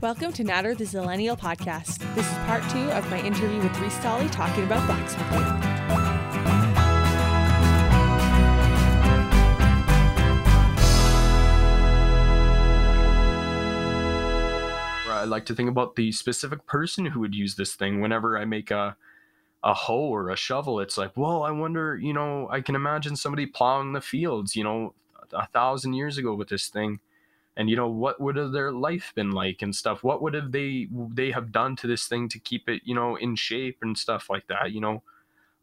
Welcome 0.00 0.32
to 0.34 0.44
Natter 0.44 0.76
the 0.76 0.84
Zillennial 0.84 1.36
podcast. 1.36 1.98
This 2.14 2.24
is 2.24 2.38
part 2.46 2.62
two 2.70 2.88
of 2.92 3.10
my 3.10 3.20
interview 3.20 3.60
with 3.60 3.76
Reese 3.80 4.00
Dolly 4.00 4.28
talking 4.28 4.62
about 4.62 4.86
blacksmithing. 4.86 5.42
I 15.10 15.24
like 15.26 15.46
to 15.46 15.54
think 15.56 15.68
about 15.68 15.96
the 15.96 16.12
specific 16.12 16.64
person 16.66 17.06
who 17.06 17.18
would 17.18 17.34
use 17.34 17.56
this 17.56 17.74
thing 17.74 18.00
whenever 18.00 18.38
I 18.38 18.44
make 18.44 18.70
a 18.70 18.96
a 19.64 19.74
hoe 19.74 20.10
or 20.10 20.30
a 20.30 20.36
shovel. 20.36 20.78
It's 20.78 20.96
like, 20.96 21.16
well, 21.16 21.42
I 21.42 21.50
wonder, 21.50 21.96
you 21.96 22.12
know, 22.12 22.48
I 22.52 22.60
can 22.60 22.76
imagine 22.76 23.16
somebody 23.16 23.46
plowing 23.46 23.94
the 23.94 24.00
fields, 24.00 24.54
you 24.54 24.62
know, 24.62 24.94
a 25.32 25.48
thousand 25.48 25.94
years 25.94 26.18
ago 26.18 26.36
with 26.36 26.50
this 26.50 26.68
thing. 26.68 27.00
And 27.58 27.70
you 27.70 27.76
know, 27.76 27.90
what 27.90 28.20
would 28.22 28.36
have 28.36 28.52
their 28.52 28.72
life 28.72 29.12
been 29.16 29.32
like 29.32 29.62
and 29.62 29.76
stuff? 29.76 30.04
What 30.04 30.22
would 30.22 30.34
have 30.34 30.52
they 30.52 30.88
they 31.12 31.32
have 31.32 31.52
done 31.52 31.76
to 31.78 31.88
this 31.88 32.08
thing 32.08 32.28
to 32.30 32.40
keep 32.40 32.68
it, 32.68 32.82
you 32.86 32.94
know, 32.94 33.16
in 33.16 33.36
shape 33.36 33.78
and 33.82 33.98
stuff 33.98 34.30
like 34.30 34.48
that, 34.48 34.72
you 34.72 34.80
know? 34.80 35.04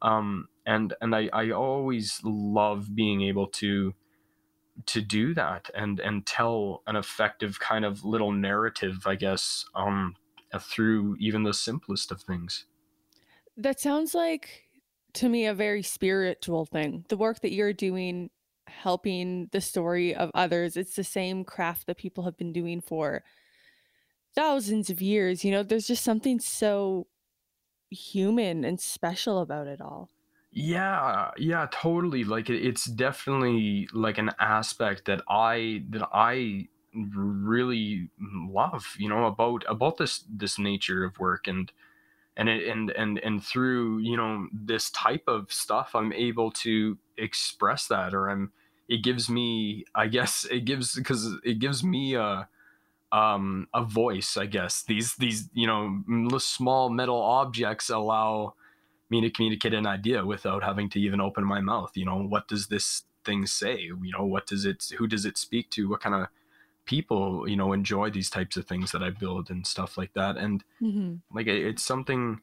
Um 0.01 0.49
and 0.65 0.93
and 1.01 1.15
I, 1.15 1.29
I 1.33 1.51
always 1.51 2.21
love 2.23 2.95
being 2.95 3.21
able 3.23 3.47
to 3.61 3.95
to 4.87 5.01
do 5.01 5.33
that 5.33 5.69
and 5.73 5.99
and 5.99 6.25
tell 6.25 6.83
an 6.87 6.95
effective 6.95 7.59
kind 7.59 7.85
of 7.85 8.03
little 8.03 8.31
narrative 8.31 9.07
i 9.07 9.15
guess 9.15 9.65
um 9.75 10.15
through 10.59 11.15
even 11.19 11.43
the 11.43 11.53
simplest 11.53 12.11
of 12.11 12.21
things 12.21 12.65
That 13.57 13.79
sounds 13.79 14.13
like 14.13 14.63
to 15.13 15.29
me 15.29 15.45
a 15.45 15.53
very 15.53 15.81
spiritual 15.81 16.65
thing. 16.65 17.05
The 17.09 17.17
work 17.17 17.39
that 17.41 17.53
you're 17.53 17.73
doing 17.73 18.29
helping 18.67 19.47
the 19.51 19.61
story 19.61 20.15
of 20.15 20.31
others, 20.33 20.77
it's 20.77 20.95
the 20.95 21.03
same 21.03 21.43
craft 21.45 21.87
that 21.87 21.97
people 21.97 22.23
have 22.25 22.37
been 22.37 22.53
doing 22.53 22.81
for 22.81 23.23
thousands 24.35 24.89
of 24.89 25.01
years. 25.01 25.43
You 25.43 25.51
know, 25.51 25.63
there's 25.63 25.87
just 25.87 26.03
something 26.03 26.39
so 26.39 27.07
human 27.91 28.65
and 28.65 28.79
special 28.81 29.39
about 29.39 29.67
it 29.67 29.81
all. 29.81 30.09
yeah 30.51 31.31
yeah 31.37 31.67
totally 31.71 32.23
like 32.23 32.49
it's 32.49 32.85
definitely 32.85 33.87
like 33.91 34.17
an 34.17 34.31
aspect 34.39 35.05
that 35.05 35.21
i 35.27 35.83
that 35.89 36.07
i 36.13 36.67
really 36.93 38.09
mm, 38.21 38.53
love 38.53 38.95
you 38.97 39.09
know 39.09 39.25
about 39.25 39.65
about 39.67 39.97
this 39.97 40.23
this 40.29 40.57
nature 40.57 41.03
of 41.03 41.19
work 41.19 41.45
and 41.47 41.73
and 42.37 42.49
it, 42.49 42.67
and 42.67 42.91
and 42.91 43.19
and 43.19 43.43
through 43.43 43.99
you 43.99 44.17
know 44.17 44.47
this 44.53 44.89
type 44.91 45.23
of 45.27 45.51
stuff 45.51 45.91
i'm 45.95 46.11
able 46.13 46.51
to 46.51 46.97
express 47.17 47.87
that 47.87 48.13
or 48.13 48.29
i'm 48.29 48.51
it 48.87 49.03
gives 49.03 49.29
me 49.29 49.85
i 49.95 50.07
guess 50.07 50.45
it 50.51 50.65
gives 50.65 50.95
because 50.95 51.37
it 51.43 51.59
gives 51.59 51.83
me 51.83 52.15
a 52.15 52.47
um 53.11 53.67
a 53.73 53.83
voice 53.83 54.35
i 54.37 54.45
guess. 54.45 54.83
These 54.83 55.15
these 55.15 55.49
you 55.53 55.67
know 55.67 56.37
small 56.39 56.89
metal 56.89 57.21
objects 57.21 57.89
allow 57.89 58.55
me 59.09 59.21
to 59.21 59.29
communicate 59.29 59.73
an 59.73 59.87
idea 59.87 60.25
without 60.25 60.63
having 60.63 60.89
to 60.89 60.99
even 60.99 61.21
open 61.21 61.45
my 61.45 61.61
mouth 61.61 61.91
you 61.93 62.05
know 62.05 62.17
what 62.17 62.47
does 62.47 62.67
this 62.67 63.03
thing 63.25 63.45
say? 63.45 63.81
You 63.81 64.11
know 64.17 64.25
what 64.25 64.45
does 64.45 64.63
it 64.63 64.85
who 64.97 65.07
does 65.07 65.25
it 65.25 65.37
speak 65.37 65.69
to? 65.71 65.89
What 65.89 66.01
kind 66.01 66.15
of 66.15 66.27
people 66.85 67.47
you 67.49 67.55
know 67.55 67.73
enjoy 67.73 68.09
these 68.09 68.29
types 68.29 68.57
of 68.57 68.65
things 68.65 68.91
that 68.91 69.03
i 69.03 69.09
build 69.09 69.49
and 69.49 69.65
stuff 69.67 69.97
like 69.97 70.13
that. 70.13 70.37
And 70.37 70.63
Mm-hmm. 70.81 71.15
like 71.33 71.47
it, 71.47 71.65
it's 71.65 71.83
something 71.83 72.41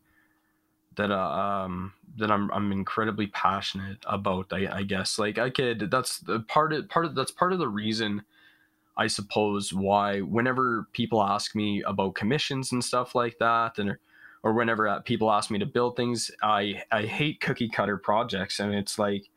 that 0.97 1.11
uh, 1.11 1.17
um 1.17 1.95
that 2.17 2.31
I'm 2.31 2.51
I'm 2.53 2.71
incredibly 2.73 3.27
passionate 3.29 3.99
about 4.07 4.53
I, 4.53 4.69
I 4.79 4.83
guess. 4.83 5.19
Like 5.19 5.39
I 5.39 5.51
could 5.51 5.91
that's 5.91 6.19
the 6.21 6.41
part 6.41 6.73
of 6.73 6.89
part 6.89 7.07
of 7.07 7.15
that's 7.15 7.31
part 7.31 7.53
of 7.53 7.59
the 7.59 7.69
reason 7.69 8.23
I 8.97 9.07
suppose 9.09 9.73
why 9.73 10.21
whenever 10.21 10.89
people 10.93 11.23
ask 11.23 11.55
me 11.56 11.83
about 11.84 12.15
commissions 12.15 12.73
and 12.73 12.84
stuff 12.84 13.15
like 13.15 13.39
that 13.39 13.79
and 13.79 13.97
or 14.43 14.53
whenever 14.55 14.89
uh, 14.89 15.01
people 15.01 15.31
ask 15.33 15.51
me 15.51 15.59
to 15.61 15.67
build 15.67 15.97
things 15.97 16.31
I 16.43 16.83
I 16.93 17.03
hate 17.06 17.41
cookie 17.41 17.69
cutter 17.71 17.99
projects. 17.99 18.61
And 18.61 18.75
it's 18.75 18.99
like 18.99 19.31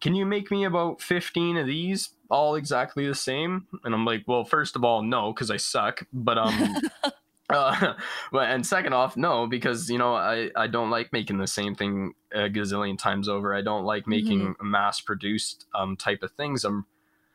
can 0.00 0.14
you 0.14 0.24
make 0.24 0.50
me 0.50 0.64
about 0.64 1.02
15 1.02 1.56
of 1.58 1.66
these 1.66 2.10
all 2.30 2.54
exactly 2.54 3.06
the 3.06 3.14
same 3.14 3.66
and 3.84 3.94
I'm 3.94 4.04
like 4.04 4.24
well 4.26 4.44
first 4.44 4.76
of 4.76 4.84
all 4.84 5.02
no 5.02 5.32
cuz 5.32 5.50
I 5.50 5.56
suck 5.56 6.06
but 6.12 6.38
um 6.38 6.76
uh, 7.50 7.94
but 8.30 8.48
and 8.48 8.64
second 8.64 8.92
off, 8.92 9.16
no, 9.16 9.46
because 9.46 9.90
you 9.90 9.98
know 9.98 10.14
I 10.14 10.50
I 10.54 10.68
don't 10.68 10.90
like 10.90 11.12
making 11.12 11.38
the 11.38 11.48
same 11.48 11.74
thing 11.74 12.14
a 12.32 12.48
gazillion 12.48 12.96
times 12.96 13.28
over. 13.28 13.54
I 13.54 13.60
don't 13.60 13.84
like 13.84 14.06
making 14.06 14.54
mass-produced 14.62 15.66
um 15.74 15.96
type 15.96 16.22
of 16.22 16.30
things. 16.32 16.64
I'm 16.64 16.86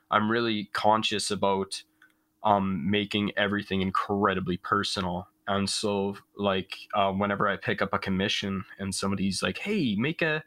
I'm 0.09 0.31
really 0.31 0.69
conscious 0.71 1.31
about 1.31 1.83
um 2.43 2.89
making 2.89 3.31
everything 3.35 3.81
incredibly 3.81 4.57
personal. 4.57 5.27
And 5.47 5.69
so 5.69 6.15
like 6.37 6.75
uh, 6.93 7.11
whenever 7.11 7.47
I 7.47 7.57
pick 7.57 7.81
up 7.81 7.93
a 7.93 7.99
commission 7.99 8.63
and 8.79 8.95
somebody's 8.95 9.43
like, 9.43 9.57
"Hey, 9.57 9.95
make 9.95 10.21
a 10.21 10.43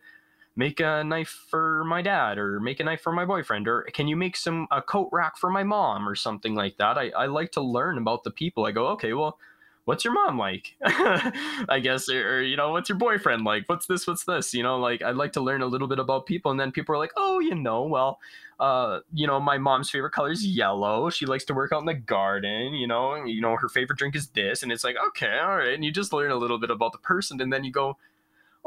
make 0.59 0.81
a 0.81 1.05
knife 1.05 1.47
for 1.49 1.85
my 1.85 2.03
dad 2.03 2.37
or 2.37 2.59
make 2.59 2.81
a 2.81 2.85
knife 2.85 3.01
for 3.01 3.13
my 3.13 3.25
boyfriend 3.25 3.69
or 3.69 3.87
can 3.95 4.09
you 4.09 4.17
make 4.17 4.37
some 4.37 4.67
a 4.73 4.83
coat 4.83 5.09
rack 5.13 5.39
for 5.39 5.51
my 5.51 5.63
mom 5.63 6.07
or 6.07 6.17
something 6.17 6.57
like 6.57 6.77
that? 6.79 6.99
I, 6.99 7.11
I 7.11 7.27
like 7.27 7.53
to 7.53 7.61
learn 7.61 7.97
about 7.97 8.25
the 8.25 8.33
people. 8.33 8.67
I 8.67 8.73
go 8.73 8.89
okay 8.89 9.13
well 9.13 9.39
what's 9.85 10.05
your 10.05 10.13
mom 10.13 10.37
like? 10.37 10.75
I 10.85 11.81
guess 11.81 12.09
or, 12.11 12.39
or, 12.39 12.43
you 12.43 12.57
know 12.57 12.73
what's 12.73 12.89
your 12.89 12.99
boyfriend 12.99 13.45
like? 13.45 13.69
What's 13.69 13.87
this? 13.87 14.05
What's 14.05 14.25
this? 14.25 14.53
You 14.53 14.65
know 14.65 14.81
like 14.81 15.01
i'd 15.01 15.15
like 15.15 15.33
to 15.35 15.41
learn 15.41 15.63
a 15.63 15.67
little 15.67 15.87
bit 15.87 16.01
about 16.01 16.27
people 16.27 16.51
and 16.51 16.59
then 16.59 16.73
people 16.73 16.93
are 16.93 16.99
like 16.99 17.13
oh 17.17 17.39
you 17.39 17.55
know 17.55 17.85
well 17.85 18.19
uh 18.59 18.99
you 19.15 19.29
know 19.29 19.39
my 19.39 19.59
mom's 19.59 19.91
favorite 19.91 20.11
color 20.11 20.33
is 20.33 20.45
yellow. 20.45 21.09
She 21.09 21.25
likes 21.25 21.45
to 21.45 21.55
work 21.55 21.71
out 21.73 21.83
in 21.83 21.87
the 21.87 21.95
garden 21.95 22.75
you 22.75 22.89
know 22.89 23.25
you 23.25 23.41
know 23.41 23.55
her 23.55 23.69
favorite 23.69 24.01
drink 24.01 24.17
is 24.17 24.27
this. 24.31 24.65
And 24.65 24.73
it's 24.73 24.83
like 24.83 24.97
okay 25.09 25.39
all 25.39 25.59
right. 25.59 25.73
And 25.73 25.85
you 25.85 25.93
just 25.93 26.13
learn 26.13 26.33
a 26.33 26.37
little 26.37 26.59
bit 26.59 26.73
about 26.73 26.91
the 26.91 26.99
person 26.99 27.41
and 27.41 27.53
then 27.53 27.63
you 27.63 27.71
go 27.71 27.97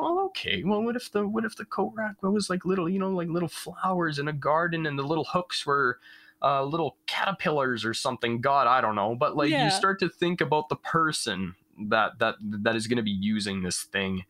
oh 0.01 0.25
okay 0.25 0.63
well 0.65 0.81
what 0.83 0.95
if 0.95 1.11
the 1.11 1.27
what 1.27 1.45
if 1.45 1.55
the 1.55 1.65
coat 1.65 1.93
rack 1.95 2.15
was 2.21 2.49
like 2.49 2.65
little 2.65 2.89
you 2.89 2.99
know 2.99 3.09
like 3.09 3.29
little 3.29 3.47
flowers 3.49 4.19
in 4.19 4.27
a 4.27 4.33
garden 4.33 4.85
and 4.85 4.97
the 4.99 5.03
little 5.03 5.25
hooks 5.25 5.65
were 5.65 5.99
uh, 6.41 6.63
little 6.63 6.97
caterpillars 7.07 7.85
or 7.85 7.93
something. 7.93 8.41
God, 8.41 8.67
I 8.67 8.81
don't 8.81 8.95
know. 8.95 9.15
But 9.15 9.35
like 9.37 9.51
Yeah. 9.51 9.65
you 9.65 9.71
start 9.71 9.99
to 9.99 10.09
think 10.09 10.41
about 10.41 10.69
the 10.69 10.75
person 10.75 11.55
that 11.89 12.19
that 12.19 12.35
that 12.41 12.75
is 12.75 12.87
going 12.87 12.97
to 12.97 13.03
be 13.03 13.11
using 13.11 13.61
this 13.61 13.83
thing, 13.83 14.25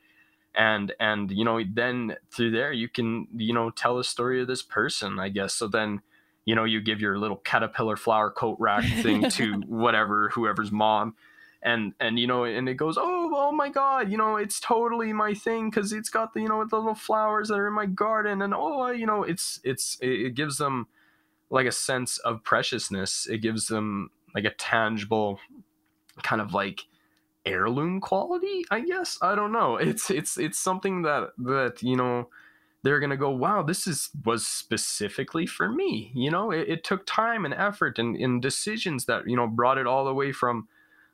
and 0.55 0.93
and 0.99 1.31
you 1.31 1.45
know 1.45 1.63
then 1.63 2.17
through 2.31 2.51
there 2.51 2.73
you 2.73 2.89
can 2.89 3.27
you 3.33 3.53
know 3.53 3.69
tell 3.69 3.97
the 3.97 4.03
story 4.03 4.41
of 4.41 4.47
this 4.47 4.63
person. 4.63 5.19
I 5.19 5.29
guess 5.29 5.53
so. 5.53 5.67
Then 5.67 6.01
you 6.45 6.55
know 6.55 6.65
you 6.65 6.81
give 6.81 7.01
your 7.01 7.17
little 7.17 7.37
caterpillar 7.37 7.97
flower 7.97 8.29
coat 8.31 8.57
rack 8.59 8.83
thing 9.01 9.27
to 9.29 9.61
whatever 9.67 10.29
whoever's 10.29 10.71
mom. 10.71 11.15
And 11.63 11.93
and 11.99 12.17
you 12.17 12.25
know 12.25 12.43
and 12.43 12.67
it 12.67 12.73
goes 12.73 12.97
oh 12.97 13.31
oh 13.35 13.51
my 13.51 13.69
god 13.69 14.11
you 14.11 14.17
know 14.17 14.35
it's 14.35 14.59
totally 14.59 15.13
my 15.13 15.35
thing 15.35 15.69
because 15.69 15.93
it's 15.93 16.09
got 16.09 16.33
the 16.33 16.41
you 16.41 16.49
know 16.49 16.65
the 16.65 16.75
little 16.75 16.95
flowers 16.95 17.49
that 17.49 17.59
are 17.59 17.67
in 17.67 17.73
my 17.73 17.85
garden 17.85 18.41
and 18.41 18.51
oh 18.55 18.89
you 18.89 19.05
know 19.05 19.21
it's 19.21 19.59
it's 19.63 19.95
it, 20.01 20.33
gives 20.33 20.57
them 20.57 20.87
like 21.51 21.67
a 21.67 21.71
sense 21.71 22.17
of 22.19 22.43
preciousness. 22.43 23.27
It 23.29 23.39
gives 23.39 23.67
them 23.67 24.09
like 24.33 24.45
a 24.45 24.51
tangible 24.51 25.39
kind 26.23 26.41
of 26.41 26.53
like 26.53 26.87
heirloom 27.45 27.99
quality, 27.99 28.63
I 28.71 28.79
guess. 28.79 29.19
I 29.21 29.35
don't 29.35 29.51
know. 29.51 29.75
It's 29.75 30.09
it's 30.09 30.37
it's 30.37 30.57
something 30.57 31.03
that 31.03 31.31
that, 31.39 31.83
you 31.83 31.97
know, 31.97 32.29
they're 32.83 32.99
gonna 32.99 33.17
go, 33.17 33.29
wow, 33.29 33.61
this 33.61 33.85
is 33.85 34.09
was 34.25 34.47
specifically 34.47 35.45
for 35.45 35.69
me. 35.69 36.11
You 36.15 36.31
know, 36.31 36.51
it, 36.51 36.69
it 36.69 36.83
took 36.83 37.05
time 37.05 37.45
and 37.45 37.53
effort 37.53 37.99
and, 37.99 38.15
and 38.15 38.41
decisions 38.41 39.05
that, 39.05 39.27
you 39.27 39.35
know, 39.35 39.47
brought 39.47 39.77
it 39.77 39.85
all 39.85 40.05
the 40.05 40.13
way 40.13 40.31
from 40.31 40.67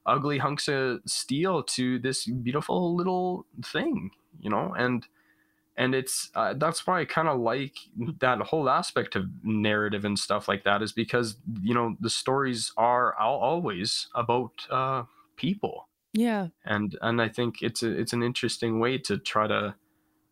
ugly 0.08 0.38
hunks 0.40 0.68
of 0.68 1.02
steel 1.06 1.64
to 1.64 2.00
this 2.00 2.26
beautiful 2.26 2.96
little 2.96 3.46
thing, 3.64 4.12
you 4.40 4.50
know, 4.50 4.74
and 4.78 5.06
and 5.78 5.94
it's 5.94 6.32
uh, 6.36 6.54
that's 6.56 6.88
why 6.88 7.02
I 7.02 7.06
kind 7.06 7.28
of 7.28 7.40
like 7.40 7.76
that 8.20 8.40
whole 8.42 8.70
aspect 8.70 9.16
of 9.16 9.26
narrative 9.44 10.06
and 10.06 10.18
stuff 10.18 10.48
like 10.48 10.64
that 10.64 10.82
is 10.82 10.92
because 10.92 11.38
you 11.62 11.74
know 11.74 11.96
the 12.00 12.10
stories 12.10 12.72
are 12.78 13.16
always 13.16 14.08
about 14.16 14.54
uh, 14.72 15.04
people 15.36 15.88
Yeah. 16.14 16.48
and 16.66 16.98
and 17.02 17.22
I 17.22 17.30
think 17.30 17.62
it's 17.62 17.84
a, 17.84 17.92
it's 17.92 18.14
an 18.14 18.24
interesting 18.24 18.80
way 18.80 18.98
to 19.00 19.18
try 19.20 19.48
to 19.48 19.76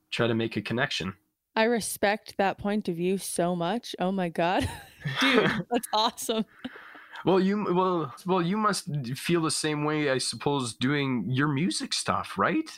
try 0.10 0.28
to 0.28 0.34
make 0.34 0.58
a 0.58 0.62
connection. 0.64 1.14
I 1.56 1.64
respect 1.64 2.36
that 2.38 2.58
point 2.58 2.90
of 2.90 2.96
view 2.98 3.18
so 3.18 3.56
much. 3.56 3.96
Oh 4.00 4.12
my 4.12 4.30
God. 4.30 4.68
Dude, 5.22 5.44
that's 5.72 5.88
awesome. 5.94 6.46
Well, 7.26 7.40
you 7.40 7.74
well 7.74 8.14
well 8.26 8.42
you 8.42 8.58
must 8.58 8.90
feel 9.16 9.42
the 9.42 9.52
same 9.52 9.84
way 9.84 10.10
I 10.10 10.20
suppose 10.20 10.74
doing 10.74 11.26
your 11.28 11.48
music 11.48 11.94
stuff, 11.94 12.38
right? 12.38 12.70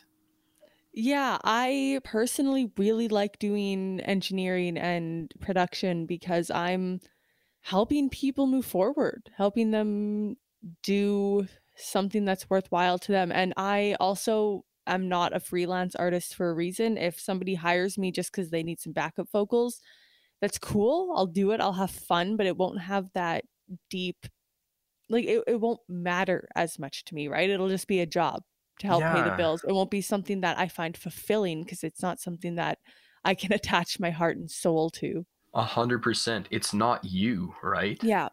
Yeah, 0.93 1.37
I 1.43 1.99
personally 2.03 2.71
really 2.77 3.07
like 3.07 3.37
doing 3.37 3.99
engineering 3.99 4.77
and 4.77 5.31
production 5.39 6.07
because 6.07 6.49
I'm 6.49 7.01
helping 7.61 8.09
people 8.09 8.47
move 8.47 8.65
forward, 8.65 9.29
helping 9.35 9.71
them 9.71 10.37
do 10.81 11.47
something 11.75 12.25
that's 12.25 12.49
worthwhile 12.49 12.97
to 12.99 13.11
them. 13.11 13.31
And 13.31 13.53
I 13.57 13.95
also 13.99 14.65
am 14.87 15.07
not 15.07 15.35
a 15.35 15.39
freelance 15.39 15.95
artist 15.95 16.33
for 16.33 16.49
a 16.49 16.53
reason. 16.53 16.97
If 16.97 17.19
somebody 17.19 17.55
hires 17.55 17.97
me 17.97 18.11
just 18.11 18.31
because 18.31 18.49
they 18.49 18.63
need 18.63 18.79
some 18.79 18.93
backup 18.93 19.29
vocals, 19.31 19.81
that's 20.41 20.57
cool. 20.57 21.13
I'll 21.15 21.27
do 21.27 21.51
it. 21.51 21.61
I'll 21.61 21.73
have 21.73 21.91
fun, 21.91 22.37
but 22.37 22.47
it 22.47 22.57
won't 22.57 22.81
have 22.81 23.11
that 23.13 23.45
deep 23.89 24.25
like 25.09 25.25
it, 25.25 25.43
it 25.47 25.59
won't 25.59 25.79
matter 25.87 26.47
as 26.55 26.79
much 26.79 27.05
to 27.05 27.15
me, 27.15 27.27
right? 27.27 27.49
It'll 27.49 27.69
just 27.69 27.87
be 27.87 27.99
a 27.99 28.05
job 28.05 28.43
to 28.79 28.87
help 28.87 29.03
pay 29.03 29.23
the 29.23 29.35
bills. 29.37 29.63
It 29.67 29.73
won't 29.73 29.91
be 29.91 30.01
something 30.01 30.41
that 30.41 30.59
I 30.59 30.67
find 30.67 30.95
fulfilling 30.95 31.63
because 31.63 31.83
it's 31.83 32.01
not 32.01 32.19
something 32.19 32.55
that 32.55 32.79
I 33.23 33.33
can 33.35 33.53
attach 33.53 33.99
my 33.99 34.11
heart 34.11 34.37
and 34.37 34.49
soul 34.49 34.89
to. 34.91 35.25
A 35.53 35.63
hundred 35.63 36.03
percent. 36.03 36.47
It's 36.51 36.73
not 36.73 37.03
you, 37.03 37.55
right? 37.63 38.01
Yeah, 38.03 38.29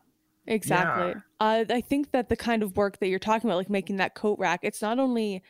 exactly. 0.47 1.09
Yeah. 1.09 1.15
Uh, 1.41 1.65
I 1.71 1.81
think 1.81 2.11
that 2.11 2.29
the 2.29 2.37
kind 2.37 2.63
of 2.63 2.77
work 2.77 2.99
that 2.99 3.09
you're 3.09 3.19
talking 3.19 3.49
about, 3.49 3.57
like 3.57 3.71
making 3.71 3.97
that 3.97 4.15
coat 4.15 4.39
rack, 4.39 4.61
it's 4.63 4.83
not 4.83 4.99
only 4.99 5.43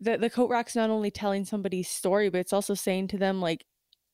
the 0.00 0.16
the 0.16 0.30
coat 0.30 0.50
rack's 0.50 0.76
not 0.76 0.90
only 0.90 1.10
telling 1.10 1.44
somebody's 1.44 1.88
story, 1.88 2.28
but 2.28 2.38
it's 2.38 2.52
also 2.52 2.74
saying 2.74 3.08
to 3.08 3.18
them 3.18 3.40
like 3.40 3.64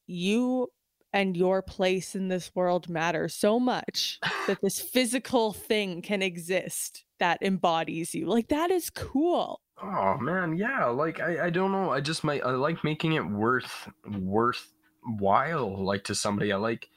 you 0.06 0.68
and 1.12 1.36
your 1.36 1.62
place 1.62 2.14
in 2.14 2.28
this 2.28 2.50
world 2.54 2.88
matter 2.88 3.28
so 3.28 3.58
much 3.58 4.18
that 4.46 4.60
this 4.60 4.80
physical 4.92 5.52
thing 5.52 6.02
can 6.02 6.22
exist 6.22 7.04
that 7.18 7.42
embodies 7.42 8.14
you. 8.14 8.26
Like 8.26 8.48
that 8.48 8.70
is 8.70 8.90
cool. 8.90 9.60
Oh 9.82 10.16
man, 10.18 10.56
yeah. 10.56 10.86
Like 10.86 11.20
I, 11.20 11.46
I 11.46 11.50
don't 11.50 11.72
know. 11.72 11.90
I 11.90 12.00
just 12.00 12.24
might 12.24 12.44
I 12.44 12.50
like 12.50 12.84
making 12.84 13.12
it 13.12 13.26
worth 13.26 13.88
worthwhile 14.06 15.84
like 15.84 16.04
to 16.04 16.14
somebody. 16.14 16.52
I 16.52 16.56
like 16.56 16.88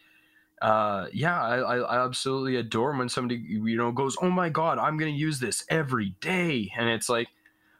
uh 0.62 1.08
yeah, 1.14 1.42
I, 1.42 1.58
I 1.58 1.78
I 1.78 2.06
absolutely 2.06 2.58
adore 2.58 2.98
when 2.98 3.10
somebody 3.10 3.36
you 3.38 3.78
know 3.78 3.92
goes, 3.92 4.18
Oh 4.22 4.30
my 4.30 4.50
god, 4.50 4.78
I'm 4.78 4.98
gonna 4.98 5.12
use 5.12 5.40
this 5.40 5.66
every 5.70 6.16
day. 6.22 6.72
And 6.78 6.90
it's 6.90 7.10
like, 7.10 7.30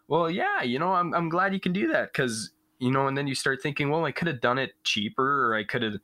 well, 0.08 0.30
yeah, 0.30 0.64
you 0.64 0.80
know, 0.80 0.94
I'm 0.94 1.14
I'm 1.14 1.30
glad 1.30 1.54
you 1.54 1.60
can 1.60 1.74
do 1.74 1.88
that 1.90 2.14
because 2.14 2.52
you 2.80 2.92
know, 2.92 3.08
and 3.08 3.18
then 3.18 3.28
you 3.28 3.36
start 3.36 3.62
thinking, 3.62 3.90
well, 3.90 4.06
I 4.06 4.14
could 4.14 4.28
have 4.28 4.40
done 4.40 4.58
it 4.58 4.72
cheaper 4.84 5.48
or 5.48 5.56
I 5.56 5.66
could 5.66 5.84
have 5.84 5.96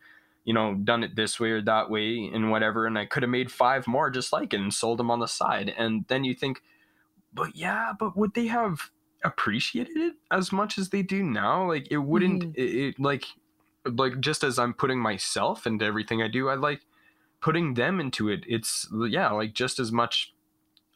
you 0.46 0.54
know, 0.54 0.76
done 0.76 1.04
it 1.04 1.16
this 1.18 1.40
way 1.40 1.52
or 1.52 1.62
that 1.64 1.90
way 1.90 2.30
and 2.34 2.52
whatever, 2.52 2.88
and 2.88 2.98
I 3.00 3.06
could 3.08 3.24
have 3.24 3.30
made 3.32 3.52
five 3.52 3.88
more 3.88 4.10
just 4.12 4.34
like 4.34 4.54
it 4.54 4.62
and 4.62 4.74
sold 4.74 5.00
them 5.00 5.12
on 5.12 5.20
the 5.20 5.28
side. 5.28 5.74
And 5.78 6.06
then 6.10 6.24
you 6.26 6.36
think, 6.36 6.64
but 7.34 7.56
yeah, 7.56 7.94
but 7.98 8.16
would 8.18 8.34
they 8.34 8.48
have 8.48 8.92
appreciated 9.24 9.98
it 9.98 10.16
as 10.32 10.52
much 10.52 10.78
as 10.78 10.90
they 10.90 11.02
do 11.04 11.24
now? 11.24 11.68
Like 11.68 11.88
it 11.92 11.98
wouldn't 11.98 12.46
Mhm. 12.46 12.54
it, 12.54 12.76
it 12.76 13.00
like 13.00 13.26
like 13.86 14.20
just 14.20 14.44
as 14.44 14.58
I'm 14.60 14.74
putting 14.74 15.00
myself 15.00 15.68
into 15.68 15.86
everything 15.86 16.22
I 16.22 16.28
do, 16.28 16.50
I 16.50 16.56
like 16.56 16.86
putting 17.42 17.76
them 17.76 18.00
into 18.00 18.30
it. 18.30 18.44
It's 18.48 18.88
yeah, 19.10 19.32
like 19.32 19.54
just 19.54 19.80
as 19.80 19.92
much 19.92 20.34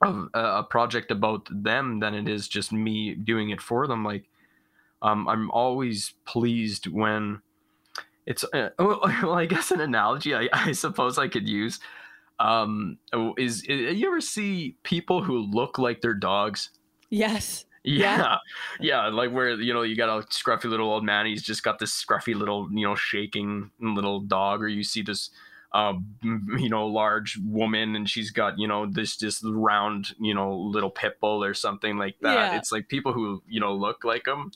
of 0.01 0.29
a, 0.33 0.39
a 0.59 0.63
project 0.63 1.11
about 1.11 1.47
them 1.51 1.99
than 1.99 2.15
it 2.15 2.27
is 2.29 2.47
just 2.47 2.71
me 2.73 3.15
doing 3.15 3.49
it 3.51 3.61
for 3.61 3.87
them. 3.87 4.03
Like 4.05 4.29
um, 5.01 5.27
I'm 5.27 5.49
always 5.51 6.15
pleased 6.25 6.87
when 6.87 7.41
it's 8.29 8.45
uh, 8.53 8.69
well, 8.79 9.33
I 9.33 9.45
guess 9.45 9.71
an 9.71 9.81
analogy 9.81 10.33
I, 10.33 10.47
I 10.53 10.71
suppose 10.71 11.17
I 11.17 11.27
could 11.27 11.49
use 11.49 11.79
um 12.39 12.97
is, 13.37 13.63
is 13.63 13.97
you 13.99 14.07
ever 14.07 14.21
see 14.21 14.77
people 14.83 15.21
who 15.21 15.39
look 15.39 15.77
like 15.77 15.99
their 16.01 16.13
dogs 16.13 16.69
Yes. 17.09 17.65
yeah. 17.83 18.17
Yeah. 18.17 18.37
yeah 18.79 19.07
like 19.07 19.31
where 19.31 19.51
you 19.59 19.73
know 19.73 19.81
you 19.81 19.95
got 19.97 20.09
a 20.09 20.21
scruffy 20.27 20.65
little 20.69 20.89
old 20.89 21.03
man 21.03 21.25
he's 21.25 21.43
just 21.43 21.63
got 21.63 21.79
this 21.79 21.91
scruffy 21.91 22.35
little 22.35 22.69
you 22.71 22.85
know 22.87 22.95
shaking 22.95 23.71
little 23.79 24.19
dog 24.21 24.61
or 24.61 24.67
you 24.67 24.83
see 24.83 25.01
this 25.01 25.31
um 25.73 26.05
you 26.57 26.69
know 26.69 26.85
large 26.87 27.37
woman 27.45 27.95
and 27.95 28.09
she's 28.09 28.31
got 28.31 28.57
you 28.59 28.67
know 28.67 28.85
this 28.89 29.17
just 29.17 29.41
round 29.45 30.13
you 30.19 30.33
know 30.33 30.53
little 30.55 30.89
pit 30.89 31.19
bull 31.21 31.43
or 31.43 31.53
something 31.53 31.97
like 31.97 32.15
that 32.21 32.33
Yeah. 32.51 32.57
it's 32.57 32.71
like 32.71 32.87
people 32.89 33.13
who 33.13 33.41
you 33.47 33.59
know 33.59 33.73
look 33.73 34.03
like 34.03 34.25
them 34.25 34.51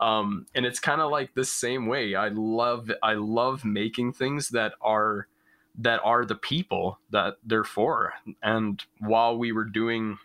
um 0.00 0.46
and 0.54 0.66
it's 0.66 0.80
kind 0.80 1.00
of 1.00 1.10
like 1.10 1.34
the 1.34 1.44
same 1.44 1.86
way. 1.86 2.14
I 2.14 2.28
love 2.28 2.90
i 3.02 3.14
love 3.14 3.64
making 3.64 4.12
things 4.12 4.50
that 4.50 4.74
are 4.80 5.28
that 5.78 6.00
are 6.04 6.24
the 6.24 6.34
people 6.34 6.98
that 7.10 7.36
they're 7.44 7.64
for. 7.64 8.14
And 8.42 8.82
while 9.00 9.36
we 9.36 9.52
were 9.52 9.64
doing 9.64 10.18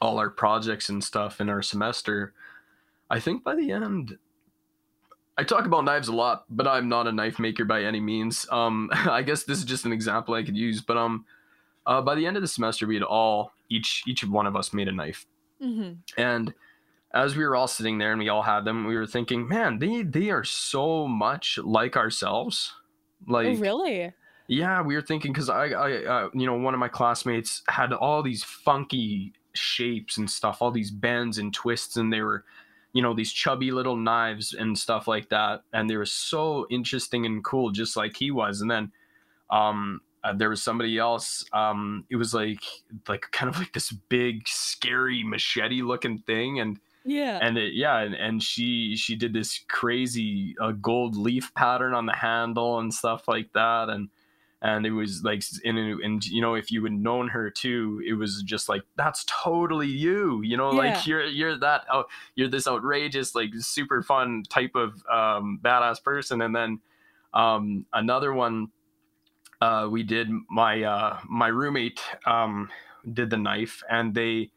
all 0.00 0.18
our 0.18 0.30
projects 0.30 0.88
and 0.88 1.02
stuff 1.04 1.40
in 1.40 1.48
our 1.48 1.62
semester 1.62 2.32
i 3.10 3.20
think 3.20 3.44
by 3.44 3.54
the 3.54 3.70
end 3.70 4.16
i 5.36 5.44
talk 5.44 5.66
about 5.66 5.84
knives 5.84 6.08
a 6.08 6.12
lot 6.14 6.44
but 6.48 6.66
i'm 6.66 6.88
not 6.88 7.06
a 7.06 7.12
knife 7.12 7.38
maker 7.38 7.64
by 7.64 7.82
any 7.82 8.00
means. 8.00 8.46
Um 8.50 8.88
i 8.92 9.22
guess 9.22 9.44
this 9.44 9.58
is 9.58 9.64
just 9.64 9.84
an 9.84 9.92
example 9.92 10.34
i 10.34 10.42
could 10.42 10.56
use 10.56 10.80
but 10.80 10.96
um 10.96 11.24
uh, 11.86 12.00
by 12.00 12.14
the 12.14 12.26
end 12.26 12.36
of 12.36 12.42
the 12.42 12.48
semester 12.48 12.86
we 12.86 12.94
had 12.94 13.02
all 13.02 13.52
each 13.68 14.02
each 14.06 14.24
one 14.24 14.46
of 14.46 14.54
us 14.56 14.72
made 14.72 14.88
a 14.88 14.92
knife. 14.92 15.26
Hmm 15.62 15.92
and 16.16 16.54
as 17.12 17.36
we 17.36 17.44
were 17.44 17.56
all 17.56 17.68
sitting 17.68 17.98
there 17.98 18.12
and 18.12 18.20
we 18.20 18.28
all 18.28 18.42
had 18.42 18.64
them 18.64 18.86
we 18.86 18.96
were 18.96 19.06
thinking 19.06 19.48
man 19.48 19.78
they 19.78 20.02
they 20.02 20.30
are 20.30 20.44
so 20.44 21.06
much 21.08 21.58
like 21.62 21.96
ourselves 21.96 22.72
like 23.26 23.46
oh, 23.46 23.54
really? 23.54 24.12
yeah, 24.50 24.82
we 24.82 24.96
were 24.96 25.02
thinking 25.02 25.32
because 25.32 25.48
I, 25.48 25.66
I, 25.68 26.04
uh, 26.04 26.28
you 26.34 26.44
know, 26.44 26.54
one 26.54 26.74
of 26.74 26.80
my 26.80 26.88
classmates 26.88 27.62
had 27.68 27.92
all 27.92 28.20
these 28.20 28.42
funky 28.42 29.32
shapes 29.52 30.16
and 30.16 30.28
stuff, 30.28 30.60
all 30.60 30.72
these 30.72 30.90
bends 30.90 31.38
and 31.38 31.54
twists, 31.54 31.96
and 31.96 32.12
they 32.12 32.20
were, 32.20 32.44
you 32.92 33.00
know, 33.00 33.14
these 33.14 33.32
chubby 33.32 33.70
little 33.70 33.96
knives 33.96 34.52
and 34.52 34.76
stuff 34.76 35.06
like 35.06 35.28
that, 35.28 35.62
and 35.72 35.88
they 35.88 35.96
were 35.96 36.04
so 36.04 36.66
interesting 36.68 37.26
and 37.26 37.44
cool, 37.44 37.70
just 37.70 37.96
like 37.96 38.16
he 38.16 38.32
was. 38.32 38.60
And 38.60 38.68
then, 38.68 38.90
um, 39.50 40.00
uh, 40.24 40.32
there 40.32 40.50
was 40.50 40.64
somebody 40.64 40.98
else. 40.98 41.44
Um, 41.52 42.04
it 42.10 42.16
was 42.16 42.34
like, 42.34 42.64
like 43.06 43.26
kind 43.30 43.48
of 43.48 43.56
like 43.56 43.72
this 43.72 43.92
big, 43.92 44.48
scary 44.48 45.22
machete 45.22 45.82
looking 45.82 46.18
thing, 46.18 46.58
and 46.58 46.80
Yeah. 47.04 47.38
and 47.42 47.56
it, 47.56 47.74
yeah 47.74 47.98
and, 48.00 48.14
and 48.14 48.42
she 48.42 48.96
she 48.96 49.16
did 49.16 49.32
this 49.32 49.64
crazy 49.68 50.54
uh, 50.60 50.72
gold 50.72 51.16
leaf 51.16 51.52
pattern 51.54 51.94
on 51.94 52.06
the 52.06 52.14
handle 52.14 52.78
and 52.78 52.92
stuff 52.92 53.26
like 53.28 53.52
that 53.54 53.88
and 53.88 54.08
and 54.62 54.84
it 54.84 54.90
was 54.90 55.22
like 55.24 55.42
and, 55.64 55.78
and 55.78 56.26
you 56.26 56.42
know 56.42 56.54
if 56.54 56.70
you 56.70 56.82
had 56.84 56.92
known 56.92 57.28
her 57.28 57.50
too 57.50 58.02
it 58.06 58.12
was 58.12 58.42
just 58.42 58.68
like 58.68 58.82
that's 58.96 59.24
totally 59.26 59.86
you 59.88 60.42
you 60.42 60.56
know 60.56 60.72
Yeah. 60.72 60.94
like 60.94 61.06
you're 61.06 61.24
you're 61.24 61.58
that 61.58 61.84
oh 61.90 62.04
you're 62.34 62.48
this 62.48 62.68
outrageous 62.68 63.34
like 63.34 63.50
super 63.58 64.02
fun 64.02 64.42
type 64.48 64.74
of 64.74 65.02
um 65.10 65.58
badass 65.62 66.02
person 66.02 66.42
and 66.42 66.54
then 66.54 66.80
um 67.32 67.86
another 67.94 68.34
one 68.34 68.68
uh 69.62 69.88
we 69.90 70.02
did 70.02 70.28
my 70.50 70.82
uh 70.82 71.18
my 71.28 71.48
roommate 71.48 72.00
um 72.26 72.68
did 73.12 73.30
the 73.30 73.36
knife 73.38 73.82
and 73.90 74.14
they 74.14 74.50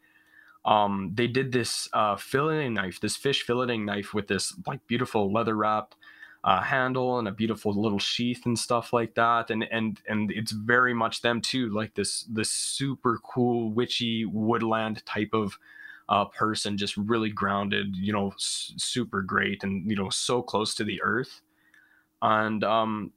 um 0.64 1.10
they 1.14 1.26
did 1.26 1.52
this 1.52 1.88
uh 1.92 2.16
filleting 2.16 2.72
knife 2.72 3.00
this 3.00 3.16
fish 3.16 3.46
filleting 3.46 3.84
knife 3.84 4.14
with 4.14 4.28
this 4.28 4.54
like 4.66 4.86
beautiful 4.86 5.32
leather 5.32 5.54
wrapped 5.56 5.96
uh, 6.44 6.60
handle 6.60 7.18
and 7.18 7.26
a 7.26 7.32
beautiful 7.32 7.72
little 7.72 7.98
sheath 7.98 8.44
and 8.44 8.58
stuff 8.58 8.92
like 8.92 9.14
that. 9.14 9.50
And 9.50 9.64
and 9.64 10.00
and 10.06 10.30
it's 10.30 10.52
very 10.52 10.92
much 10.92 11.22
them 11.22 11.40
too 11.40 11.70
like 11.70 11.94
this 11.94 12.24
this 12.24 12.50
super 12.50 13.18
cool 13.24 13.72
witchy 13.72 14.26
woodland 14.26 15.04
type 15.06 15.30
of 15.32 15.58
uh, 16.10 16.26
person 16.26 16.76
just 16.76 16.98
really 16.98 17.30
grounded 17.30 17.96
you 17.96 18.12
know 18.12 18.28
s- 18.32 18.74
super 18.76 19.22
great 19.22 19.64
and 19.64 19.88
you 19.88 19.96
know 19.96 20.10
so 20.10 20.42
close 20.42 20.74
to 20.74 20.84
the 20.84 21.00
earth. 21.02 21.40
And 22.22 22.64
um 22.64 23.12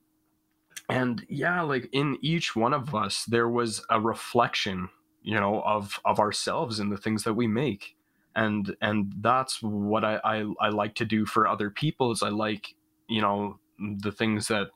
and 0.90 1.26
yeah 1.30 1.62
like 1.62 1.90
in 1.92 2.18
each 2.22 2.56
one 2.56 2.74
of 2.74 2.96
us 2.96 3.26
there 3.26 3.50
was 3.50 3.86
a 3.90 4.00
reflection 4.00 4.90
you 5.28 5.36
know 5.36 5.62
of 5.64 6.00
of 6.06 6.20
ourselves 6.20 6.80
and 6.80 6.90
the 6.90 6.98
things 6.98 7.24
that 7.26 7.34
we 7.34 7.48
make 7.48 7.96
and 8.34 8.76
and 8.82 9.14
that's 9.20 9.62
what 9.62 10.06
I, 10.06 10.16
I 10.24 10.46
i 10.62 10.70
like 10.70 10.96
to 10.96 11.06
do 11.06 11.26
for 11.26 11.46
other 11.48 11.70
people 11.70 12.12
is 12.14 12.24
i 12.24 12.30
like 12.30 12.76
you 13.10 13.22
know 13.22 13.60
the 13.78 14.12
things 14.12 14.48
that 14.48 14.68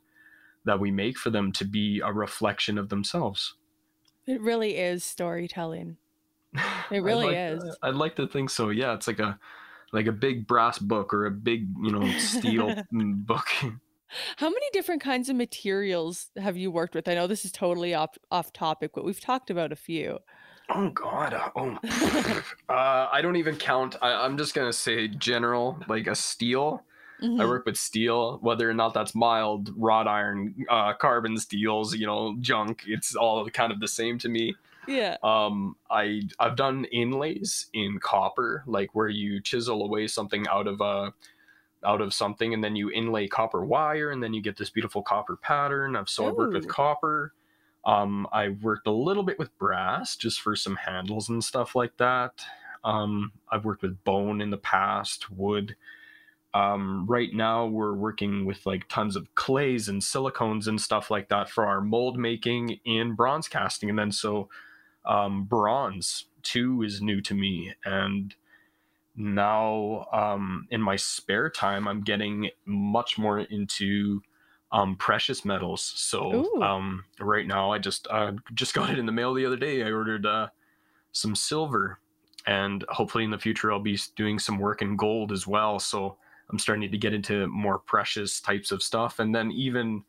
that 0.66 0.78
we 0.78 0.90
make 0.90 1.16
for 1.16 1.30
them 1.30 1.52
to 1.52 1.64
be 1.64 2.00
a 2.04 2.12
reflection 2.12 2.76
of 2.78 2.90
themselves 2.90 3.56
It 4.26 4.40
really 4.40 4.76
is 4.76 5.02
storytelling. 5.04 5.96
It 6.54 6.60
I'd 6.90 7.02
really 7.02 7.26
like- 7.34 7.64
is. 7.64 7.76
i'd 7.82 7.94
like 8.04 8.14
to 8.16 8.26
think 8.28 8.50
so 8.50 8.68
yeah 8.68 8.92
it's 8.92 9.06
like 9.08 9.20
a 9.20 9.38
like 9.92 10.06
a 10.06 10.12
big 10.12 10.46
brass 10.46 10.78
book 10.78 11.14
or 11.14 11.24
a 11.26 11.30
big 11.30 11.68
you 11.82 11.92
know 11.92 12.06
steel 12.18 12.74
book 12.92 13.48
How 14.36 14.50
many 14.50 14.66
different 14.74 15.00
kinds 15.02 15.30
of 15.30 15.36
materials 15.36 16.28
have 16.36 16.54
you 16.58 16.70
worked 16.70 16.94
with? 16.94 17.08
I 17.08 17.14
know 17.14 17.26
this 17.26 17.46
is 17.46 17.52
totally 17.52 17.94
off 17.94 18.18
off 18.30 18.52
topic, 18.52 18.90
but 18.94 19.04
we've 19.06 19.20
talked 19.20 19.48
about 19.48 19.72
a 19.72 19.76
few. 19.76 20.18
Oh 20.74 20.90
God! 20.90 21.34
uh, 21.34 21.50
Oh, 21.56 21.78
uh, 22.68 23.08
I 23.12 23.20
don't 23.22 23.36
even 23.36 23.56
count. 23.56 23.96
I, 24.00 24.12
I'm 24.12 24.36
just 24.38 24.54
gonna 24.54 24.72
say 24.72 25.08
general, 25.08 25.78
like 25.88 26.06
a 26.06 26.14
steel. 26.14 26.82
I 27.20 27.24
Mhm. 27.24 27.48
work 27.48 27.66
with 27.66 27.76
steel, 27.76 28.38
whether 28.40 28.68
or 28.68 28.74
not 28.74 28.94
that's 28.94 29.14
mild, 29.14 29.70
wrought 29.76 30.08
iron, 30.08 30.54
uh, 30.68 30.92
carbon 30.94 31.36
steels, 31.38 31.94
you 31.94 32.06
know, 32.06 32.34
junk. 32.40 32.82
It's 32.86 33.14
all 33.14 33.48
kind 33.50 33.72
of 33.72 33.78
the 33.80 33.86
same 33.88 34.18
to 34.18 34.28
me. 34.28 34.56
Yeah. 34.88 35.16
Um, 35.22 35.76
I 35.90 36.22
I've 36.40 36.56
done 36.56 36.84
inlays 36.86 37.68
in 37.74 38.00
copper, 38.00 38.64
like 38.66 38.94
where 38.94 39.08
you 39.08 39.40
chisel 39.40 39.84
away 39.84 40.08
something 40.08 40.46
out 40.48 40.66
of 40.66 40.80
a 40.80 41.12
out 41.84 42.00
of 42.00 42.12
something, 42.14 42.54
and 42.54 42.62
then 42.62 42.74
you 42.76 42.90
inlay 42.90 43.28
copper 43.28 43.64
wire, 43.64 44.10
and 44.10 44.22
then 44.22 44.32
you 44.34 44.40
get 44.42 44.56
this 44.56 44.70
beautiful 44.70 45.02
copper 45.02 45.36
pattern. 45.36 45.94
I've 45.96 46.08
so 46.08 46.26
I've 46.28 46.34
worked 46.34 46.54
with 46.54 46.68
copper. 46.68 47.32
Um, 47.84 48.26
I 48.32 48.50
worked 48.50 48.86
a 48.86 48.92
little 48.92 49.22
bit 49.22 49.38
with 49.38 49.56
brass, 49.58 50.16
just 50.16 50.40
for 50.40 50.54
some 50.54 50.76
handles 50.76 51.28
and 51.28 51.42
stuff 51.42 51.74
like 51.74 51.96
that. 51.96 52.44
Um, 52.84 53.32
I've 53.50 53.64
worked 53.64 53.82
with 53.82 54.04
bone 54.04 54.40
in 54.40 54.50
the 54.50 54.56
past, 54.56 55.30
wood. 55.30 55.76
Um, 56.54 57.06
right 57.06 57.32
now, 57.32 57.66
we're 57.66 57.94
working 57.94 58.44
with 58.44 58.66
like 58.66 58.88
tons 58.88 59.16
of 59.16 59.34
clays 59.34 59.88
and 59.88 60.02
silicones 60.02 60.66
and 60.66 60.80
stuff 60.80 61.10
like 61.10 61.28
that 61.30 61.48
for 61.48 61.66
our 61.66 61.80
mold 61.80 62.18
making 62.18 62.78
in 62.84 63.14
bronze 63.14 63.48
casting, 63.48 63.88
and 63.88 63.98
then 63.98 64.12
so 64.12 64.48
um, 65.06 65.44
bronze 65.44 66.26
too 66.42 66.82
is 66.82 67.00
new 67.00 67.20
to 67.22 67.34
me, 67.34 67.72
and 67.84 68.34
now 69.16 70.06
um, 70.12 70.66
in 70.70 70.82
my 70.82 70.96
spare 70.96 71.48
time, 71.48 71.88
I'm 71.88 72.02
getting 72.02 72.50
much 72.66 73.18
more 73.18 73.40
into 73.40 74.22
um, 74.72 74.96
precious 74.96 75.44
metals. 75.44 75.82
So 75.82 76.62
um, 76.62 77.04
right 77.20 77.46
now, 77.46 77.70
I 77.72 77.78
just 77.78 78.08
uh, 78.10 78.32
just 78.54 78.74
got 78.74 78.90
it 78.90 78.98
in 78.98 79.06
the 79.06 79.12
mail 79.12 79.34
the 79.34 79.46
other 79.46 79.56
day. 79.56 79.82
I 79.82 79.90
ordered 79.90 80.26
uh, 80.26 80.48
some 81.12 81.36
silver, 81.36 81.98
and 82.46 82.84
hopefully 82.88 83.24
in 83.24 83.30
the 83.30 83.38
future, 83.38 83.70
I'll 83.70 83.80
be 83.80 83.98
doing 84.16 84.38
some 84.38 84.58
work 84.58 84.82
in 84.82 84.96
gold 84.96 85.30
as 85.30 85.46
well. 85.46 85.78
So 85.78 86.16
I'm 86.50 86.58
starting 86.58 86.90
to 86.90 86.98
get 86.98 87.12
into 87.12 87.46
more 87.48 87.78
precious 87.78 88.40
types 88.40 88.72
of 88.72 88.82
stuff, 88.82 89.18
and 89.18 89.34
then 89.34 89.50
even 89.52 90.04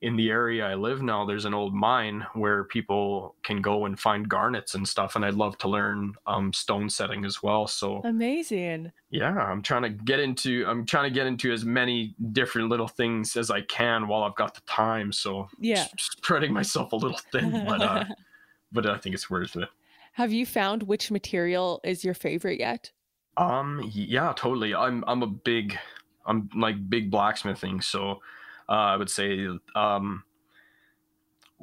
in 0.00 0.16
the 0.16 0.30
area 0.30 0.64
I 0.64 0.74
live 0.74 1.02
now, 1.02 1.24
there's 1.24 1.44
an 1.44 1.54
old 1.54 1.74
mine 1.74 2.24
where 2.34 2.64
people 2.64 3.34
can 3.42 3.60
go 3.60 3.84
and 3.84 3.98
find 3.98 4.28
garnets 4.28 4.74
and 4.74 4.86
stuff. 4.86 5.16
And 5.16 5.24
I'd 5.24 5.34
love 5.34 5.58
to 5.58 5.68
learn 5.68 6.14
um, 6.26 6.52
stone 6.52 6.88
setting 6.88 7.24
as 7.24 7.42
well. 7.42 7.66
So 7.66 8.00
amazing. 8.04 8.92
Yeah, 9.10 9.34
I'm 9.34 9.60
trying 9.60 9.82
to 9.82 9.90
get 9.90 10.20
into 10.20 10.64
I'm 10.68 10.86
trying 10.86 11.10
to 11.10 11.14
get 11.14 11.26
into 11.26 11.52
as 11.52 11.64
many 11.64 12.14
different 12.32 12.68
little 12.68 12.86
things 12.86 13.36
as 13.36 13.50
I 13.50 13.62
can 13.62 14.06
while 14.06 14.22
I've 14.22 14.36
got 14.36 14.54
the 14.54 14.60
time. 14.62 15.10
So 15.10 15.48
yeah, 15.58 15.86
spreading 15.98 16.52
myself 16.52 16.92
a 16.92 16.96
little 16.96 17.20
thin, 17.32 17.64
but 17.66 17.82
uh, 17.82 18.04
but 18.72 18.86
I 18.86 18.98
think 18.98 19.14
it's 19.14 19.28
worth 19.28 19.56
it. 19.56 19.68
Have 20.12 20.32
you 20.32 20.46
found 20.46 20.84
which 20.84 21.10
material 21.10 21.80
is 21.82 22.04
your 22.04 22.14
favorite 22.14 22.60
yet? 22.60 22.92
Um, 23.36 23.88
yeah, 23.92 24.32
totally. 24.36 24.76
I'm 24.76 25.02
I'm 25.08 25.24
a 25.24 25.28
big 25.28 25.76
I'm 26.24 26.48
like 26.54 26.88
big 26.88 27.10
blacksmithing, 27.10 27.80
so 27.80 28.20
uh, 28.68 28.72
I 28.72 28.96
would 28.96 29.10
say, 29.10 29.48
um, 29.74 30.24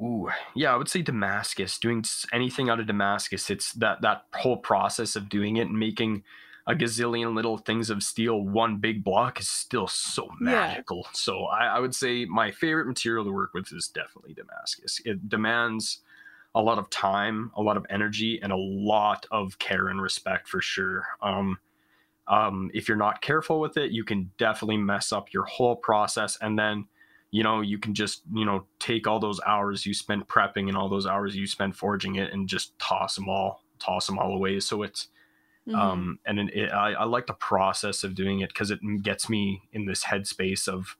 ooh, 0.00 0.28
yeah, 0.54 0.72
I 0.72 0.76
would 0.76 0.88
say 0.88 1.02
Damascus. 1.02 1.78
Doing 1.78 2.04
anything 2.32 2.68
out 2.68 2.80
of 2.80 2.86
Damascus, 2.86 3.50
it's 3.50 3.72
that 3.74 4.02
that 4.02 4.24
whole 4.34 4.56
process 4.56 5.16
of 5.16 5.28
doing 5.28 5.56
it 5.56 5.68
and 5.68 5.78
making 5.78 6.22
a 6.66 6.74
gazillion 6.74 7.34
little 7.34 7.58
things 7.58 7.90
of 7.90 8.02
steel 8.02 8.40
one 8.42 8.78
big 8.78 9.04
block 9.04 9.38
is 9.38 9.48
still 9.48 9.86
so 9.86 10.28
magical. 10.40 11.02
Yeah. 11.04 11.10
So 11.12 11.44
I, 11.44 11.66
I, 11.66 11.78
would 11.78 11.94
say 11.94 12.24
my 12.24 12.50
favorite 12.50 12.88
material 12.88 13.24
to 13.24 13.30
work 13.30 13.54
with 13.54 13.72
is 13.72 13.86
definitely 13.86 14.34
Damascus. 14.34 15.00
It 15.04 15.28
demands 15.28 16.00
a 16.56 16.60
lot 16.60 16.78
of 16.78 16.90
time, 16.90 17.52
a 17.54 17.62
lot 17.62 17.76
of 17.76 17.86
energy, 17.88 18.40
and 18.42 18.50
a 18.50 18.56
lot 18.56 19.26
of 19.30 19.56
care 19.60 19.88
and 19.88 20.02
respect 20.02 20.48
for 20.48 20.60
sure. 20.60 21.06
Um, 21.22 21.58
um, 22.26 22.70
if 22.74 22.88
you're 22.88 22.96
not 22.96 23.20
careful 23.20 23.60
with 23.60 23.76
it, 23.76 23.92
you 23.92 24.02
can 24.02 24.32
definitely 24.36 24.78
mess 24.78 25.12
up 25.12 25.32
your 25.32 25.44
whole 25.44 25.76
process, 25.76 26.36
and 26.40 26.58
then 26.58 26.86
you 27.36 27.42
know 27.42 27.60
you 27.60 27.78
can 27.78 27.92
just 27.92 28.22
you 28.32 28.46
know 28.46 28.64
take 28.78 29.06
all 29.06 29.20
those 29.20 29.38
hours 29.46 29.84
you 29.84 29.92
spent 29.92 30.26
prepping 30.26 30.68
and 30.68 30.76
all 30.76 30.88
those 30.88 31.06
hours 31.06 31.36
you 31.36 31.46
spent 31.46 31.76
forging 31.76 32.14
it 32.14 32.32
and 32.32 32.48
just 32.48 32.78
toss 32.78 33.14
them 33.14 33.28
all 33.28 33.60
toss 33.78 34.06
them 34.06 34.18
all 34.18 34.32
away. 34.32 34.58
So 34.58 34.82
it's 34.82 35.08
mm-hmm. 35.68 35.78
um 35.78 36.18
and 36.24 36.38
it, 36.38 36.72
I, 36.72 36.92
I 36.92 37.04
like 37.04 37.26
the 37.26 37.34
process 37.34 38.04
of 38.04 38.14
doing 38.14 38.40
it 38.40 38.48
because 38.48 38.70
it 38.70 38.80
gets 39.02 39.28
me 39.28 39.60
in 39.74 39.84
this 39.84 40.04
headspace 40.04 40.66
of 40.66 40.96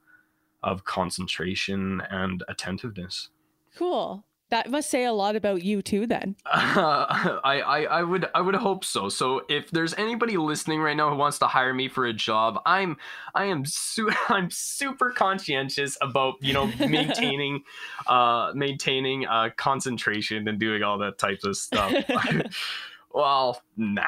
of 0.62 0.84
concentration 0.84 2.02
and 2.10 2.44
attentiveness. 2.48 3.30
Cool 3.74 4.22
that 4.50 4.70
must 4.70 4.88
say 4.88 5.04
a 5.04 5.12
lot 5.12 5.34
about 5.34 5.62
you 5.62 5.82
too, 5.82 6.06
then. 6.06 6.36
Uh, 6.46 7.06
I, 7.44 7.60
I, 7.60 7.82
I 7.84 8.02
would 8.02 8.28
I 8.34 8.40
would 8.40 8.54
hope 8.54 8.84
so. 8.84 9.08
So 9.08 9.42
if 9.48 9.70
there's 9.70 9.94
anybody 9.94 10.36
listening 10.36 10.80
right 10.80 10.96
now 10.96 11.10
who 11.10 11.16
wants 11.16 11.38
to 11.40 11.46
hire 11.46 11.74
me 11.74 11.88
for 11.88 12.06
a 12.06 12.12
job, 12.12 12.60
I'm 12.64 12.96
I 13.34 13.46
am 13.46 13.64
su- 13.64 14.10
I'm 14.28 14.50
super 14.50 15.10
conscientious 15.10 15.98
about 16.00 16.34
you 16.40 16.52
know 16.52 16.70
maintaining 16.78 17.64
uh 18.06 18.52
maintaining 18.54 19.26
uh 19.26 19.50
concentration 19.56 20.46
and 20.46 20.60
doing 20.60 20.82
all 20.82 20.98
that 20.98 21.18
types 21.18 21.44
of 21.44 21.56
stuff. 21.56 21.92
well, 23.12 23.62
nah, 23.76 24.04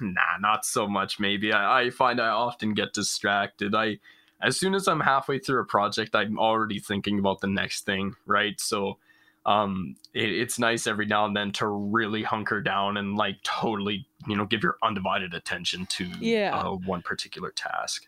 nah, 0.00 0.38
not 0.40 0.64
so 0.64 0.88
much. 0.88 1.20
Maybe 1.20 1.52
I, 1.52 1.82
I 1.82 1.90
find 1.90 2.20
I 2.20 2.28
often 2.28 2.72
get 2.72 2.94
distracted. 2.94 3.74
I 3.74 3.98
as 4.40 4.56
soon 4.56 4.74
as 4.74 4.88
I'm 4.88 5.00
halfway 5.00 5.38
through 5.38 5.60
a 5.60 5.66
project, 5.66 6.16
I'm 6.16 6.38
already 6.38 6.80
thinking 6.80 7.18
about 7.18 7.40
the 7.40 7.46
next 7.46 7.84
thing, 7.84 8.16
right? 8.26 8.58
So 8.58 8.98
um, 9.46 9.96
it, 10.14 10.30
it's 10.30 10.58
nice 10.58 10.86
every 10.86 11.06
now 11.06 11.24
and 11.24 11.36
then 11.36 11.52
to 11.52 11.66
really 11.66 12.22
hunker 12.22 12.60
down 12.60 12.96
and 12.96 13.16
like 13.16 13.36
totally, 13.42 14.06
you 14.26 14.36
know, 14.36 14.46
give 14.46 14.62
your 14.62 14.76
undivided 14.82 15.34
attention 15.34 15.86
to 15.86 16.06
yeah. 16.20 16.56
uh, 16.56 16.72
one 16.72 17.02
particular 17.02 17.50
task. 17.50 18.06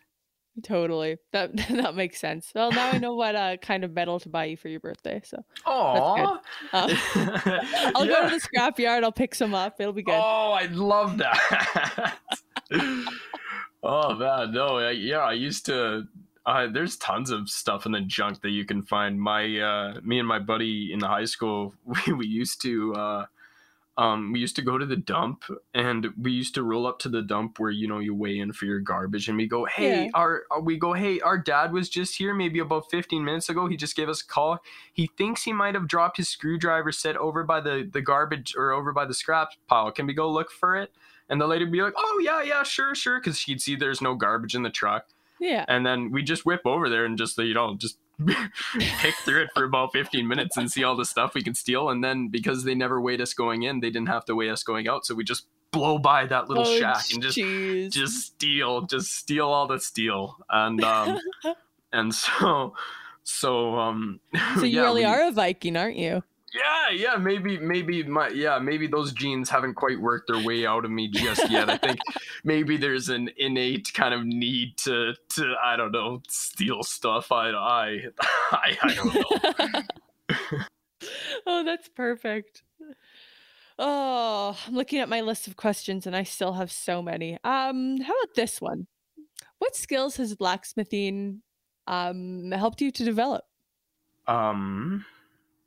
Totally. 0.63 1.17
That 1.33 1.55
that 1.69 1.95
makes 1.95 2.19
sense. 2.19 2.51
Well, 2.55 2.71
now 2.71 2.91
I 2.91 2.97
know 2.97 3.15
what 3.15 3.35
uh, 3.35 3.57
kind 3.57 3.83
of 3.83 3.91
metal 3.91 4.19
to 4.21 4.29
buy 4.29 4.45
you 4.45 4.57
for 4.57 4.69
your 4.69 4.79
birthday. 4.79 5.21
So, 5.23 5.43
oh, 5.65 6.39
uh, 6.71 6.95
I'll 7.95 8.05
yeah. 8.05 8.13
go 8.13 8.29
to 8.29 8.35
the 8.35 8.41
scrapyard. 8.41 9.03
I'll 9.03 9.11
pick 9.11 9.35
some 9.35 9.53
up. 9.53 9.75
It'll 9.79 9.93
be 9.93 10.03
good. 10.03 10.15
Oh, 10.15 10.51
I 10.51 10.67
love 10.67 11.17
that. 11.17 12.17
oh 13.83 14.15
man, 14.15 14.53
no, 14.53 14.89
yeah, 14.89 15.19
I 15.19 15.33
used 15.33 15.65
to 15.65 16.07
uh, 16.45 16.67
there's 16.67 16.95
tons 16.97 17.31
of 17.31 17.49
stuff 17.49 17.85
in 17.85 17.91
the 17.91 18.01
junk 18.01 18.41
that 18.41 18.51
you 18.51 18.65
can 18.65 18.83
find. 18.83 19.19
My 19.19 19.59
uh, 19.59 19.99
me 20.03 20.19
and 20.19 20.27
my 20.27 20.39
buddy 20.39 20.91
in 20.93 20.99
the 20.99 21.07
high 21.07 21.25
school, 21.25 21.73
we, 21.85 22.13
we 22.13 22.27
used 22.27 22.61
to 22.61 22.93
uh, 22.93 23.25
um, 23.97 24.33
we 24.33 24.39
used 24.39 24.57
to 24.57 24.61
go 24.61 24.77
to 24.77 24.85
the 24.85 24.97
dump 24.97 25.45
and 25.73 26.07
we 26.21 26.31
used 26.31 26.53
to 26.55 26.63
roll 26.63 26.85
up 26.85 26.99
to 26.99 27.09
the 27.09 27.21
dump 27.21 27.59
where 27.59 27.71
you 27.71 27.87
know 27.87 27.99
you 27.99 28.13
weigh 28.13 28.37
in 28.37 28.51
for 28.51 28.65
your 28.65 28.79
garbage 28.79 29.29
and 29.29 29.37
we 29.37 29.47
go 29.47 29.65
hey 29.65 30.05
yeah. 30.05 30.09
our, 30.13 30.43
our, 30.51 30.61
we 30.61 30.77
go 30.77 30.91
hey 30.93 31.21
our 31.21 31.37
dad 31.37 31.71
was 31.71 31.87
just 31.87 32.17
here 32.17 32.33
maybe 32.33 32.59
about 32.59 32.91
15 32.91 33.23
minutes 33.23 33.49
ago. 33.49 33.67
He 33.67 33.77
just 33.77 33.95
gave 33.95 34.09
us 34.09 34.21
a 34.21 34.27
call. 34.27 34.59
He 34.91 35.07
thinks 35.17 35.43
he 35.43 35.53
might 35.53 35.75
have 35.75 35.87
dropped 35.87 36.17
his 36.17 36.27
screwdriver 36.27 36.91
set 36.91 37.15
over 37.17 37.43
by 37.43 37.61
the 37.61 37.89
the 37.91 38.01
garbage 38.01 38.53
or 38.55 38.71
over 38.71 38.91
by 38.91 39.05
the 39.05 39.13
scrap 39.13 39.49
pile. 39.67 39.91
Can 39.91 40.05
we 40.05 40.13
go 40.13 40.29
look 40.29 40.51
for 40.51 40.75
it? 40.75 40.91
And 41.27 41.41
the 41.41 41.47
lady 41.47 41.65
would 41.65 41.71
be 41.71 41.81
like 41.81 41.93
oh 41.95 42.21
yeah 42.23 42.43
yeah 42.43 42.63
sure 42.63 42.93
sure. 42.93 43.19
Because 43.19 43.39
she'd 43.39 43.61
see 43.61 43.75
there's 43.75 44.01
no 44.01 44.13
garbage 44.13 44.55
in 44.55 44.63
the 44.63 44.69
truck 44.69 45.07
yeah. 45.45 45.65
And 45.67 45.85
then 45.85 46.11
we 46.11 46.23
just 46.23 46.45
whip 46.45 46.61
over 46.65 46.89
there 46.89 47.05
and 47.05 47.17
just, 47.17 47.37
you 47.37 47.53
know, 47.53 47.75
just 47.75 47.97
pick 48.79 49.15
through 49.23 49.43
it 49.43 49.49
for 49.53 49.63
about 49.63 49.91
15 49.93 50.27
minutes 50.27 50.57
and 50.57 50.71
see 50.71 50.83
all 50.83 50.95
the 50.95 51.05
stuff 51.05 51.33
we 51.33 51.43
can 51.43 51.55
steal. 51.55 51.89
And 51.89 52.03
then 52.03 52.29
because 52.29 52.63
they 52.63 52.75
never 52.75 52.99
weighed 52.99 53.21
us 53.21 53.33
going 53.33 53.63
in, 53.63 53.79
they 53.79 53.89
didn't 53.89 54.09
have 54.09 54.25
to 54.25 54.35
weigh 54.35 54.49
us 54.49 54.63
going 54.63 54.87
out. 54.87 55.05
So 55.05 55.15
we 55.15 55.23
just 55.23 55.47
blow 55.71 55.97
by 55.97 56.25
that 56.27 56.49
little 56.49 56.65
oh, 56.65 56.79
shack 56.79 57.05
and 57.13 57.21
just 57.21 57.35
geez. 57.35 57.93
just 57.93 58.25
steal, 58.25 58.81
just 58.81 59.13
steal 59.13 59.47
all 59.47 59.67
the 59.67 59.79
steel. 59.79 60.37
And 60.49 60.83
um 60.83 61.19
and 61.93 62.13
so 62.13 62.73
so 63.23 63.75
um 63.75 64.19
So 64.55 64.63
you 64.63 64.77
yeah, 64.77 64.81
really 64.83 65.01
we, 65.01 65.05
are 65.05 65.27
a 65.27 65.31
Viking, 65.31 65.77
aren't 65.77 65.97
you? 65.97 66.23
Yeah, 66.55 66.89
yeah, 66.91 67.15
maybe, 67.17 67.57
maybe 67.57 68.03
my, 68.03 68.29
yeah, 68.29 68.59
maybe 68.59 68.87
those 68.87 69.11
genes 69.11 69.49
haven't 69.49 69.73
quite 69.73 69.99
worked 69.99 70.27
their 70.27 70.43
way 70.43 70.65
out 70.65 70.85
of 70.85 70.91
me 70.91 71.09
just 71.09 71.49
yet. 71.49 71.69
I 71.69 71.77
think 71.77 71.99
maybe 72.43 72.77
there's 72.77 73.09
an 73.09 73.29
innate 73.37 73.91
kind 73.93 74.13
of 74.13 74.25
need 74.25 74.77
to, 74.77 75.13
to, 75.29 75.55
I 75.61 75.75
don't 75.75 75.91
know, 75.91 76.21
steal 76.29 76.83
stuff. 76.83 77.31
I, 77.31 77.49
I, 77.49 78.01
I, 78.51 78.77
I 78.81 78.93
don't 78.93 79.15
know. 79.15 80.59
oh, 81.45 81.63
that's 81.65 81.89
perfect. 81.89 82.63
Oh, 83.77 84.57
I'm 84.65 84.73
looking 84.73 84.99
at 84.99 85.09
my 85.09 85.21
list 85.21 85.47
of 85.47 85.57
questions 85.57 86.07
and 86.07 86.15
I 86.15 86.23
still 86.23 86.53
have 86.53 86.71
so 86.71 87.01
many. 87.01 87.33
Um, 87.43 87.99
how 87.99 88.13
about 88.13 88.35
this 88.35 88.61
one? 88.61 88.87
What 89.59 89.75
skills 89.75 90.17
has 90.17 90.35
blacksmithing 90.35 91.41
um 91.87 92.51
helped 92.51 92.81
you 92.81 92.91
to 92.91 93.03
develop? 93.03 93.43
Um 94.27 95.05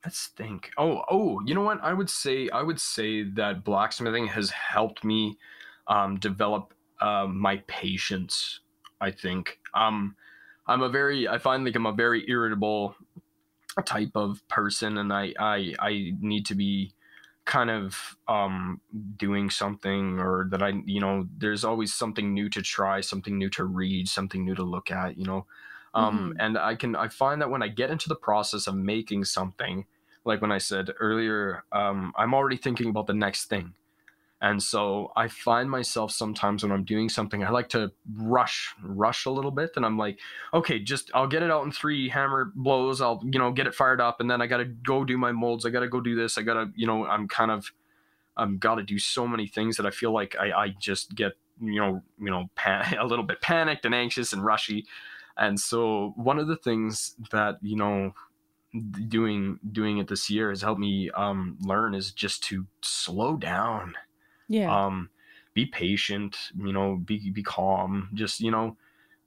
Let's 0.08 0.28
think. 0.28 0.70
Oh, 0.78 1.02
oh, 1.10 1.42
you 1.44 1.54
know 1.54 1.60
what? 1.60 1.80
I 1.82 1.92
would 1.92 2.08
say 2.08 2.48
I 2.48 2.62
would 2.62 2.80
say 2.80 3.24
that 3.24 3.62
blacksmithing 3.62 4.28
has 4.28 4.48
helped 4.48 5.04
me 5.04 5.36
um, 5.86 6.18
develop 6.18 6.72
uh, 6.98 7.26
my 7.26 7.58
patience. 7.66 8.60
I 9.02 9.10
think. 9.10 9.58
Um, 9.74 10.16
I'm 10.66 10.80
a 10.80 10.88
very 10.88 11.28
I 11.28 11.36
find 11.36 11.62
like 11.62 11.76
I'm 11.76 11.84
a 11.84 11.92
very 11.92 12.24
irritable 12.26 12.96
type 13.84 14.12
of 14.14 14.40
person, 14.48 14.96
and 14.96 15.12
I 15.12 15.34
I 15.38 15.74
I 15.78 16.14
need 16.22 16.46
to 16.46 16.54
be 16.54 16.94
kind 17.44 17.68
of 17.68 18.16
um 18.28 18.80
doing 19.18 19.50
something 19.50 20.20
or 20.20 20.48
that 20.52 20.62
I 20.62 20.72
you 20.86 21.02
know 21.02 21.28
there's 21.36 21.64
always 21.64 21.92
something 21.92 22.32
new 22.32 22.48
to 22.48 22.62
try, 22.62 23.02
something 23.02 23.36
new 23.36 23.50
to 23.50 23.66
read, 23.66 24.08
something 24.08 24.42
new 24.42 24.54
to 24.54 24.62
look 24.62 24.90
at. 24.90 25.18
You 25.18 25.26
know 25.26 25.46
um, 25.94 26.18
mm-hmm. 26.18 26.40
and 26.40 26.58
i 26.58 26.74
can 26.74 26.94
i 26.94 27.08
find 27.08 27.40
that 27.40 27.50
when 27.50 27.62
i 27.62 27.68
get 27.68 27.90
into 27.90 28.10
the 28.10 28.14
process 28.14 28.66
of 28.66 28.74
making 28.74 29.24
something 29.24 29.86
like 30.28 30.40
when 30.40 30.52
i 30.52 30.58
said 30.58 30.90
earlier 31.00 31.64
um, 31.72 32.12
i'm 32.16 32.34
already 32.34 32.56
thinking 32.56 32.90
about 32.90 33.06
the 33.06 33.14
next 33.14 33.46
thing. 33.46 33.74
And 34.40 34.62
so 34.62 35.10
i 35.16 35.26
find 35.26 35.68
myself 35.68 36.12
sometimes 36.12 36.62
when 36.62 36.70
i'm 36.70 36.84
doing 36.84 37.08
something 37.08 37.42
i 37.42 37.50
like 37.50 37.68
to 37.70 37.90
rush 38.14 38.72
rush 38.82 39.26
a 39.26 39.30
little 39.30 39.50
bit. 39.50 39.70
And 39.74 39.84
i'm 39.84 39.98
like 39.98 40.20
okay 40.54 40.78
just 40.78 41.10
i'll 41.12 41.26
get 41.26 41.42
it 41.42 41.50
out 41.50 41.64
in 41.64 41.72
three 41.72 42.08
hammer 42.08 42.52
blows. 42.54 43.00
I'll 43.00 43.20
you 43.24 43.40
know 43.40 43.50
get 43.50 43.66
it 43.66 43.74
fired 43.74 44.00
up. 44.00 44.20
And 44.20 44.30
then 44.30 44.40
i 44.40 44.46
gotta 44.46 44.66
go 44.66 45.04
do 45.04 45.18
my 45.18 45.32
molds. 45.32 45.66
I 45.66 45.70
gotta 45.70 45.88
go 45.88 46.00
do 46.00 46.14
this. 46.14 46.38
I 46.38 46.42
gotta 46.42 46.70
you 46.76 46.86
know 46.86 47.04
i'm 47.04 47.26
kind 47.26 47.50
of 47.50 47.72
i'm 48.36 48.58
gotta 48.58 48.84
do 48.84 49.00
so 49.00 49.26
many 49.26 49.48
things 49.48 49.76
that 49.76 49.86
i 49.86 49.90
feel 49.90 50.12
like 50.12 50.36
i, 50.38 50.52
I 50.52 50.68
just 50.78 51.16
get 51.16 51.32
you 51.60 51.80
know 51.80 52.02
you 52.20 52.30
know 52.30 52.48
pan- 52.54 52.96
a 53.00 53.06
little 53.06 53.24
bit 53.24 53.40
panicked 53.40 53.84
and 53.84 53.94
anxious 53.94 54.32
and 54.32 54.44
rushy. 54.44 54.86
And 55.38 55.58
so 55.58 56.12
one 56.16 56.40
of 56.40 56.48
the 56.48 56.56
things 56.56 57.14
that, 57.30 57.58
you 57.62 57.76
know, 57.76 58.12
doing 59.08 59.58
doing 59.72 59.98
it 59.98 60.08
this 60.08 60.28
year 60.28 60.50
has 60.50 60.62
helped 60.62 60.80
me 60.80 61.10
um, 61.10 61.56
learn 61.60 61.94
is 61.94 62.12
just 62.12 62.42
to 62.44 62.66
slow 62.82 63.36
down. 63.36 63.94
Yeah. 64.48 64.86
um, 64.86 65.10
be 65.54 65.66
patient 65.66 66.36
you 66.56 66.72
know 66.72 66.96
be 66.96 67.30
be 67.30 67.42
calm 67.42 68.10
just 68.14 68.40
you 68.40 68.50
know 68.50 68.76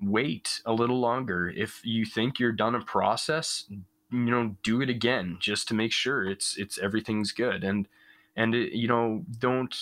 wait 0.02 0.62
a 0.66 0.74
little 0.74 1.00
longer. 1.00 1.50
If 1.50 1.82
you 1.84 2.06
think 2.06 2.40
you're 2.40 2.52
done 2.52 2.76
a 2.76 2.84
process 2.84 3.66
you 3.70 3.78
know 4.12 4.56
do 4.64 4.82
it 4.82 4.90
again 4.90 5.38
just 5.40 5.68
to 5.70 5.74
make 5.74 5.92
sure 5.92 6.26
it's 6.26 6.58
it's 6.58 6.78
everything's 6.80 7.32
good. 7.32 7.64
And 7.64 7.88
and 8.36 8.56
it, 8.56 8.74
you 8.74 8.88
know 8.88 9.26
don't 9.40 9.76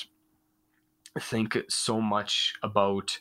think 1.20 1.58
so 1.70 2.02
much 2.02 2.54
about 2.64 3.20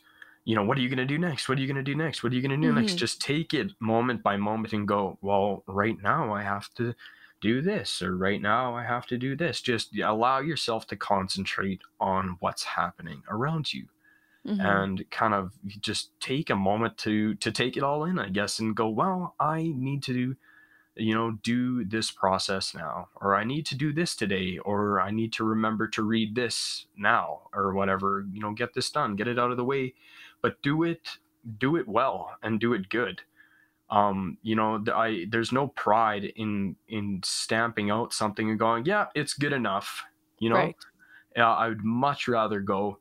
you 0.49 0.55
know 0.57 0.64
what 0.64 0.78
are 0.78 0.81
you 0.85 0.88
going 0.95 1.07
to 1.09 1.14
do 1.14 1.19
next? 1.19 1.49
What 1.49 1.59
are 1.59 1.61
you 1.62 1.67
going 1.73 1.85
to 1.85 1.90
do 1.93 1.97
next? 2.05 2.23
What 2.23 2.33
are 2.33 2.37
you 2.37 2.43
going 2.47 2.59
to 2.61 2.67
do 2.69 2.73
next? 2.73 2.95
Mhm. 2.95 2.99
just 3.05 3.21
take 3.21 3.50
it 3.61 3.73
moment 3.81 4.23
by 4.23 4.37
moment 4.38 4.73
and 4.73 4.88
go 4.95 5.19
well 5.21 5.62
right 5.83 5.99
now 6.02 6.33
i 6.33 6.43
have 6.43 6.69
to 6.81 6.95
do 7.40 7.61
this 7.62 8.02
or 8.02 8.17
right 8.17 8.40
now 8.43 8.75
i 8.75 8.85
have 8.95 9.07
to 9.12 9.19
do 9.19 9.37
this. 9.37 9.61
Just 9.62 9.88
allow 10.14 10.38
yourself 10.40 10.87
to 10.88 10.97
concentrate 10.97 11.83
on 12.00 12.37
what's 12.40 12.64
happening 12.64 13.23
around 13.37 13.73
you 13.75 13.87
Mhm. 14.47 14.61
and 14.61 15.11
kind 15.11 15.35
of 15.35 15.52
just 15.90 16.19
take 16.21 16.49
a 16.50 16.57
moment 16.57 16.97
to 16.99 17.35
to 17.37 17.50
take 17.52 17.76
it 17.76 17.83
all 17.83 18.05
in 18.05 18.19
i 18.19 18.28
guess 18.38 18.59
and 18.61 18.76
go 18.76 18.88
well 18.88 19.35
i 19.40 19.62
need 19.88 20.02
to 20.05 20.37
you 20.97 21.14
know 21.14 21.33
do 21.43 21.85
this 21.85 22.11
process 22.11 22.75
now 22.75 23.09
or 23.21 23.35
i 23.37 23.45
need 23.45 23.64
to 23.67 23.76
do 23.76 23.93
this 23.93 24.17
today 24.17 24.59
or 24.59 25.00
i 25.00 25.11
need 25.11 25.33
to 25.33 25.45
remember 25.45 25.87
to 25.88 26.02
read 26.02 26.35
this 26.35 26.87
now 26.97 27.49
or 27.52 27.73
whatever 27.73 28.26
you 28.33 28.40
know 28.40 28.52
get 28.52 28.75
this 28.75 28.90
done 28.90 29.17
get 29.17 29.28
it 29.28 29.38
out 29.38 29.50
of 29.52 29.57
the 29.57 29.64
way 29.64 29.95
but 30.42 30.61
do 30.62 30.83
it 30.85 31.18
do 31.59 31.76
it 31.76 31.88
well 31.88 32.37
and 32.42 32.61
do 32.61 32.73
it 32.75 32.88
good 32.88 33.23
um 33.90 34.37
you 34.42 34.54
know 34.54 34.83
i 34.95 35.26
there's 35.30 35.52
no 35.52 35.68
pride 35.68 36.25
in 36.37 36.76
in 36.88 37.21
stamping 37.25 37.90
out 37.90 38.12
something 38.12 38.50
and 38.50 38.59
going 38.59 38.85
yeah 38.85 39.07
it's 39.14 39.33
good 39.35 39.52
enough 39.52 40.04
you 40.38 40.50
know 40.50 40.57
Right. 40.57 40.76
yeah, 41.37 41.52
I 41.54 41.68
would 41.68 41.85
much 41.85 42.28
rather 42.28 42.61
go. 42.61 42.99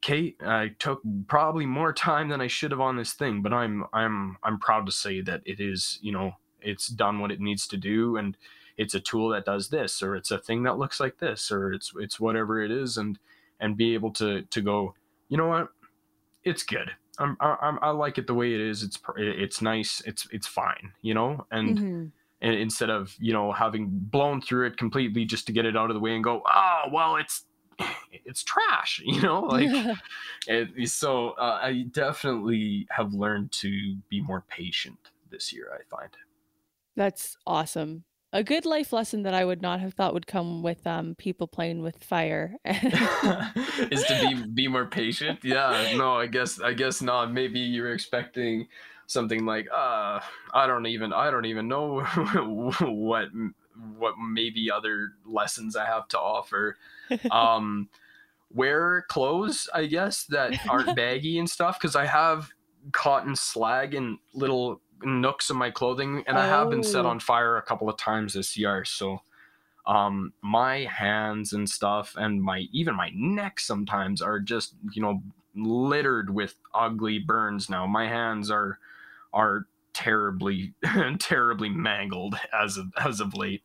Kate, 0.00 0.36
I 0.44 0.74
took 0.78 1.02
probably 1.26 1.66
more 1.66 1.92
time 1.92 2.28
than 2.28 2.40
I 2.40 2.46
should 2.46 2.70
have 2.70 2.80
on 2.80 2.96
this 2.96 3.12
thing, 3.14 3.42
but 3.42 3.52
I'm 3.52 3.84
I'm 3.92 4.36
I'm 4.44 4.58
proud 4.58 4.86
to 4.86 4.92
say 4.92 5.20
that 5.22 5.42
it 5.44 5.60
is, 5.60 5.98
you 6.02 6.12
know, 6.12 6.34
it's 6.60 6.88
done 6.88 7.18
what 7.20 7.32
it 7.32 7.40
needs 7.40 7.66
to 7.68 7.76
do, 7.76 8.16
and 8.16 8.36
it's 8.76 8.94
a 8.94 9.00
tool 9.00 9.30
that 9.30 9.44
does 9.44 9.70
this, 9.70 10.02
or 10.02 10.14
it's 10.16 10.30
a 10.30 10.38
thing 10.38 10.62
that 10.64 10.78
looks 10.78 11.00
like 11.00 11.18
this, 11.18 11.50
or 11.50 11.72
it's 11.72 11.92
it's 11.98 12.20
whatever 12.20 12.62
it 12.62 12.70
is, 12.70 12.96
and 12.96 13.18
and 13.60 13.76
be 13.76 13.94
able 13.94 14.12
to 14.12 14.42
to 14.42 14.60
go, 14.60 14.94
you 15.28 15.36
know 15.36 15.48
what, 15.48 15.68
it's 16.48 16.62
good. 16.62 16.90
I'm, 17.18 17.36
I'm 17.40 17.78
I 17.82 17.90
like 17.90 18.18
it 18.18 18.26
the 18.26 18.34
way 18.34 18.54
it 18.54 18.60
is. 18.60 18.82
It's 18.82 18.98
it's 19.16 19.60
nice. 19.60 20.00
It's 20.06 20.26
it's 20.32 20.46
fine, 20.46 20.92
you 21.02 21.14
know, 21.14 21.46
and 21.50 21.78
Mhm. 21.78 22.12
and 22.40 22.54
instead 22.54 22.90
of 22.90 23.14
you 23.18 23.32
know 23.32 23.52
having 23.52 23.88
blown 23.90 24.40
through 24.40 24.66
it 24.66 24.76
completely 24.76 25.24
just 25.24 25.46
to 25.46 25.52
get 25.52 25.66
it 25.66 25.76
out 25.76 25.90
of 25.90 25.94
the 25.94 26.00
way 26.00 26.14
and 26.14 26.22
go 26.22 26.42
oh 26.46 26.82
well 26.92 27.16
it's 27.16 27.46
it's 28.24 28.42
trash 28.44 29.00
you 29.04 29.20
know 29.20 29.40
like 29.40 29.68
it, 30.46 30.88
so 30.88 31.30
uh, 31.32 31.58
i 31.62 31.84
definitely 31.90 32.86
have 32.90 33.12
learned 33.12 33.50
to 33.52 33.96
be 34.08 34.20
more 34.20 34.42
patient 34.48 34.98
this 35.30 35.52
year 35.52 35.70
i 35.74 35.82
find 35.96 36.10
That's 36.96 37.36
awesome. 37.46 38.04
A 38.32 38.44
good 38.44 38.66
life 38.66 38.92
lesson 38.92 39.22
that 39.22 39.32
I 39.32 39.44
would 39.44 39.62
not 39.62 39.80
have 39.80 39.94
thought 39.94 40.12
would 40.12 40.26
come 40.26 40.62
with 40.62 40.86
um 40.86 41.14
people 41.14 41.46
playing 41.46 41.82
with 41.82 42.02
fire. 42.04 42.56
is 42.64 44.04
to 44.04 44.18
be 44.20 44.34
be 44.54 44.68
more 44.68 44.86
patient? 44.86 45.40
Yeah 45.42 45.94
no 45.96 46.14
i 46.16 46.26
guess 46.26 46.60
i 46.60 46.72
guess 46.74 47.00
not. 47.00 47.32
Maybe 47.32 47.60
you're 47.60 47.92
expecting 47.92 48.68
something 49.06 49.46
like 49.46 49.66
uh 49.72 50.20
i 50.52 50.66
don't 50.66 50.84
even 50.86 51.14
i 51.14 51.30
don't 51.30 51.46
even 51.46 51.68
know 51.68 52.02
what 52.80 53.28
what 53.96 54.14
maybe 54.18 54.70
other 54.70 55.12
lessons 55.24 55.76
i 55.76 55.86
have 55.86 56.06
to 56.08 56.18
offer. 56.18 56.76
Um 57.30 57.88
wear 58.50 59.04
clothes 59.08 59.68
i 59.74 59.86
guess 59.86 60.24
that 60.24 60.58
aren't 60.68 60.96
baggy 60.96 61.38
and 61.38 61.48
stuff 61.48 61.78
because 61.78 61.94
i 61.94 62.06
have 62.06 62.50
cotton 62.92 63.36
slag 63.36 63.94
and 63.94 64.18
little 64.32 64.80
nooks 65.02 65.50
of 65.50 65.56
my 65.56 65.70
clothing 65.70 66.24
and 66.26 66.38
i 66.38 66.46
have 66.46 66.70
been 66.70 66.82
set 66.82 67.04
Oh. 67.04 67.08
on 67.08 67.20
fire 67.20 67.56
a 67.56 67.62
couple 67.62 67.88
of 67.88 67.96
times 67.96 68.34
this 68.34 68.56
year 68.56 68.84
so 68.84 69.20
um 69.86 70.32
my 70.42 70.80
hands 70.84 71.52
and 71.52 71.68
stuff 71.68 72.14
and 72.16 72.42
my 72.42 72.66
even 72.72 72.94
my 72.94 73.10
neck 73.14 73.60
sometimes 73.60 74.20
are 74.20 74.40
just 74.40 74.74
you 74.92 75.00
know 75.02 75.22
littered 75.54 76.30
with 76.30 76.54
ugly 76.74 77.18
burns 77.18 77.70
now 77.70 77.86
my 77.86 78.06
hands 78.08 78.50
are 78.50 78.78
are 79.32 79.66
terribly 79.92 80.74
terribly 81.18 81.68
mangled 81.68 82.36
as 82.52 82.76
of 82.76 82.86
as 83.04 83.20
of 83.20 83.34
late 83.34 83.62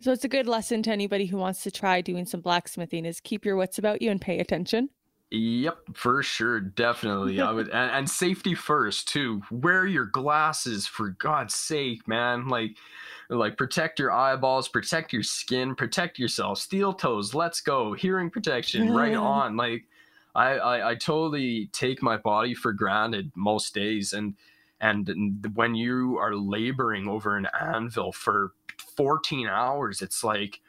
so 0.00 0.12
it's 0.12 0.24
a 0.24 0.28
good 0.28 0.46
lesson 0.48 0.82
to 0.84 0.90
anybody 0.90 1.26
who 1.26 1.36
wants 1.36 1.62
to 1.64 1.70
try 1.70 2.00
doing 2.00 2.24
some 2.24 2.40
blacksmithing 2.40 3.04
is 3.04 3.20
keep 3.20 3.44
your 3.44 3.56
wits 3.56 3.78
about 3.78 4.00
you 4.00 4.10
and 4.10 4.18
pay 4.18 4.38
attention. 4.38 4.88
Yep, 5.30 5.78
for 5.94 6.22
sure, 6.24 6.60
definitely. 6.60 7.40
I 7.40 7.52
would, 7.52 7.68
and, 7.72 7.90
and 7.90 8.10
safety 8.10 8.54
first 8.54 9.08
too. 9.08 9.42
Wear 9.50 9.86
your 9.86 10.06
glasses 10.06 10.86
for 10.86 11.10
God's 11.10 11.54
sake, 11.54 12.06
man. 12.08 12.48
Like, 12.48 12.76
like 13.28 13.56
protect 13.56 14.00
your 14.00 14.10
eyeballs, 14.10 14.68
protect 14.68 15.12
your 15.12 15.22
skin, 15.22 15.76
protect 15.76 16.18
yourself. 16.18 16.58
Steel 16.58 16.92
toes, 16.92 17.32
let's 17.32 17.60
go. 17.60 17.92
Hearing 17.92 18.28
protection, 18.28 18.90
right 18.92 19.14
on. 19.16 19.56
Like, 19.56 19.84
I, 20.34 20.54
I, 20.54 20.90
I 20.90 20.94
totally 20.96 21.68
take 21.72 22.02
my 22.02 22.16
body 22.16 22.54
for 22.54 22.72
granted 22.72 23.30
most 23.36 23.72
days, 23.72 24.12
and 24.12 24.34
and 24.80 25.46
when 25.54 25.74
you 25.74 26.16
are 26.18 26.34
laboring 26.34 27.06
over 27.06 27.36
an 27.36 27.46
anvil 27.60 28.12
for 28.12 28.52
14 28.96 29.46
hours, 29.46 30.00
it's 30.00 30.24
like, 30.24 30.60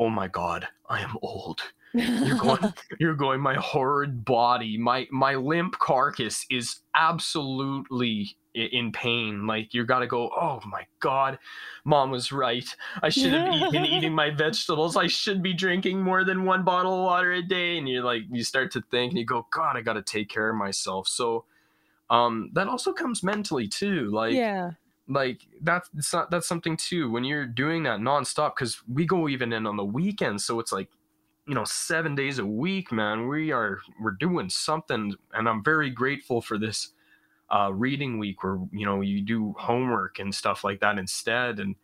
oh 0.00 0.10
my 0.10 0.26
God, 0.26 0.66
I 0.88 1.00
am 1.00 1.16
old 1.22 1.62
you're 1.94 2.38
going 2.38 2.74
you're 2.98 3.14
going 3.14 3.40
my 3.40 3.54
horrid 3.54 4.24
body 4.24 4.76
my 4.76 5.06
my 5.10 5.34
limp 5.34 5.78
carcass 5.78 6.44
is 6.50 6.80
absolutely 6.94 8.36
in 8.54 8.92
pain. 8.92 9.46
Like 9.46 9.74
you 9.74 9.84
gotta 9.84 10.06
go 10.06 10.30
oh 10.30 10.60
my 10.66 10.86
god 11.00 11.38
mom 11.84 12.10
was 12.10 12.32
right. 12.32 12.64
I 13.02 13.08
should 13.08 13.32
have 13.32 13.72
been 13.72 13.84
eating 13.84 14.14
my 14.14 14.30
vegetables. 14.30 14.96
I 14.96 15.06
should 15.06 15.42
be 15.42 15.52
drinking 15.52 16.00
more 16.00 16.24
than 16.24 16.44
one 16.44 16.64
bottle 16.64 16.94
of 16.94 17.04
water 17.04 17.32
a 17.32 17.42
day. 17.42 17.78
And 17.78 17.88
you're 17.88 18.04
like 18.04 18.22
you 18.30 18.44
start 18.44 18.70
to 18.72 18.82
think 18.90 19.10
and 19.10 19.18
you 19.18 19.24
go 19.24 19.46
god 19.52 19.76
i 19.76 19.80
gotta 19.80 20.02
take 20.02 20.28
care 20.28 20.50
of 20.50 20.56
myself. 20.56 21.08
So 21.08 21.44
um 22.10 22.50
that 22.52 22.68
also 22.68 22.92
comes 22.92 23.22
mentally 23.22 23.66
too 23.66 24.10
like 24.10 24.34
yeah. 24.34 24.72
like 25.08 25.40
that's 25.62 25.88
not, 26.12 26.30
that's 26.30 26.46
something 26.46 26.76
too 26.76 27.10
when 27.10 27.24
you're 27.24 27.46
doing 27.46 27.82
that 27.84 27.98
nonstop 27.98 28.54
because 28.54 28.82
we 28.86 29.06
go 29.06 29.26
even 29.26 29.54
in 29.54 29.66
on 29.66 29.78
the 29.78 29.84
weekends 29.84 30.44
so 30.44 30.60
it's 30.60 30.70
like 30.70 30.90
you 31.46 31.54
know 31.54 31.64
seven 31.64 32.14
days 32.14 32.38
a 32.38 32.46
week 32.46 32.92
man 32.92 33.28
we 33.28 33.52
are 33.52 33.78
we're 34.00 34.12
doing 34.12 34.48
something 34.48 35.14
and 35.32 35.48
i'm 35.48 35.62
very 35.62 35.90
grateful 35.90 36.40
for 36.40 36.58
this 36.58 36.92
uh 37.50 37.70
reading 37.72 38.18
week 38.18 38.42
where 38.42 38.58
you 38.72 38.86
know 38.86 39.00
you 39.00 39.20
do 39.20 39.54
homework 39.58 40.18
and 40.18 40.34
stuff 40.34 40.64
like 40.64 40.80
that 40.80 40.98
instead 40.98 41.58
and 41.60 41.76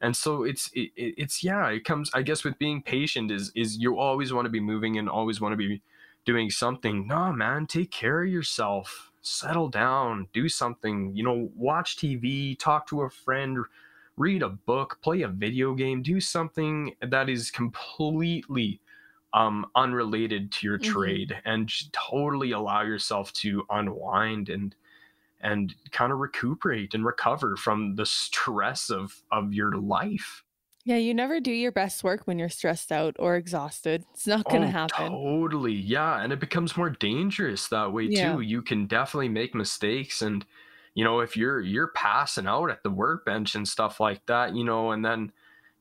and 0.00 0.16
so 0.16 0.44
it's 0.44 0.70
it, 0.74 0.90
it- 0.96 1.14
it's 1.18 1.44
yeah 1.44 1.68
it 1.68 1.84
comes 1.84 2.10
i 2.14 2.22
guess 2.22 2.44
with 2.44 2.58
being 2.58 2.82
patient 2.82 3.30
is 3.30 3.52
is 3.54 3.78
you 3.78 3.98
always 3.98 4.32
want 4.32 4.44
to 4.46 4.50
be 4.50 4.60
moving 4.60 4.98
and 4.98 5.08
always 5.08 5.40
want 5.40 5.52
to 5.52 5.56
be 5.56 5.82
doing 6.26 6.50
something. 6.50 7.06
No 7.06 7.32
man 7.32 7.66
take 7.66 7.90
care 7.90 8.22
of 8.22 8.28
yourself. 8.30 9.12
Settle 9.20 9.68
down. 9.68 10.28
Do 10.32 10.48
something. 10.48 11.14
You 11.14 11.22
know 11.22 11.50
watch 11.54 11.96
tv 11.96 12.58
talk 12.58 12.86
to 12.88 13.02
a 13.02 13.10
friend 13.10 13.58
read 14.16 14.42
a 14.42 14.48
book 14.48 14.98
play 15.02 15.22
a 15.22 15.28
video 15.28 15.74
game. 15.74 16.02
Do 16.02 16.20
something 16.20 16.94
that 17.00 17.28
is 17.28 17.50
completely 17.50 18.80
um 19.34 19.66
unrelated 19.76 20.52
to 20.52 20.66
your 20.66 20.78
Mhm. 20.78 21.18
trade 21.18 21.40
and 21.46 21.68
just 21.68 21.92
totally 21.92 22.52
allow 22.52 22.82
yourself 22.82 23.32
to 23.34 23.66
unwind 23.70 24.48
and 24.50 24.76
and 25.40 25.74
kind 25.92 26.12
of 26.12 26.18
recuperate 26.20 26.94
and 26.94 27.04
recover 27.06 27.56
from 27.56 27.96
the 27.96 28.06
stress 28.06 28.90
of 28.90 29.22
of 29.32 29.52
your 29.54 29.76
life 29.76 30.44
Yeah, 30.84 30.96
you 30.96 31.14
never 31.14 31.40
do 31.40 31.50
your 31.52 31.72
best 31.72 32.04
work 32.04 32.26
when 32.26 32.38
you're 32.38 32.48
stressed 32.48 32.92
out 32.92 33.16
or 33.18 33.36
exhausted. 33.36 34.06
It's 34.12 34.26
not 34.26 34.48
going 34.48 34.62
to 34.62 34.68
Oh, 34.68 34.70
happen. 34.70 35.22
Totally. 35.40 35.72
Yeah. 35.72 36.20
And 36.22 36.32
it 36.32 36.40
becomes 36.40 36.76
more 36.76 36.90
dangerous 36.90 37.68
that 37.68 37.92
way 37.92 38.08
Yeah. 38.08 38.10
too. 38.10 38.40
You 38.40 38.62
can 38.62 38.86
definitely 38.86 39.28
make 39.30 39.54
mistakes 39.54 40.22
and 40.22 40.44
you 40.96 41.02
know, 41.02 41.18
if 41.20 41.36
you're 41.36 41.60
you're 41.60 41.88
passing 41.88 42.46
out 42.46 42.70
at 42.70 42.82
the 42.84 42.90
workbench 42.90 43.54
and 43.56 43.66
stuff 43.66 43.98
like 43.98 44.24
that, 44.26 44.54
you 44.54 44.62
know, 44.62 44.92
and 44.92 45.04
then 45.04 45.32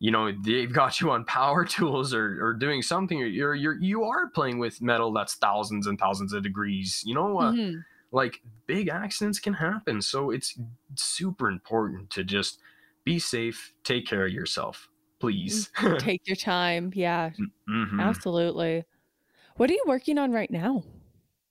you 0.03 0.11
know 0.11 0.31
they've 0.43 0.73
got 0.73 0.99
you 1.01 1.11
on 1.11 1.25
power 1.25 1.65
tools 1.77 2.13
or, 2.13 2.45
or 2.45 2.53
doing 2.53 2.81
something 2.83 3.21
or 3.23 3.25
you're 3.25 3.55
you're 3.55 3.79
you 3.81 4.03
are 4.03 4.29
playing 4.29 4.59
with 4.59 4.81
metal 4.81 5.13
that's 5.13 5.35
thousands 5.35 5.87
and 5.87 5.97
thousands 5.99 6.33
of 6.33 6.43
degrees 6.43 7.03
you 7.05 7.15
know 7.15 7.39
uh, 7.39 7.53
Mhm. 7.53 7.85
like 8.11 8.41
big 8.67 8.89
accidents 8.89 9.39
can 9.39 9.53
happen 9.53 10.01
so 10.01 10.31
it's 10.31 10.59
super 10.95 11.49
important 11.49 12.09
to 12.11 12.23
just 12.23 12.61
be 13.05 13.19
safe 13.19 13.73
take 13.83 14.05
care 14.07 14.25
of 14.27 14.33
yourself 14.33 14.89
please 15.19 15.71
Take 15.97 16.27
your 16.27 16.35
time. 16.35 16.91
Yeah, 16.95 17.31
Mhm. 17.67 18.23
absolutely. 18.23 18.85
What 19.57 19.69
are 19.71 19.73
you 19.73 19.83
working 19.87 20.17
on 20.19 20.31
right 20.33 20.51
now? 20.51 20.83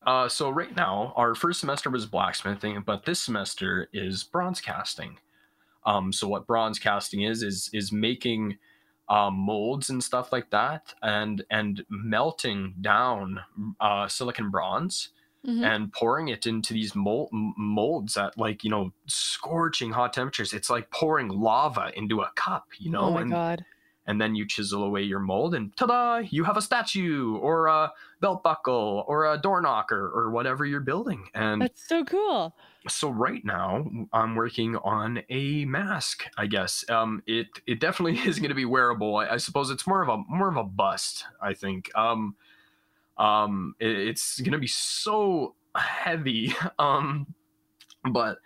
Uh, 0.04 0.28
so 0.28 0.50
right 0.50 0.74
now, 0.74 1.12
our 1.16 1.34
first 1.34 1.60
semester 1.60 1.88
was 1.88 2.06
blacksmithing, 2.06 2.82
but 2.82 3.04
this 3.04 3.20
semester 3.20 3.88
is 3.92 4.24
bronze 4.24 4.60
casting. 4.60 5.18
Um, 5.84 6.12
so 6.12 6.28
what 6.28 6.46
bronze 6.46 6.78
casting 6.78 7.22
is 7.22 7.42
is 7.42 7.70
is 7.72 7.92
making 7.92 8.58
um, 9.08 9.34
molds 9.34 9.90
and 9.90 10.02
stuff 10.02 10.32
like 10.32 10.50
that, 10.50 10.94
and 11.02 11.44
and 11.50 11.84
melting 11.88 12.74
down 12.80 13.40
uh, 13.80 14.08
silicon 14.08 14.50
bronze 14.50 15.10
mm-hmm. 15.46 15.64
and 15.64 15.92
pouring 15.92 16.28
it 16.28 16.46
into 16.46 16.72
these 16.72 16.94
mold, 16.94 17.28
molds 17.32 18.16
at 18.16 18.36
like 18.38 18.64
you 18.64 18.70
know 18.70 18.92
scorching 19.06 19.92
hot 19.92 20.12
temperatures. 20.12 20.52
It's 20.52 20.70
like 20.70 20.90
pouring 20.90 21.28
lava 21.28 21.92
into 21.94 22.20
a 22.20 22.30
cup, 22.34 22.66
you 22.78 22.90
know. 22.90 23.02
Oh 23.02 23.10
my 23.10 23.22
and, 23.22 23.30
god! 23.30 23.64
And 24.06 24.20
then 24.20 24.34
you 24.34 24.46
chisel 24.46 24.82
away 24.82 25.02
your 25.02 25.20
mold, 25.20 25.54
and 25.54 25.76
ta-da! 25.76 26.18
You 26.28 26.44
have 26.44 26.56
a 26.56 26.62
statue, 26.62 27.36
or 27.36 27.66
a 27.66 27.92
belt 28.20 28.42
buckle, 28.42 29.04
or 29.06 29.32
a 29.32 29.38
door 29.38 29.60
knocker, 29.60 30.10
or 30.14 30.30
whatever 30.30 30.64
you're 30.64 30.80
building. 30.80 31.28
And 31.34 31.62
that's 31.62 31.86
so 31.88 32.04
cool. 32.04 32.56
So 32.88 33.10
right 33.10 33.44
now, 33.44 33.84
I'm 34.12 34.34
working 34.34 34.76
on 34.76 35.22
a 35.30 35.64
mask. 35.64 36.24
I 36.36 36.46
guess 36.46 36.84
um, 36.90 37.22
it 37.26 37.46
it 37.66 37.80
definitely 37.80 38.18
is 38.28 38.38
going 38.38 38.50
to 38.50 38.54
be 38.54 38.64
wearable. 38.64 39.16
I, 39.16 39.28
I 39.28 39.36
suppose 39.36 39.70
it's 39.70 39.86
more 39.86 40.02
of 40.02 40.08
a 40.08 40.18
more 40.28 40.48
of 40.48 40.56
a 40.56 40.64
bust. 40.64 41.24
I 41.40 41.54
think. 41.54 41.90
Um, 41.96 42.36
um, 43.18 43.74
it, 43.78 43.96
it's 43.96 44.40
gonna 44.40 44.58
be 44.58 44.66
so 44.66 45.54
heavy. 45.76 46.54
Um, 46.78 47.34
but 48.10 48.38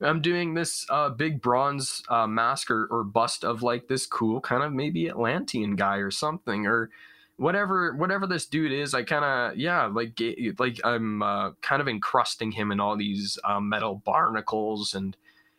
I'm 0.00 0.20
doing 0.20 0.54
this 0.54 0.86
uh, 0.90 1.10
big 1.10 1.40
bronze 1.40 2.02
uh, 2.08 2.26
mask 2.26 2.70
or, 2.70 2.86
or 2.86 3.04
bust 3.04 3.44
of 3.44 3.62
like 3.62 3.86
this 3.86 4.06
cool 4.06 4.40
kind 4.40 4.62
of 4.62 4.72
maybe 4.72 5.08
Atlantean 5.08 5.76
guy 5.76 5.98
or 5.98 6.10
something 6.10 6.66
or 6.66 6.90
whatever 7.36 7.94
whatever 7.94 8.26
this 8.26 8.46
dude 8.46 8.72
is. 8.72 8.94
I 8.94 9.02
kind 9.02 9.24
of 9.24 9.56
yeah 9.56 9.86
like 9.86 10.20
like 10.58 10.80
I'm 10.84 11.22
uh, 11.22 11.52
kind 11.60 11.82
of 11.82 11.88
encrusting 11.88 12.52
him 12.52 12.72
in 12.72 12.80
all 12.80 12.96
these 12.96 13.38
uh, 13.44 13.60
metal 13.60 14.02
barnacles 14.04 14.94
and 14.94 15.16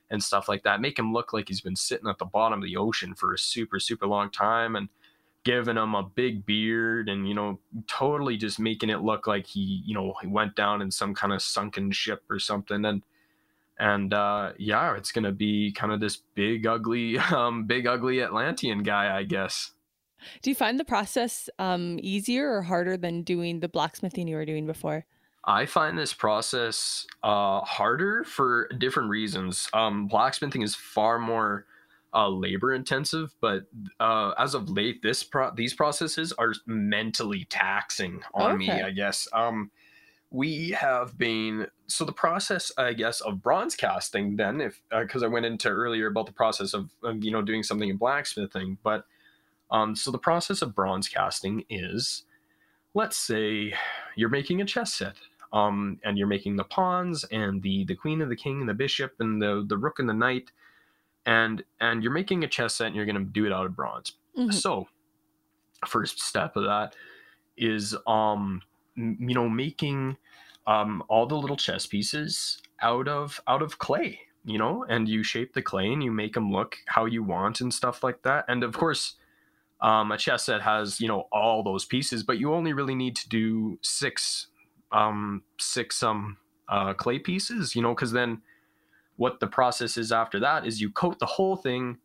and 0.09 0.23
stuff 0.23 0.47
like 0.47 0.63
that. 0.63 0.81
Make 0.81 0.99
him 0.99 1.13
look 1.13 1.33
like 1.33 1.47
he's 1.47 1.61
been 1.61 1.75
sitting 1.75 2.07
at 2.07 2.19
the 2.19 2.25
bottom 2.25 2.59
of 2.59 2.65
the 2.65 2.77
ocean 2.77 3.13
for 3.15 3.33
a 3.33 3.38
super 3.39 3.79
super 3.79 4.07
long 4.07 4.29
time 4.29 4.75
and 4.75 4.89
giving 5.45 5.77
him 5.77 5.93
a 5.93 6.03
big 6.03 6.45
beard 6.45 7.07
and 7.07 7.27
you 7.29 7.33
know 7.33 7.59
totally 7.88 8.35
just 8.35 8.59
making 8.59 8.89
it 8.89 9.01
look 9.01 9.27
like 9.27 9.45
he 9.45 9.81
you 9.85 9.93
know 9.93 10.13
he 10.19 10.27
went 10.27 10.55
down 10.55 10.81
in 10.81 10.89
some 10.91 11.13
kind 11.13 11.31
of 11.31 11.41
sunken 11.41 11.91
ship 11.91 12.23
or 12.29 12.39
something 12.39 12.83
and 12.83 13.03
and 13.77 14.13
uh 14.13 14.51
yeah 14.57 14.95
it's 14.95 15.11
gonna 15.11 15.31
be 15.31 15.71
kind 15.71 15.93
of 15.93 15.99
this 15.99 16.17
big 16.33 16.65
ugly 16.65 17.17
um 17.31 17.65
big 17.65 17.85
ugly 17.85 18.21
atlantean 18.21 18.81
guy 18.81 19.15
i 19.15 19.23
guess 19.23 19.71
do 20.41 20.49
you 20.49 20.55
find 20.55 20.79
the 20.79 20.85
process 20.85 21.49
um 21.59 21.99
easier 22.01 22.51
or 22.51 22.61
harder 22.61 22.97
than 22.97 23.21
doing 23.21 23.59
the 23.59 23.69
blacksmithing 23.69 24.27
you 24.27 24.35
were 24.35 24.45
doing 24.45 24.65
before 24.65 25.05
I 25.47 25.67
find 25.67 25.97
this 25.97 26.11
process 26.11 27.05
uh, 27.21 27.61
harder 27.61 28.23
for 28.23 28.67
different 28.79 29.09
reasons. 29.09 29.69
Um, 29.73 30.07
blacksmithing 30.07 30.63
is 30.63 30.73
far 30.73 31.19
more 31.19 31.67
uh, 32.15 32.29
labor 32.29 32.73
intensive, 32.73 33.35
but 33.41 33.65
uh, 33.99 34.31
as 34.39 34.55
of 34.55 34.69
late, 34.69 35.03
this 35.03 35.23
pro- 35.23 35.53
these 35.53 35.73
processes 35.73 36.31
are 36.33 36.53
mentally 36.65 37.45
taxing 37.49 38.21
on 38.33 38.53
okay. 38.53 38.57
me. 38.57 38.71
I 38.71 38.89
guess 38.91 39.27
um, 39.33 39.69
we 40.31 40.71
have 40.71 41.17
been 41.17 41.67
so 41.88 42.05
the 42.05 42.13
process, 42.13 42.71
I 42.77 42.93
guess, 42.93 43.21
of 43.21 43.43
bronze 43.43 43.75
casting. 43.75 44.38
Then, 44.38 44.61
if 44.61 44.81
because 44.89 45.21
uh, 45.21 45.27
I 45.27 45.29
went 45.29 45.45
into 45.45 45.69
earlier 45.69 46.07
about 46.07 46.25
the 46.25 46.31
process 46.31 46.73
of, 46.73 46.89
of, 47.03 47.23
you 47.23 47.31
know 47.31 47.41
doing 47.41 47.63
something 47.63 47.89
in 47.89 47.97
blacksmithing, 47.97 48.77
but 48.81 49.05
um, 49.71 49.95
so 49.95 50.12
the 50.12 50.17
process 50.17 50.62
of 50.62 50.75
bronze 50.75 51.08
casting 51.08 51.63
is, 51.69 52.23
let's 52.93 53.17
say, 53.17 53.73
you're 54.15 54.30
making 54.30 54.62
a 54.62 54.65
chess 54.65 54.93
set. 54.93 55.15
Um, 55.54 55.99
and 56.04 56.17
you're 56.17 56.28
making 56.28 56.58
the 56.58 56.65
pawns 56.65 57.23
and 57.25 57.62
the 57.62 57.86
the 57.86 57.95
queen 57.95 58.21
and 58.21 58.30
the 58.30 58.36
king 58.36 58.60
and 58.60 58.67
the 58.67 58.73
bishop 58.73 59.13
and 59.19 59.41
the 59.41 59.63
the 59.65 59.78
rook 59.78 59.99
and 59.99 60.10
the 60.10 60.13
knight 60.13 60.51
and 61.25 61.63
and 61.80 62.04
you're 62.04 62.12
making 62.12 62.43
a 62.43 62.47
chess 62.47 62.75
set 62.75 62.88
and 62.88 62.95
you're 62.95 63.06
going 63.06 63.15
to 63.15 63.23
do 63.23 63.45
it 63.45 63.54
out 63.54 63.65
of 63.65 63.75
bronze 63.75 64.13
mm-hmm. 64.38 64.51
so 64.51 64.88
first 65.88 66.21
step 66.21 66.56
of 66.56 66.63
that 66.63 66.95
is 67.58 67.95
um 68.06 68.62
you 68.95 69.34
know 69.34 69.49
making 69.49 70.17
um 70.67 71.04
all 71.08 71.25
the 71.25 71.36
little 71.36 71.56
chess 71.56 71.86
pieces 71.86 72.62
out 72.82 73.08
of 73.08 73.39
out 73.47 73.62
of 73.62 73.78
clay 73.78 74.19
you 74.45 74.58
know 74.58 74.86
and 74.89 75.08
you 75.08 75.23
shape 75.23 75.54
the 75.54 75.62
clay 75.62 75.91
and 75.91 76.04
you 76.04 76.12
make 76.12 76.34
them 76.34 76.51
look 76.51 76.78
how 76.88 77.06
you 77.06 77.23
want 77.23 77.62
and 77.62 77.73
stuff 77.73 78.04
like 78.04 78.21
that 78.23 78.45
and 78.47 78.63
of 78.63 78.73
course 78.73 79.15
um, 79.81 80.11
a 80.11 80.17
chess 80.17 80.45
set 80.45 80.61
has 80.61 80.99
you 80.99 81.07
know 81.07 81.27
all 81.31 81.63
those 81.63 81.85
pieces 81.85 82.23
but 82.23 82.38
you 82.38 82.53
only 82.53 82.73
really 82.73 82.95
need 82.95 83.15
to 83.15 83.27
do 83.29 83.77
six 83.81 84.47
um 84.91 85.43
six 85.59 86.01
um 86.03 86.38
uh 86.69 86.93
clay 86.93 87.19
pieces 87.19 87.75
you 87.75 87.81
know 87.81 87.93
because 87.93 88.11
then 88.11 88.41
what 89.17 89.39
the 89.39 89.47
process 89.47 89.97
is 89.97 90.11
after 90.11 90.39
that 90.39 90.65
is 90.65 90.81
you 90.81 90.89
coat 90.89 91.19
the 91.19 91.25
whole 91.25 91.55
thing 91.55 91.97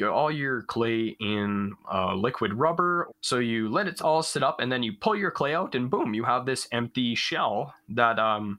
your 0.00 0.10
all 0.10 0.30
your 0.30 0.62
clay 0.62 1.14
in 1.20 1.72
uh, 1.92 2.14
liquid 2.14 2.54
rubber. 2.54 3.08
So 3.20 3.38
you 3.38 3.68
let 3.68 3.86
it 3.86 4.00
all 4.00 4.22
sit 4.22 4.42
up 4.42 4.58
and 4.58 4.72
then 4.72 4.82
you 4.82 4.94
pull 4.98 5.14
your 5.14 5.30
clay 5.30 5.54
out 5.54 5.74
and 5.74 5.90
boom 5.90 6.14
you 6.14 6.24
have 6.24 6.46
this 6.46 6.66
empty 6.72 7.14
shell 7.14 7.74
that 7.90 8.18
um 8.18 8.58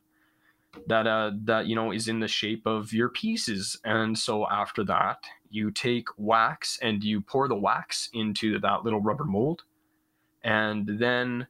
that 0.87 1.07
uh 1.07 1.31
that 1.43 1.65
you 1.65 1.75
know 1.75 1.91
is 1.91 2.07
in 2.07 2.19
the 2.19 2.27
shape 2.27 2.65
of 2.65 2.93
your 2.93 3.09
pieces. 3.09 3.77
And 3.83 4.17
so 4.17 4.47
after 4.49 4.83
that 4.85 5.25
you 5.51 5.71
take 5.71 6.07
wax 6.17 6.79
and 6.81 7.03
you 7.03 7.21
pour 7.21 7.47
the 7.47 7.55
wax 7.55 8.09
into 8.13 8.59
that 8.59 8.83
little 8.83 9.01
rubber 9.01 9.25
mold 9.25 9.63
and 10.43 10.89
then 10.99 11.47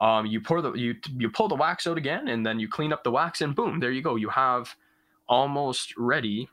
um, 0.00 0.26
you 0.26 0.40
pour 0.40 0.60
the 0.60 0.72
you 0.74 0.94
you 1.16 1.30
pull 1.30 1.48
the 1.48 1.54
wax 1.54 1.86
out 1.86 1.96
again 1.96 2.28
and 2.28 2.44
then 2.44 2.58
you 2.58 2.68
clean 2.68 2.92
up 2.92 3.04
the 3.04 3.10
wax 3.10 3.40
and 3.40 3.54
boom 3.54 3.80
there 3.80 3.92
you 3.92 4.02
go 4.02 4.16
you 4.16 4.28
have 4.28 4.74
almost 5.28 5.94
ready 5.96 6.48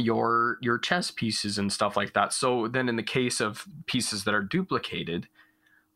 your 0.00 0.58
your 0.60 0.78
chess 0.78 1.10
pieces 1.10 1.58
and 1.58 1.72
stuff 1.72 1.96
like 1.96 2.14
that. 2.14 2.32
So 2.32 2.68
then 2.68 2.88
in 2.88 2.96
the 2.96 3.02
case 3.02 3.40
of 3.40 3.66
pieces 3.86 4.24
that 4.24 4.34
are 4.34 4.42
duplicated, 4.42 5.28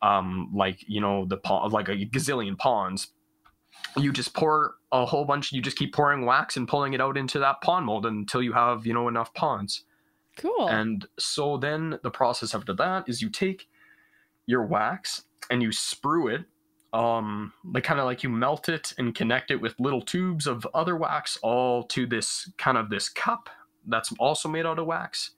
um, 0.01 0.51
like 0.53 0.87
you 0.87 1.01
know 1.01 1.25
the 1.25 1.37
pawn, 1.37 1.71
like 1.71 1.89
a 1.89 1.95
gazillion 1.95 2.57
pawns, 2.57 3.07
you 3.97 4.11
just 4.11 4.33
pour 4.33 4.75
a 4.91 5.05
whole 5.05 5.25
bunch. 5.25 5.51
You 5.51 5.61
just 5.61 5.77
keep 5.77 5.93
pouring 5.93 6.25
wax 6.25 6.55
and 6.57 6.67
pulling 6.67 6.93
it 6.93 7.01
out 7.01 7.17
into 7.17 7.39
that 7.39 7.61
pawn 7.61 7.85
mold 7.85 8.05
until 8.05 8.41
you 8.41 8.53
have 8.53 8.85
you 8.85 8.93
know 8.93 9.07
enough 9.07 9.33
pawns. 9.33 9.83
Cool. 10.35 10.67
And 10.67 11.07
so 11.17 11.57
then 11.57 11.99
the 12.03 12.11
process 12.11 12.53
after 12.53 12.73
that 12.73 13.07
is 13.07 13.21
you 13.21 13.29
take 13.29 13.67
your 14.45 14.63
wax 14.63 15.23
and 15.49 15.61
you 15.61 15.69
sprue 15.69 16.33
it 16.33 16.45
um 16.93 17.51
like 17.73 17.83
kind 17.83 17.99
of 17.99 18.05
like 18.05 18.23
you 18.23 18.29
melt 18.29 18.69
it 18.69 18.93
and 18.97 19.13
connect 19.13 19.51
it 19.51 19.59
with 19.59 19.77
little 19.79 20.01
tubes 20.01 20.47
of 20.47 20.65
other 20.73 20.95
wax 20.95 21.37
all 21.41 21.83
to 21.83 22.07
this 22.07 22.49
kind 22.57 22.77
of 22.77 22.89
this 22.89 23.09
cup 23.09 23.49
that's 23.87 24.13
also 24.17 24.47
made 24.47 24.65
out 24.65 24.79
of 24.79 24.85
wax 24.85 25.31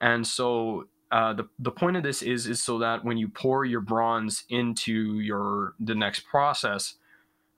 and 0.00 0.26
so 0.26 0.86
uh, 1.10 1.32
the 1.32 1.48
the 1.58 1.70
point 1.70 1.96
of 1.96 2.02
this 2.02 2.22
is 2.22 2.46
is 2.46 2.62
so 2.62 2.78
that 2.78 3.04
when 3.04 3.16
you 3.16 3.28
pour 3.28 3.64
your 3.64 3.80
bronze 3.80 4.44
into 4.48 5.18
your 5.20 5.74
the 5.80 5.94
next 5.94 6.20
process 6.20 6.94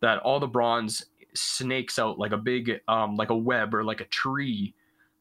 that 0.01 0.19
all 0.21 0.41
the 0.41 0.47
bronze 0.47 1.07
snakes 1.35 1.99
out 1.99 2.19
like 2.19 2.33
a 2.33 2.37
big 2.39 2.81
um 2.89 3.17
like 3.17 3.31
a 3.31 3.37
web 3.37 3.75
or 3.75 3.85
like 3.85 4.01
a 4.01 4.07
tree 4.07 4.75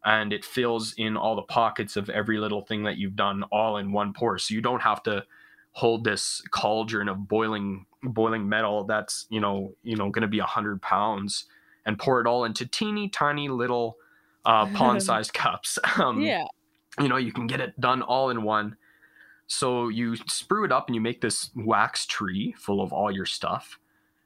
and 0.06 0.32
it 0.32 0.46
fills 0.46 0.94
in 0.98 1.18
all 1.18 1.36
the 1.36 1.42
pockets 1.42 1.96
of 1.98 2.10
every 2.10 2.38
little 2.38 2.62
thing 2.62 2.84
that 2.84 2.98
you've 2.98 3.16
done 3.16 3.44
all 3.52 3.78
in 3.78 3.92
one 3.92 4.14
pour 4.14 4.38
so 4.38 4.54
you 4.54 4.62
don't 4.62 4.82
have 4.82 5.04
to 5.04 5.24
hold 5.72 6.04
this 6.04 6.42
cauldron 6.52 7.08
of 7.08 7.28
boiling 7.28 7.86
boiling 8.04 8.48
metal 8.48 8.84
that's 8.84 9.26
you 9.30 9.40
know 9.40 9.74
you 9.84 9.96
know 9.96 10.10
going 10.10 10.22
to 10.22 10.28
be 10.28 10.40
a 10.40 10.46
hundred 10.46 10.82
pounds 10.82 11.46
and 11.88 11.98
pour 11.98 12.20
it 12.20 12.28
all 12.28 12.44
into 12.44 12.66
teeny 12.66 13.10
tiny 13.10 13.48
little 13.48 13.98
uh, 14.46 14.66
pawn-sized 14.74 15.34
cups. 15.34 15.80
Um, 15.98 16.22
yeah, 16.22 16.46
you 17.00 17.08
know 17.08 17.18
you 17.18 17.32
can 17.32 17.48
get 17.48 17.60
it 17.60 17.80
done 17.80 18.04
all 18.04 18.30
in 18.30 18.44
one. 18.44 18.78
So 19.48 19.88
you 19.88 20.14
sprue 20.14 20.66
it 20.66 20.72
up 20.72 20.88
and 20.88 20.96
you 20.96 21.02
make 21.02 21.22
this 21.22 21.50
wax 21.56 22.06
tree 22.06 22.54
full 22.58 22.82
of 22.82 22.92
all 22.92 23.10
your 23.10 23.26
stuff, 23.26 23.80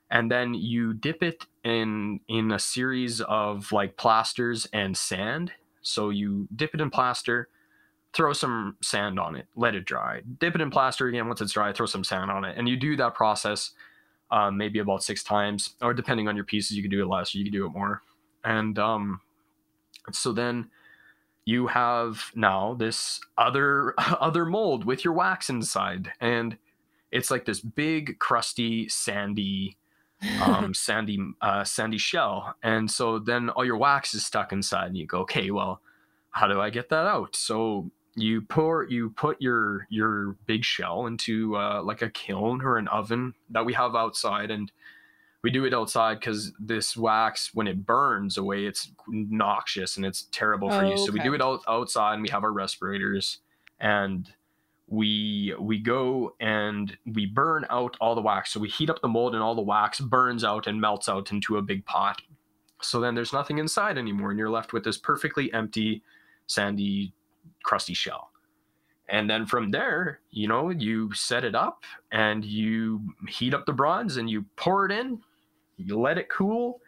and 0.09 0.31
then 0.31 0.53
you 0.53 0.93
dip 0.93 1.21
it 1.21 1.45
in 1.63 2.19
in 2.27 2.51
a 2.51 2.59
series 2.59 3.21
of 3.21 3.71
like 3.71 3.95
plasters 3.95 4.67
and 4.73 4.97
sand. 4.97 5.53
So 5.81 6.09
you 6.09 6.47
dip 6.55 6.73
it 6.73 6.81
in 6.81 6.89
plaster, 6.89 7.49
throw 8.13 8.33
some 8.33 8.77
sand 8.81 9.19
on 9.19 9.35
it, 9.35 9.47
let 9.55 9.75
it 9.75 9.85
dry, 9.85 10.21
dip 10.39 10.55
it 10.55 10.61
in 10.61 10.69
plaster 10.69 11.07
again. 11.07 11.27
Once 11.27 11.41
it's 11.41 11.53
dry, 11.53 11.71
throw 11.73 11.85
some 11.85 12.03
sand 12.03 12.29
on 12.29 12.45
it. 12.45 12.57
And 12.57 12.67
you 12.67 12.77
do 12.77 12.95
that 12.97 13.13
process 13.13 13.71
um, 14.31 14.57
maybe 14.57 14.79
about 14.79 15.03
six 15.03 15.23
times, 15.23 15.75
or 15.81 15.93
depending 15.93 16.27
on 16.27 16.35
your 16.35 16.45
pieces, 16.45 16.75
you 16.75 16.81
can 16.81 16.89
do 16.89 17.01
it 17.01 17.07
less, 17.07 17.35
or 17.35 17.37
you 17.37 17.43
can 17.43 17.53
do 17.53 17.65
it 17.65 17.71
more. 17.71 18.01
And 18.43 18.79
um, 18.79 19.19
so 20.11 20.31
then 20.31 20.69
you 21.45 21.67
have 21.67 22.31
now 22.33 22.73
this 22.75 23.19
other 23.37 23.93
other 23.97 24.45
mold 24.45 24.85
with 24.85 25.03
your 25.03 25.13
wax 25.13 25.49
inside, 25.49 26.11
and 26.21 26.57
it's 27.11 27.29
like 27.29 27.45
this 27.45 27.59
big, 27.59 28.19
crusty, 28.19 28.87
sandy, 28.87 29.75
um, 30.41 30.73
sandy, 30.73 31.19
uh, 31.41 31.63
sandy 31.63 31.97
shell. 31.97 32.55
And 32.63 32.89
so 32.89 33.19
then 33.19 33.49
all 33.49 33.65
your 33.65 33.77
wax 33.77 34.13
is 34.13 34.25
stuck 34.25 34.51
inside, 34.51 34.87
and 34.87 34.97
you 34.97 35.05
go, 35.05 35.19
okay, 35.19 35.51
well, 35.51 35.81
how 36.31 36.47
do 36.47 36.61
I 36.61 36.69
get 36.69 36.89
that 36.89 37.07
out? 37.07 37.35
So 37.35 37.91
you 38.15 38.41
pour 38.41 38.83
you 38.89 39.09
put 39.11 39.41
your 39.41 39.87
your 39.89 40.35
big 40.45 40.65
shell 40.65 41.05
into 41.07 41.55
uh, 41.55 41.81
like 41.83 42.01
a 42.01 42.09
kiln 42.09 42.61
or 42.61 42.77
an 42.77 42.87
oven 42.89 43.33
that 43.49 43.65
we 43.65 43.73
have 43.73 43.95
outside 43.95 44.51
and 44.51 44.71
we 45.43 45.49
do 45.49 45.65
it 45.65 45.73
outside 45.73 46.19
because 46.19 46.51
this 46.59 46.95
wax 46.97 47.51
when 47.53 47.67
it 47.67 47.85
burns 47.85 48.37
away 48.37 48.65
it's 48.65 48.91
noxious 49.07 49.95
and 49.95 50.05
it's 50.05 50.27
terrible 50.31 50.69
for 50.69 50.83
Oh, 50.83 50.89
you 50.89 50.97
so 50.97 51.11
we 51.11 51.19
do 51.19 51.33
it 51.33 51.41
out, 51.41 51.61
outside 51.67 52.15
and 52.15 52.21
we 52.21 52.29
have 52.29 52.43
our 52.43 52.51
respirators 52.51 53.39
and 53.79 54.29
we 54.91 55.55
we 55.57 55.79
go 55.79 56.35
and 56.41 56.95
we 57.05 57.25
burn 57.25 57.65
out 57.69 57.95
all 58.01 58.13
the 58.13 58.21
wax. 58.21 58.51
So 58.51 58.59
we 58.59 58.67
heat 58.67 58.89
up 58.89 59.01
the 59.01 59.07
mold 59.07 59.33
and 59.33 59.41
all 59.41 59.55
the 59.55 59.61
wax 59.61 60.01
burns 60.01 60.43
out 60.43 60.67
and 60.67 60.79
melts 60.79 61.07
out 61.07 61.31
into 61.31 61.57
a 61.57 61.61
big 61.61 61.85
pot. 61.85 62.21
So 62.81 62.99
then 62.99 63.15
there's 63.15 63.31
nothing 63.31 63.57
inside 63.57 63.97
anymore 63.97 64.31
and 64.31 64.37
you're 64.37 64.49
left 64.49 64.73
with 64.73 64.83
this 64.83 64.97
perfectly 64.97 65.51
empty 65.53 66.03
sandy 66.47 67.13
crusty 67.63 67.93
shell. 67.93 68.31
And 69.07 69.29
then 69.29 69.45
from 69.45 69.71
there 69.71 70.19
you 70.29 70.49
know 70.49 70.71
you 70.71 71.13
set 71.13 71.45
it 71.45 71.55
up 71.55 71.85
and 72.11 72.43
you 72.43 73.01
heat 73.29 73.53
up 73.53 73.65
the 73.65 73.73
bronze 73.73 74.17
and 74.17 74.29
you 74.29 74.43
pour 74.57 74.85
it 74.85 74.91
in 74.91 75.21
you 75.77 75.97
let 75.97 76.17
it 76.17 76.27
cool 76.27 76.81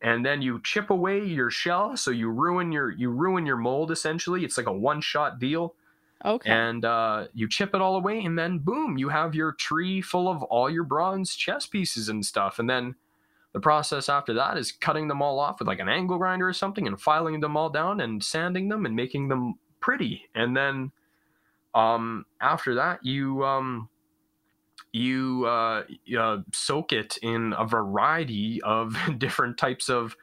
and 0.00 0.24
then 0.24 0.40
you 0.40 0.58
chip 0.64 0.88
away 0.88 1.22
your 1.22 1.50
shell. 1.50 1.98
So 1.98 2.12
you 2.12 2.30
ruin 2.30 2.72
your 2.72 2.92
you 2.92 3.10
ruin 3.10 3.44
your 3.44 3.58
mold 3.58 3.90
essentially. 3.90 4.42
It's 4.42 4.56
like 4.56 4.68
a 4.68 4.72
one 4.72 5.02
shot 5.02 5.38
deal 5.38 5.74
Okay. 6.24 6.50
and 6.50 6.84
uh, 6.84 7.26
you 7.34 7.48
chip 7.48 7.74
it 7.74 7.80
all 7.80 7.96
away 7.96 8.24
and 8.24 8.38
then 8.38 8.58
boom 8.58 8.96
you 8.96 9.08
have 9.08 9.34
your 9.34 9.52
tree 9.52 10.00
full 10.00 10.28
of 10.28 10.42
all 10.44 10.70
your 10.70 10.84
bronze 10.84 11.34
chess 11.34 11.66
pieces 11.66 12.08
and 12.08 12.24
stuff. 12.24 12.58
And 12.58 12.68
then 12.70 12.94
the 13.52 13.60
process 13.60 14.08
after 14.08 14.32
that 14.34 14.56
is 14.56 14.72
cutting 14.72 15.08
them 15.08 15.20
all 15.20 15.38
off 15.38 15.58
with 15.58 15.68
like 15.68 15.80
an 15.80 15.88
angle 15.88 16.18
grinder 16.18 16.48
or 16.48 16.52
something 16.52 16.86
and 16.86 17.00
filing 17.00 17.40
them 17.40 17.56
all 17.56 17.70
down 17.70 18.00
and 18.00 18.22
sanding 18.22 18.68
them 18.68 18.86
and 18.86 18.96
making 18.96 19.28
them 19.28 19.54
pretty. 19.80 20.28
And 20.34 20.56
then 20.56 20.92
um, 21.74 22.24
after 22.40 22.74
that 22.76 23.04
you 23.04 23.44
um, 23.44 23.88
you 24.92 25.44
uh, 25.46 25.84
uh, 26.18 26.38
soak 26.52 26.92
it 26.92 27.18
in 27.22 27.54
a 27.58 27.66
variety 27.66 28.60
of 28.62 28.96
different 29.18 29.58
types 29.58 29.88
of 29.88 30.16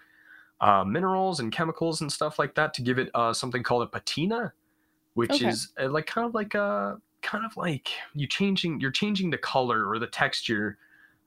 uh, 0.61 0.83
minerals 0.83 1.39
and 1.39 1.51
chemicals 1.51 2.01
and 2.01 2.11
stuff 2.11 2.37
like 2.37 2.55
that 2.55 2.73
to 2.75 2.81
give 2.81 2.99
it 2.99 3.09
uh, 3.13 3.33
something 3.33 3.63
called 3.63 3.83
a 3.83 3.87
patina, 3.87 4.53
which 5.13 5.41
Okay. 5.41 5.49
is 5.49 5.73
uh, 5.81 5.89
like 5.89 6.05
kind 6.07 6.27
of 6.27 6.33
like 6.33 6.55
a 6.55 6.99
kind 7.21 7.45
of 7.45 7.55
like 7.57 7.89
you 8.13 8.27
changing 8.27 8.79
you're 8.79 8.91
changing 8.91 9.29
the 9.29 9.37
color 9.37 9.87
or 9.89 9.99
the 9.99 10.07
texture 10.07 10.77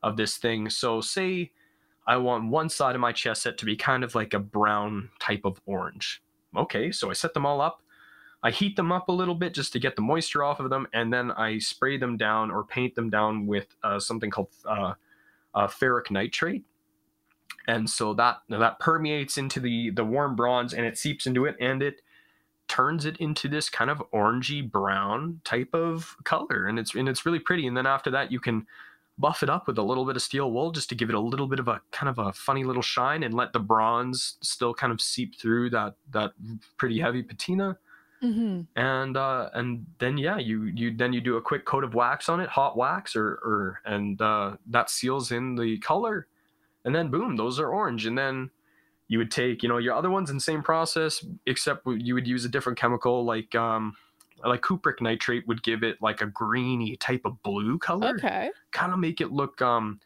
of 0.03 0.16
this 0.16 0.37
thing. 0.38 0.71
So 0.71 1.01
say 1.01 1.53
I 2.07 2.16
want 2.16 2.49
one 2.51 2.68
side 2.68 2.95
of 2.95 3.01
my 3.01 3.12
chess 3.12 3.42
set 3.42 3.59
to 3.59 3.64
be 3.64 3.77
kind 3.77 4.03
of 4.05 4.14
like 4.14 4.35
a 4.35 4.38
brown 4.38 5.11
type 5.21 5.42
of 5.45 5.61
orange. 5.66 6.23
Okay, 6.57 6.90
so 6.92 7.11
I 7.11 7.12
set 7.12 7.35
them 7.35 7.47
all 7.47 7.61
up. 7.61 7.83
I 8.42 8.51
heat 8.51 8.75
them 8.77 8.90
up 8.90 9.09
a 9.09 9.12
little 9.12 9.37
bit 9.37 9.55
just 9.55 9.73
to 9.73 9.79
get 9.79 9.95
the 9.95 10.03
moisture 10.03 10.42
off 10.42 10.59
of 10.59 10.68
them, 10.68 10.88
and 10.92 11.12
then 11.12 11.31
I 11.31 11.59
spray 11.59 11.97
them 11.97 12.16
down 12.16 12.51
or 12.51 12.64
paint 12.64 12.97
them 12.97 13.09
down 13.09 13.47
with 13.47 13.68
uh, 13.85 14.01
something 14.01 14.31
called 14.31 14.49
uh, 14.64 14.95
uh, 15.55 15.68
ferric 15.68 16.11
nitrate. 16.11 16.64
And 17.68 17.88
so 17.88 18.14
that 18.14 18.38
that 18.49 18.81
permeates 18.81 19.38
into 19.38 19.61
the 19.61 19.90
the 19.90 20.05
warm 20.05 20.35
bronze, 20.35 20.75
and 20.75 20.85
it 20.85 20.99
seeps 20.99 21.27
into 21.27 21.45
it, 21.45 21.57
and 21.61 21.83
it 21.83 22.03
turns 22.72 23.04
it 23.04 23.18
into 23.18 23.48
this 23.48 23.68
kind 23.68 23.90
of 23.90 24.02
orangey 24.14 24.68
brown 24.68 25.42
type 25.44 25.74
of 25.74 26.16
color, 26.24 26.66
and 26.66 26.78
it's 26.78 26.94
and 26.94 27.06
it's 27.06 27.26
really 27.26 27.38
pretty. 27.38 27.66
And 27.66 27.76
then 27.76 27.87
after 27.87 28.11
that, 28.12 28.32
you 28.32 28.40
can 28.40 28.66
buff 29.18 29.42
it 29.42 29.50
up 29.50 29.66
with 29.66 29.76
a 29.76 29.82
little 29.82 30.06
bit 30.06 30.16
of 30.16 30.22
steel 30.22 30.50
wool 30.50 30.70
just 30.72 30.88
to 30.88 30.94
give 30.94 31.11
it 31.11 31.14
a 31.14 31.20
little 31.20 31.46
bit 31.46 31.58
of 31.61 31.68
a 31.68 31.82
kind 31.90 32.08
of 32.08 32.18
a 32.18 32.32
funny 32.32 32.64
little 32.64 32.80
shine, 32.80 33.24
and 33.24 33.35
let 33.35 33.52
the 33.52 33.61
bronze 33.61 34.38
still 34.40 34.72
kind 34.72 34.90
of 34.90 35.02
seep 35.02 35.38
through 35.38 35.68
that 35.68 35.96
that 36.12 36.32
pretty 36.78 36.98
heavy 36.98 37.22
patina. 37.22 37.76
Hmm 38.22 38.61
and 38.76 39.16
uh 39.16 39.50
and 39.52 39.85
then 39.98 40.16
yeah 40.16 40.38
you 40.38 40.62
you 40.62 40.96
then 40.96 41.12
you 41.12 41.20
do 41.20 41.37
a 41.37 41.42
quick 41.42 41.64
coat 41.64 41.82
of 41.82 41.92
wax 41.94 42.28
on 42.28 42.40
it 42.40 42.48
hot 42.48 42.76
wax 42.76 43.16
or 43.16 43.32
or 43.44 43.80
and 43.85 44.22
uh 44.22 44.56
that 44.70 44.88
seals 44.88 45.32
in 45.32 45.56
the 45.56 45.76
color. 45.78 46.28
And 46.85 46.94
then 46.94 47.11
boom 47.11 47.37
those 47.37 47.61
are 47.61 47.68
orange. 47.68 48.06
And 48.06 48.16
then 48.16 48.50
you 49.12 49.18
would 49.18 49.31
take 49.31 49.62
you 49.62 49.68
know 49.68 49.77
your 49.77 49.94
other 49.94 50.11
ones 50.11 50.31
in 50.31 50.37
the 50.37 50.40
same 50.53 50.62
process 50.62 51.25
except 51.46 51.87
you 51.87 52.14
would 52.14 52.27
use 52.27 52.44
a 52.46 52.48
different 52.48 52.79
chemical 52.79 53.25
like 53.27 53.55
um 53.55 53.94
like 54.42 54.62
cupric 54.62 55.03
nitrate 55.03 55.46
would 55.46 55.62
give 55.62 55.83
it 55.83 56.01
like 56.01 56.22
a 56.22 56.27
greeny 56.27 56.96
type 56.96 57.20
of 57.27 57.42
blue 57.42 57.79
color 57.79 58.16
Okay. 58.16 58.51
kind 58.70 58.90
of 58.92 58.98
make 58.98 59.20
it 59.20 59.31
look 59.31 59.61
um 59.61 60.01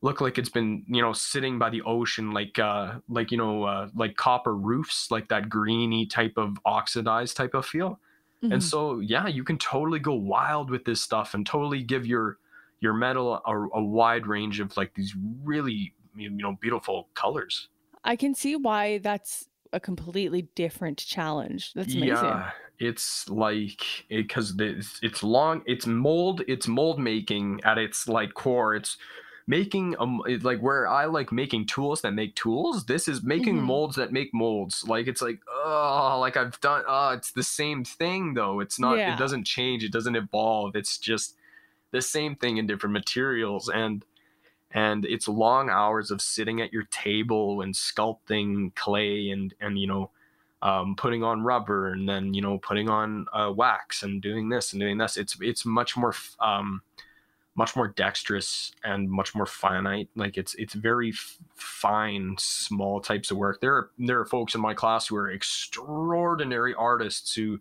look 0.00 0.20
like 0.20 0.38
it's 0.38 0.48
been 0.48 0.84
you 0.88 1.00
know 1.00 1.12
sitting 1.12 1.56
by 1.58 1.70
the 1.70 1.82
ocean 1.82 2.32
like 2.32 2.58
uh 2.58 2.98
like 3.08 3.30
you 3.30 3.38
know 3.38 3.62
uh 3.62 3.88
like 3.94 4.16
copper 4.16 4.56
roofs 4.56 5.10
like 5.12 5.28
that 5.28 5.48
greeny 5.48 6.04
type 6.06 6.34
of 6.36 6.58
oxidized 6.64 7.36
type 7.36 7.54
of 7.54 7.64
feel 7.64 8.00
Mhm. 8.42 8.52
and 8.54 8.64
so 8.64 8.98
yeah 8.98 9.28
you 9.28 9.44
can 9.44 9.56
totally 9.58 10.00
go 10.00 10.14
wild 10.14 10.68
with 10.68 10.84
this 10.84 11.00
stuff 11.00 11.34
and 11.34 11.46
totally 11.46 11.82
give 11.84 12.04
your 12.04 12.38
your 12.80 12.92
metal 12.92 13.40
a, 13.46 13.56
a 13.78 13.82
wide 13.82 14.26
range 14.26 14.58
of 14.58 14.76
like 14.76 14.92
these 14.94 15.14
really 15.44 15.94
you 16.16 16.28
know 16.30 16.56
beautiful 16.60 17.08
colors 17.14 17.68
I 18.04 18.16
can 18.16 18.34
see 18.34 18.56
why 18.56 18.98
that's 18.98 19.48
a 19.72 19.80
completely 19.80 20.42
different 20.54 20.98
challenge. 20.98 21.72
That's 21.74 21.94
amazing. 21.94 22.08
Yeah, 22.08 22.50
it's 22.78 23.28
like 23.28 23.82
because 24.08 24.54
it's, 24.58 24.98
it's 25.02 25.22
long. 25.22 25.62
It's 25.66 25.86
mold. 25.86 26.42
It's 26.48 26.68
mold 26.68 26.98
making 26.98 27.60
at 27.64 27.78
its 27.78 28.08
like 28.08 28.34
core. 28.34 28.74
It's 28.74 28.96
making 29.48 29.96
um 29.98 30.22
like 30.42 30.60
where 30.60 30.86
I 30.86 31.06
like 31.06 31.32
making 31.32 31.66
tools 31.66 32.00
that 32.02 32.12
make 32.12 32.34
tools. 32.36 32.84
This 32.84 33.08
is 33.08 33.22
making 33.22 33.56
Mhm. 33.58 33.62
molds 33.62 33.96
that 33.96 34.12
make 34.12 34.32
molds. 34.32 34.84
Like 34.86 35.06
it's 35.06 35.22
like 35.22 35.40
oh, 35.48 36.18
like 36.20 36.36
I've 36.36 36.60
done. 36.60 36.84
Oh, 36.86 37.10
it's 37.10 37.32
the 37.32 37.42
same 37.42 37.84
thing 37.84 38.34
though. 38.34 38.60
It's 38.60 38.78
not. 38.78 38.98
Yeah. 38.98 39.14
It 39.14 39.18
doesn't 39.18 39.44
change. 39.44 39.84
It 39.84 39.92
doesn't 39.92 40.16
evolve. 40.16 40.76
It's 40.76 40.98
just 40.98 41.36
the 41.92 42.02
same 42.02 42.36
thing 42.36 42.56
in 42.56 42.66
different 42.66 42.92
materials 42.92 43.68
and 43.68 44.04
and 44.72 45.04
it's 45.04 45.28
long 45.28 45.70
hours 45.70 46.10
of 46.10 46.20
sitting 46.20 46.60
at 46.60 46.72
your 46.72 46.84
table 46.84 47.60
and 47.60 47.74
sculpting 47.74 48.74
clay 48.74 49.30
and 49.30 49.54
and 49.60 49.78
you 49.78 49.86
know 49.86 50.10
um, 50.62 50.94
putting 50.96 51.24
on 51.24 51.42
rubber 51.42 51.88
and 51.88 52.08
then 52.08 52.34
you 52.34 52.40
know 52.40 52.58
putting 52.58 52.88
on 52.88 53.26
uh, 53.32 53.52
wax 53.54 54.02
and 54.02 54.22
doing 54.22 54.48
this 54.48 54.72
and 54.72 54.80
doing 54.80 54.98
this. 54.98 55.16
It's 55.16 55.36
it's 55.40 55.66
much 55.66 55.96
more 55.96 56.14
um, 56.40 56.82
much 57.54 57.76
more 57.76 57.88
dexterous 57.88 58.72
and 58.82 59.10
much 59.10 59.34
more 59.34 59.46
finite. 59.46 60.08
Like 60.16 60.38
it's 60.38 60.54
it's 60.54 60.74
very 60.74 61.10
f- 61.10 61.38
fine 61.54 62.36
small 62.38 63.00
types 63.00 63.30
of 63.30 63.36
work. 63.36 63.60
There 63.60 63.74
are 63.74 63.90
there 63.98 64.20
are 64.20 64.24
folks 64.24 64.54
in 64.54 64.60
my 64.60 64.74
class 64.74 65.08
who 65.08 65.16
are 65.16 65.30
extraordinary 65.30 66.74
artists 66.74 67.34
who 67.34 67.60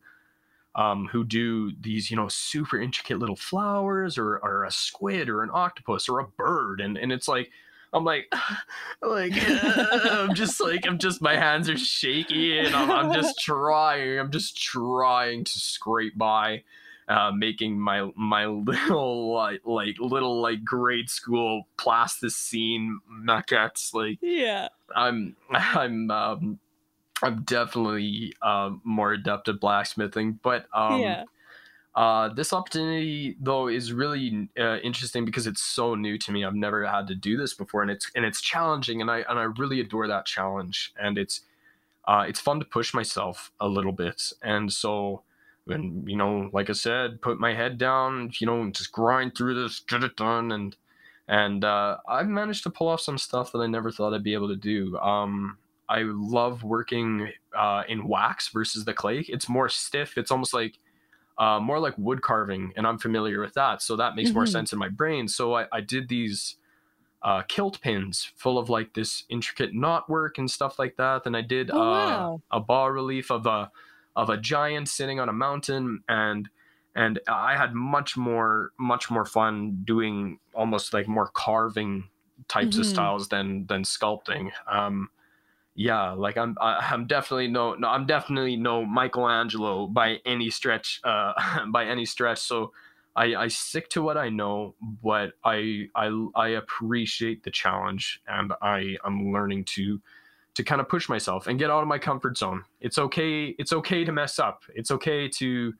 um, 0.76 1.08
who 1.12 1.24
do 1.24 1.72
these, 1.80 2.10
you 2.10 2.18
know, 2.18 2.28
super 2.30 2.80
intricate 2.80 3.20
little 3.20 3.36
flowers 3.36 4.18
or, 4.18 4.38
or 4.38 4.64
a 4.64 4.72
squid 4.72 5.30
or 5.30 5.44
an 5.44 5.50
octopus 5.54 6.08
or 6.08 6.20
a 6.20 6.28
bird. 6.28 6.80
And, 6.80 6.98
and 6.98 7.12
it's 7.12 7.28
like, 7.28 7.50
I'm 7.94 8.06
like, 8.06 8.34
like, 9.02 9.34
I'm 9.36 10.34
just 10.34 10.62
like, 10.62 10.88
I'm 10.88 10.98
just, 10.98 11.22
my 11.22 11.36
hands 11.36 11.70
are 11.70 11.78
shaky 11.78 12.58
and 12.60 12.74
I'm, 12.74 12.90
I'm 12.90 13.14
just 13.14 13.38
trying, 13.42 14.18
I'm 14.18 14.32
just 14.32 14.58
trying 14.58 15.44
to 15.44 15.60
scrape 15.60 16.18
by, 16.18 16.64
uh, 17.10 17.32
making 17.36 17.78
my, 17.78 18.10
my 18.16 18.46
little, 18.46 19.34
like, 19.34 19.60
like 19.66 19.98
little, 20.00 20.42
like 20.42 20.64
grade 20.64 21.10
school 21.10 21.64
plasticine 21.78 23.02
maquettes. 23.12 23.94
Like, 23.94 24.20
Yeah. 24.22 24.70
I'm, 24.96 25.36
I'm, 25.52 26.10
um, 26.12 26.60
I'm 27.24 27.44
definitely 27.44 28.34
uh, 28.42 28.72
more 28.84 29.14
adept 29.14 29.48
at 29.50 29.60
blacksmithing, 29.60 30.40
but 30.42 30.66
um, 30.74 31.00
yeah. 31.02 31.24
uh, 31.96 32.30
this 32.30 32.54
opportunity 32.54 33.36
though 33.40 33.68
is 33.68 33.94
really 33.94 34.50
uh, 34.60 34.78
interesting 34.78 35.26
because 35.26 35.48
it's 35.48 35.62
so 35.62 35.96
new 35.96 36.18
to 36.18 36.32
me. 36.32 36.46
I've 36.46 36.56
never 36.56 36.86
had 36.86 37.08
to 37.08 37.16
do 37.16 37.38
this 37.38 37.54
before, 37.54 37.82
and 37.82 37.92
it's 37.92 38.10
and 38.16 38.26
it's 38.26 38.42
challenging, 38.42 39.02
and 39.02 39.12
I 39.12 39.20
and 39.30 39.40
I 39.40 39.44
really 39.44 39.80
adore 39.80 40.08
that 40.08 40.26
challenge, 40.26 40.94
and 41.00 41.18
it's 41.18 41.42
uh, 42.08 42.26
it's 42.28 42.40
fun 42.40 42.60
to 42.60 42.66
push 42.66 42.94
myself 42.94 43.52
a 43.60 43.68
little 43.68 43.92
bit, 43.92 44.32
and 44.42 44.72
so 44.72 45.24
when 45.66 46.04
you 46.08 46.16
know, 46.16 46.50
like 46.54 46.70
I 46.70 46.74
said, 46.74 47.22
put 47.22 47.40
my 47.40 47.54
head 47.54 47.78
down, 47.78 48.32
you 48.40 48.48
know, 48.48 48.70
just 48.72 48.92
grind 48.92 49.36
through 49.36 49.62
this, 49.62 49.80
get 49.80 50.04
it 50.04 50.16
done, 50.16 50.52
and 50.52 50.76
and 51.28 51.64
uh, 51.64 51.98
I've 52.08 52.28
managed 52.28 52.64
to 52.64 52.70
pull 52.70 52.88
off 52.88 53.02
some 53.02 53.18
stuff 53.18 53.52
that 53.52 53.60
I 53.60 53.68
never 53.68 53.92
thought 53.92 54.14
I'd 54.14 54.24
be 54.24 54.34
able 54.34 54.50
to 54.50 54.56
do. 54.56 54.98
Um, 54.98 55.58
I 55.91 56.04
love 56.06 56.63
working 56.63 57.32
uh, 57.56 57.84
in 57.89 58.08
wax 58.08 58.49
versus 58.49 58.86
the 58.86 58.93
clay. 58.95 59.19
It's 59.30 59.49
more 59.49 59.69
stiff. 59.69 60.17
It's 60.17 60.32
almost 60.32 60.54
like 60.54 60.80
uh, 61.38 61.60
more 61.60 61.80
like 61.80 61.97
wood 61.97 62.21
carving, 62.21 62.73
and 62.77 62.88
I'm 62.88 62.99
familiar 62.99 63.41
with 63.41 63.54
that, 63.56 63.82
so 63.82 63.95
that 63.97 64.15
makes 64.15 64.36
more 64.36 64.45
Mhm. 64.45 64.47
sense 64.47 64.73
in 64.73 64.80
my 64.80 64.89
brain. 64.89 65.27
So 65.27 65.56
I, 65.56 65.67
I 65.71 65.82
did 65.82 66.10
these 66.10 66.58
uh, 67.21 67.43
kilt 67.43 67.80
pins 67.82 68.32
full 68.36 68.58
of 68.58 68.69
like 68.69 68.93
this 68.93 69.23
intricate 69.30 69.73
knot 69.73 70.10
work 70.10 70.38
and 70.38 70.49
stuff 70.49 70.80
like 70.80 70.97
that. 70.97 71.23
Then 71.23 71.36
I 71.36 71.41
did 71.41 71.71
Oh, 71.71 71.80
uh, 71.80 72.27
wow. 72.27 72.41
a 72.51 72.60
bas 72.60 72.89
relief 72.91 73.32
of 73.32 73.45
a 73.45 73.71
of 74.15 74.30
a 74.30 74.38
giant 74.38 74.89
sitting 74.89 75.19
on 75.19 75.30
a 75.30 75.34
mountain, 75.34 76.04
and 76.10 76.49
and 76.95 77.19
I 77.27 77.56
had 77.56 77.73
much 77.75 78.17
more 78.17 78.71
much 78.80 79.10
more 79.12 79.25
fun 79.25 79.82
doing 79.86 80.39
almost 80.54 80.93
like 80.93 81.08
more 81.08 81.30
carving 81.34 82.10
types 82.47 82.77
of 82.77 82.86
Mhm. 82.86 82.88
styles 82.88 83.30
than 83.30 83.67
than 83.67 83.84
sculpting. 83.84 84.51
Um, 84.67 85.10
yeah, 85.76 86.12
like 86.12 86.38
I'm 86.38 86.56
I'm 86.60 87.08
definitely 87.08 87.48
no 87.48 87.76
no 87.76 87.88
I'm 87.88 88.06
definitely 88.06 88.56
no 88.56 88.86
Michelangelo 88.86 89.88
by 89.88 90.18
any 90.26 90.50
stretch 90.50 91.00
uh 91.04 91.34
by 91.72 91.86
any 91.86 92.06
stretch. 92.06 92.40
So 92.40 92.72
I, 93.16 93.36
I 93.36 93.48
stick 93.50 93.90
to 93.90 94.02
what 94.02 94.18
I 94.18 94.30
know, 94.30 94.76
but 95.04 95.34
I 95.44 95.88
I 95.96 96.28
I 96.36 96.48
appreciate 96.50 97.44
the 97.44 97.52
challenge, 97.52 98.22
and 98.28 98.54
I 98.62 98.98
I'm 99.04 99.32
learning 99.32 99.66
to 99.76 100.02
to 100.54 100.64
kind 100.64 100.82
of 100.82 100.90
push 100.90 101.08
myself 101.08 101.48
and 101.48 101.58
get 101.58 101.70
out 101.70 101.82
of 101.82 101.88
my 101.88 101.98
comfort 101.98 102.38
zone. 102.38 102.64
It's 102.82 102.98
okay. 102.98 103.56
It's 103.58 103.74
okay 103.74 104.04
to 104.04 104.12
mess 104.12 104.40
up. 104.40 104.64
It's 104.76 104.92
okay 104.92 105.28
to 105.30 105.74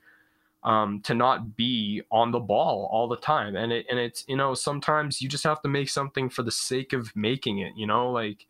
um, 0.64 1.02
to 1.02 1.14
not 1.14 1.56
be 1.56 2.04
on 2.12 2.32
the 2.32 2.40
ball 2.40 2.88
all 2.92 3.08
the 3.08 3.18
time. 3.18 3.56
And 3.56 3.72
it 3.72 3.86
and 3.90 4.00
it's 4.00 4.24
you 4.28 4.36
know 4.38 4.54
sometimes 4.54 5.22
you 5.22 5.30
just 5.30 5.44
have 5.44 5.62
to 5.64 5.68
make 5.70 5.90
something 5.90 6.30
for 6.30 6.44
the 6.44 6.52
sake 6.52 6.94
of 6.94 7.16
making 7.16 7.60
it. 7.60 7.74
You 7.76 7.88
know, 7.88 8.12
like 8.12 8.46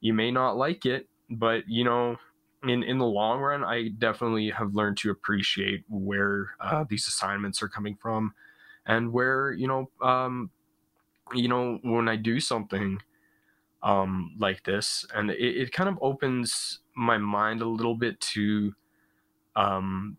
you 0.00 0.12
may 0.12 0.30
not 0.30 0.56
like 0.56 0.86
it, 0.86 1.08
but 1.30 1.68
you 1.68 1.84
know 1.84 2.16
in 2.64 2.82
in 2.82 2.98
the 2.98 3.06
long 3.06 3.40
run, 3.40 3.64
I 3.64 3.88
definitely 3.88 4.50
have 4.50 4.74
learned 4.74 4.98
to 4.98 5.10
appreciate 5.10 5.84
where 5.88 6.50
uh, 6.60 6.84
these 6.88 7.06
assignments 7.06 7.62
are 7.62 7.68
coming 7.68 7.96
from, 8.00 8.34
and 8.86 9.12
where 9.12 9.52
you 9.52 9.66
know, 9.66 9.90
um, 10.02 10.50
you 11.34 11.48
know, 11.48 11.78
when 11.82 12.08
I 12.08 12.16
do 12.16 12.40
something 12.40 13.00
um, 13.82 14.36
like 14.38 14.64
this, 14.64 15.06
and 15.14 15.30
it, 15.30 15.38
it 15.38 15.72
kind 15.72 15.88
of 15.88 15.98
opens 16.02 16.80
my 16.94 17.16
mind 17.16 17.62
a 17.62 17.66
little 17.66 17.94
bit 17.94 18.20
to, 18.20 18.74
um, 19.56 20.18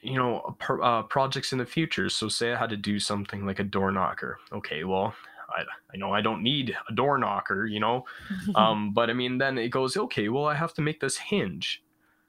you 0.00 0.18
know, 0.18 0.56
uh, 0.82 1.02
projects 1.02 1.52
in 1.52 1.58
the 1.58 1.66
future. 1.66 2.08
So, 2.08 2.28
say 2.28 2.52
I 2.52 2.58
had 2.58 2.70
to 2.70 2.76
do 2.76 2.98
something 2.98 3.46
like 3.46 3.60
a 3.60 3.64
door 3.64 3.92
knocker. 3.92 4.38
Okay, 4.52 4.82
well, 4.82 5.14
I, 5.48 5.62
I 5.92 5.96
know 5.96 6.12
I 6.12 6.20
don't 6.20 6.42
need 6.42 6.76
a 6.88 6.92
door 6.92 7.18
knocker, 7.18 7.66
you 7.66 7.80
know, 7.80 8.04
um, 8.54 8.92
but 8.92 9.10
I 9.10 9.12
mean, 9.12 9.38
then 9.38 9.58
it 9.58 9.68
goes, 9.68 9.96
okay, 9.96 10.28
well, 10.28 10.44
I 10.44 10.54
have 10.54 10.74
to 10.74 10.82
make 10.82 11.00
this 11.00 11.16
hinge. 11.16 11.82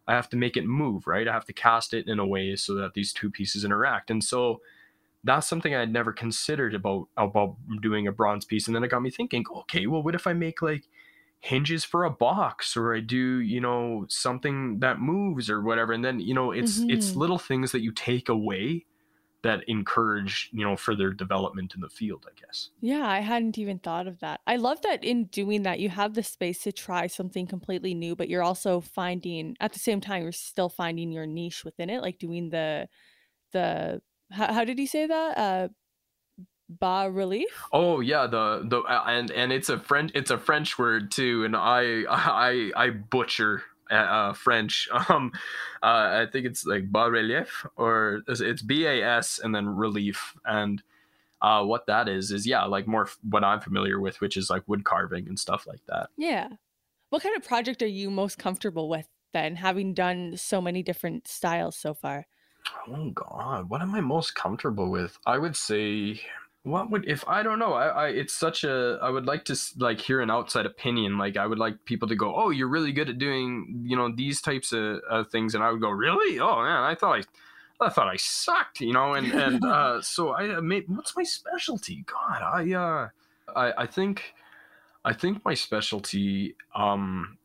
I 0.08 0.14
have 0.14 0.30
to 0.30 0.38
make 0.38 0.58
it 0.58 0.66
move, 0.66 1.06
right? 1.06 1.28
I 1.28 1.34
have 1.34 1.46
to 1.46 1.54
cast 1.54 1.94
it 1.94 2.08
in 2.08 2.18
a 2.18 2.26
way 2.26 2.56
so 2.56 2.74
that 2.76 2.94
these 2.96 3.14
two 3.14 3.30
pieces 3.30 3.64
interact. 3.64 4.10
And 4.10 4.24
so 4.24 4.62
that's 5.24 5.48
something 5.48 5.76
I 5.76 5.82
had 5.82 5.94
never 5.94 6.12
considered 6.12 6.74
about 6.74 7.10
about 7.16 7.58
doing 7.82 8.08
a 8.08 8.12
bronze 8.12 8.46
piece. 8.46 8.68
And 8.68 8.76
then 8.76 8.84
it 8.84 8.90
got 8.90 9.02
me 9.02 9.12
thinking, 9.12 9.46
okay, 9.56 9.86
well, 9.86 10.02
what 10.02 10.16
if 10.16 10.26
I 10.26 10.34
make 10.34 10.62
like 10.62 10.86
hinges 11.40 11.86
for 11.86 12.04
a 12.04 12.10
box 12.10 12.76
or 12.76 12.94
I 12.94 13.00
do, 13.00 13.40
you 13.40 13.62
know, 13.62 14.06
something 14.10 14.80
that 14.80 15.00
moves 15.00 15.50
or 15.50 15.62
whatever. 15.62 15.94
And 15.94 16.04
then, 16.04 16.20
you 16.20 16.34
know, 16.34 16.52
it's 16.52 16.80
mm-hmm. 16.80 16.90
it's 16.90 17.16
little 17.16 17.38
things 17.38 17.72
that 17.72 17.82
you 17.82 17.92
take 17.92 18.30
away 18.30 18.86
that 19.42 19.64
encourage 19.68 20.50
you 20.52 20.66
know 20.66 20.76
further 20.76 21.12
development 21.12 21.74
in 21.74 21.82
the 21.82 21.90
field 21.90 22.26
i 22.28 22.40
guess. 22.40 22.70
Yeah 22.82 23.08
i 23.08 23.20
hadn't 23.20 23.58
even 23.58 23.80
thought 23.80 24.08
of 24.08 24.20
that. 24.20 24.42
I 24.46 24.58
love 24.58 24.82
that 24.82 25.04
in 25.04 25.26
doing 25.26 25.64
that 25.64 25.80
you 25.80 25.90
have 25.90 26.14
the 26.14 26.24
space 26.24 26.60
to 26.64 26.72
try 26.72 27.08
something 27.08 27.48
completely 27.48 27.94
new 27.94 28.16
but 28.16 28.30
you're 28.30 28.44
also 28.44 28.82
finding 28.82 29.56
at 29.60 29.74
the 29.74 29.80
same 29.80 30.02
time 30.02 30.24
you're 30.24 30.32
still 30.32 30.70
finding 30.70 31.12
your 31.12 31.26
niche 31.26 31.64
within 31.64 31.90
it 31.90 32.02
like 32.02 32.20
doing 32.20 32.50
the 32.50 32.88
the 33.52 34.02
how, 34.32 34.54
how 34.54 34.64
did 34.64 34.78
he 34.78 34.86
say 34.86 35.08
that? 35.08 35.38
Uh 35.38 35.70
bas 36.70 37.12
relief? 37.12 37.64
Oh 37.74 38.00
yeah 38.00 38.28
the 38.28 38.62
the 38.64 38.82
and 39.08 39.32
and 39.32 39.52
it's 39.52 39.70
a 39.70 39.80
french 39.80 40.12
it's 40.14 40.32
a 40.32 40.38
french 40.38 40.78
word 40.78 41.12
too 41.12 41.44
and 41.46 41.56
i 41.56 42.04
i 42.10 42.72
i 42.76 42.90
butcher 42.90 43.64
uh, 43.90 44.34
French. 44.34 44.88
Um, 45.10 45.32
uh, 45.82 46.26
I 46.26 46.28
think 46.32 46.46
it's 46.46 46.66
like 46.66 46.92
bas 46.92 47.10
relief 47.10 47.66
or 47.76 48.22
it's 48.28 48.62
B 48.62 48.86
A 48.86 49.02
S 49.04 49.40
and 49.44 49.56
then 49.56 49.68
relief. 49.68 50.36
And 50.46 50.84
uh, 51.42 51.64
what 51.64 51.88
that 51.88 52.10
is 52.10 52.32
is 52.32 52.46
yeah, 52.46 52.66
like 52.66 52.88
more 52.88 53.08
what 53.24 53.44
I'm 53.44 53.62
familiar 53.62 54.00
with, 54.00 54.20
which 54.22 54.38
is 54.38 54.50
like 54.50 54.68
wood 54.68 54.84
carving 54.84 55.28
and 55.28 55.40
stuff 55.40 55.66
like 55.66 55.82
that. 55.88 56.10
Yeah. 56.18 56.50
What 57.10 57.24
kind 57.24 57.36
of 57.36 57.44
project 57.44 57.82
are 57.82 57.88
you 57.88 58.12
most 58.12 58.38
comfortable 58.38 58.90
with 58.90 59.08
then, 59.34 59.56
having 59.56 59.94
done 59.94 60.38
so 60.38 60.62
many 60.62 60.84
different 60.84 61.28
styles 61.28 61.76
so 61.76 61.94
far? 61.94 62.28
Oh 62.88 63.12
God, 63.12 63.70
what 63.70 63.82
am 63.82 63.96
I 63.96 64.02
most 64.02 64.36
comfortable 64.36 64.92
with? 64.92 65.18
I 65.26 65.38
would 65.38 65.56
say 65.56 66.22
what 66.64 66.92
would 66.92 67.08
if 67.08 67.24
i 67.28 67.42
don't 67.42 67.60
know 67.60 67.74
I, 67.74 67.88
I 67.88 68.08
it's 68.10 68.34
such 68.34 68.64
a 68.64 69.00
i 69.02 69.10
would 69.10 69.26
like 69.26 69.46
to 69.46 69.58
like 69.78 70.00
hear 70.00 70.20
an 70.22 70.30
outside 70.30 70.66
opinion. 70.66 71.18
Like 71.18 71.38
i 71.38 71.46
would 71.46 71.58
like 71.60 71.86
people 71.86 72.08
to 72.10 72.16
go 72.16 72.36
oh 72.36 72.50
you're 72.50 72.68
really 72.68 72.92
good 72.92 73.10
at 73.10 73.18
doing 73.18 73.84
you 73.86 73.96
know 73.96 74.12
these 74.14 74.42
types 74.42 74.74
of, 74.74 75.00
of 75.10 75.30
things. 75.30 75.56
And 75.56 75.64
i 75.64 75.72
would 75.72 75.82
go 75.82 75.90
really? 75.90 76.40
Oh 76.40 76.62
man 76.62 76.84
i 76.84 76.96
thought 76.96 77.20
i 77.20 77.86
i 77.86 77.90
thought 77.90 78.08
i 78.08 78.18
sucked 78.18 78.82
you 78.82 78.94
know 78.94 79.14
and 79.14 79.32
and 79.32 79.64
uh 79.66 80.02
so 80.02 80.34
i 80.34 80.60
made 80.60 80.86
what's 80.88 81.16
my 81.16 81.24
specialty? 81.24 82.04
God 82.06 82.42
i 82.42 82.74
uh 82.74 83.08
i 83.56 83.84
i 83.84 83.86
think 83.86 84.34
i 85.06 85.14
think 85.14 85.46
my 85.46 85.54
specialty 85.54 86.56
um 86.76 87.38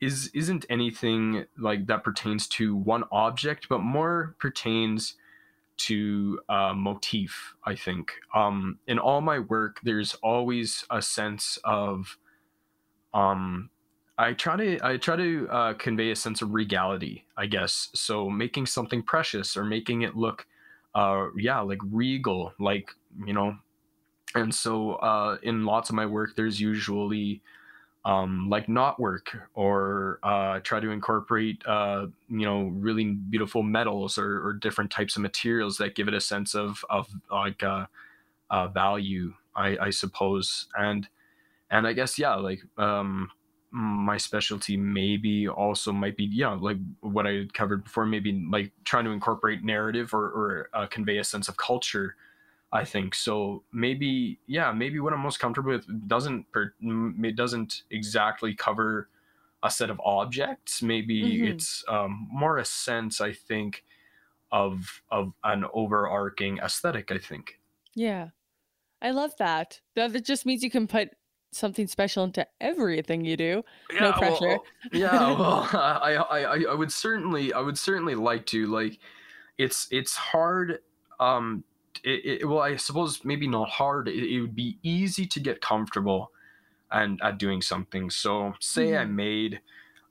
is 0.00 0.30
isn't 0.34 0.64
anything 0.70 1.44
like 1.58 1.86
that 1.86 2.02
pertains 2.02 2.48
to 2.48 2.74
one 2.74 3.04
object 3.12 3.68
but 3.68 3.80
more 3.80 4.34
pertains 4.38 5.16
to 5.76 6.40
uh, 6.48 6.72
motif. 6.74 7.54
I 7.64 7.74
think 7.74 8.12
um, 8.34 8.78
in 8.86 8.98
all 8.98 9.20
my 9.20 9.38
work, 9.38 9.80
there's 9.82 10.14
always 10.22 10.84
a 10.90 11.02
sense 11.02 11.58
of 11.64 12.18
um, 13.12 13.70
I 14.16 14.32
try 14.32 14.56
to 14.56 14.78
I 14.82 14.96
try 14.96 15.16
to 15.16 15.48
uh, 15.50 15.74
convey 15.74 16.10
a 16.10 16.16
sense 16.16 16.42
of 16.42 16.52
regality, 16.52 17.24
I 17.36 17.46
guess. 17.46 17.90
So 17.94 18.30
making 18.30 18.66
something 18.66 19.02
precious 19.02 19.56
or 19.56 19.64
making 19.64 20.02
it 20.02 20.16
look, 20.16 20.46
uh, 20.94 21.26
yeah, 21.36 21.60
like 21.60 21.80
regal, 21.90 22.52
like 22.58 22.90
you 23.24 23.32
know. 23.32 23.56
And 24.36 24.54
so 24.54 24.94
uh, 24.94 25.38
in 25.42 25.64
lots 25.64 25.90
of 25.90 25.96
my 25.96 26.06
work, 26.06 26.34
there's 26.36 26.60
usually 26.60 27.40
um, 28.04 28.50
like 28.50 28.68
knot 28.68 29.00
work 29.00 29.36
or 29.54 30.18
uh, 30.22 30.60
try 30.60 30.78
to 30.78 30.90
incorporate 30.90 31.62
uh, 31.66 32.06
you 32.28 32.44
know 32.44 32.64
really 32.74 33.12
beautiful 33.12 33.62
metals 33.62 34.18
or, 34.18 34.46
or, 34.46 34.52
different 34.52 34.90
types 34.90 35.16
of 35.16 35.22
materials 35.22 35.78
that 35.78 35.94
give 35.94 36.06
it 36.06 36.14
a 36.14 36.20
sense 36.20 36.54
of 36.54 36.84
of 36.90 37.08
like 37.30 37.62
uh, 37.62 37.86
uh 38.50 38.68
value 38.68 39.32
I, 39.56 39.76
I, 39.80 39.90
suppose. 39.90 40.66
And 40.76 41.08
and 41.70 41.86
I 41.86 41.92
guess 41.92 42.18
yeah 42.18 42.34
like 42.34 42.60
um, 42.76 43.30
my 43.70 44.16
specialty 44.16 44.76
maybe 44.76 45.48
also 45.48 45.92
might 45.92 46.16
be 46.16 46.24
yeah 46.24 46.50
like 46.50 46.78
what 47.00 47.26
I 47.26 47.46
covered 47.52 47.84
before 47.84 48.06
maybe 48.06 48.46
like 48.50 48.72
trying 48.84 49.04
to 49.04 49.10
incorporate 49.10 49.64
narrative 49.64 50.12
or, 50.12 50.26
or 50.26 50.68
uh, 50.74 50.86
convey 50.86 51.18
a 51.18 51.24
sense 51.24 51.48
of 51.48 51.56
culture 51.56 52.16
I 52.74 52.84
think 52.84 53.14
so. 53.14 53.62
Maybe 53.72 54.40
yeah, 54.48 54.72
maybe 54.72 54.98
what 54.98 55.12
I'm 55.12 55.20
most 55.20 55.38
comfortable 55.38 55.70
with 55.70 56.08
doesn't 56.08 56.50
per, 56.50 56.74
it 56.82 57.36
doesn't 57.36 57.82
exactly 57.88 58.52
cover 58.52 59.08
a 59.62 59.70
set 59.70 59.90
of 59.90 60.00
objects. 60.04 60.82
Maybe 60.82 61.22
mm-hmm. 61.22 61.52
it's 61.52 61.84
um, 61.88 62.28
more 62.32 62.58
a 62.58 62.64
sense 62.64 63.20
I 63.20 63.32
think 63.32 63.84
of 64.50 65.02
of 65.08 65.34
an 65.44 65.64
overarching 65.72 66.58
aesthetic. 66.58 67.12
I 67.12 67.18
think. 67.18 67.60
Yeah, 67.94 68.30
I 69.00 69.12
love 69.12 69.36
that. 69.38 69.80
That 69.94 70.24
just 70.24 70.44
means 70.44 70.64
you 70.64 70.70
can 70.70 70.88
put 70.88 71.10
something 71.52 71.86
special 71.86 72.24
into 72.24 72.44
everything 72.60 73.24
you 73.24 73.36
do. 73.36 73.62
Yeah, 73.92 74.00
no 74.00 74.12
pressure. 74.14 74.48
Well, 74.48 74.64
yeah, 74.92 75.32
well, 75.38 75.68
I, 75.72 76.16
I 76.16 76.64
I 76.64 76.74
would 76.74 76.90
certainly 76.90 77.52
I 77.52 77.60
would 77.60 77.78
certainly 77.78 78.16
like 78.16 78.46
to 78.46 78.66
like. 78.66 78.98
It's 79.58 79.86
it's 79.92 80.16
hard 80.16 80.80
um 81.20 81.62
it, 82.02 82.42
it, 82.42 82.48
well, 82.48 82.60
I 82.60 82.76
suppose 82.76 83.24
maybe 83.24 83.46
not 83.46 83.68
hard. 83.68 84.08
It, 84.08 84.24
it, 84.24 84.40
would 84.40 84.54
be 84.54 84.78
easy 84.82 85.26
to 85.26 85.40
get 85.40 85.60
comfortable 85.60 86.32
and 86.90 87.20
at 87.22 87.38
doing 87.38 87.62
something. 87.62 88.10
So, 88.10 88.54
say 88.60 88.88
mm-hmm. 88.88 89.02
I 89.02 89.04
made 89.04 89.60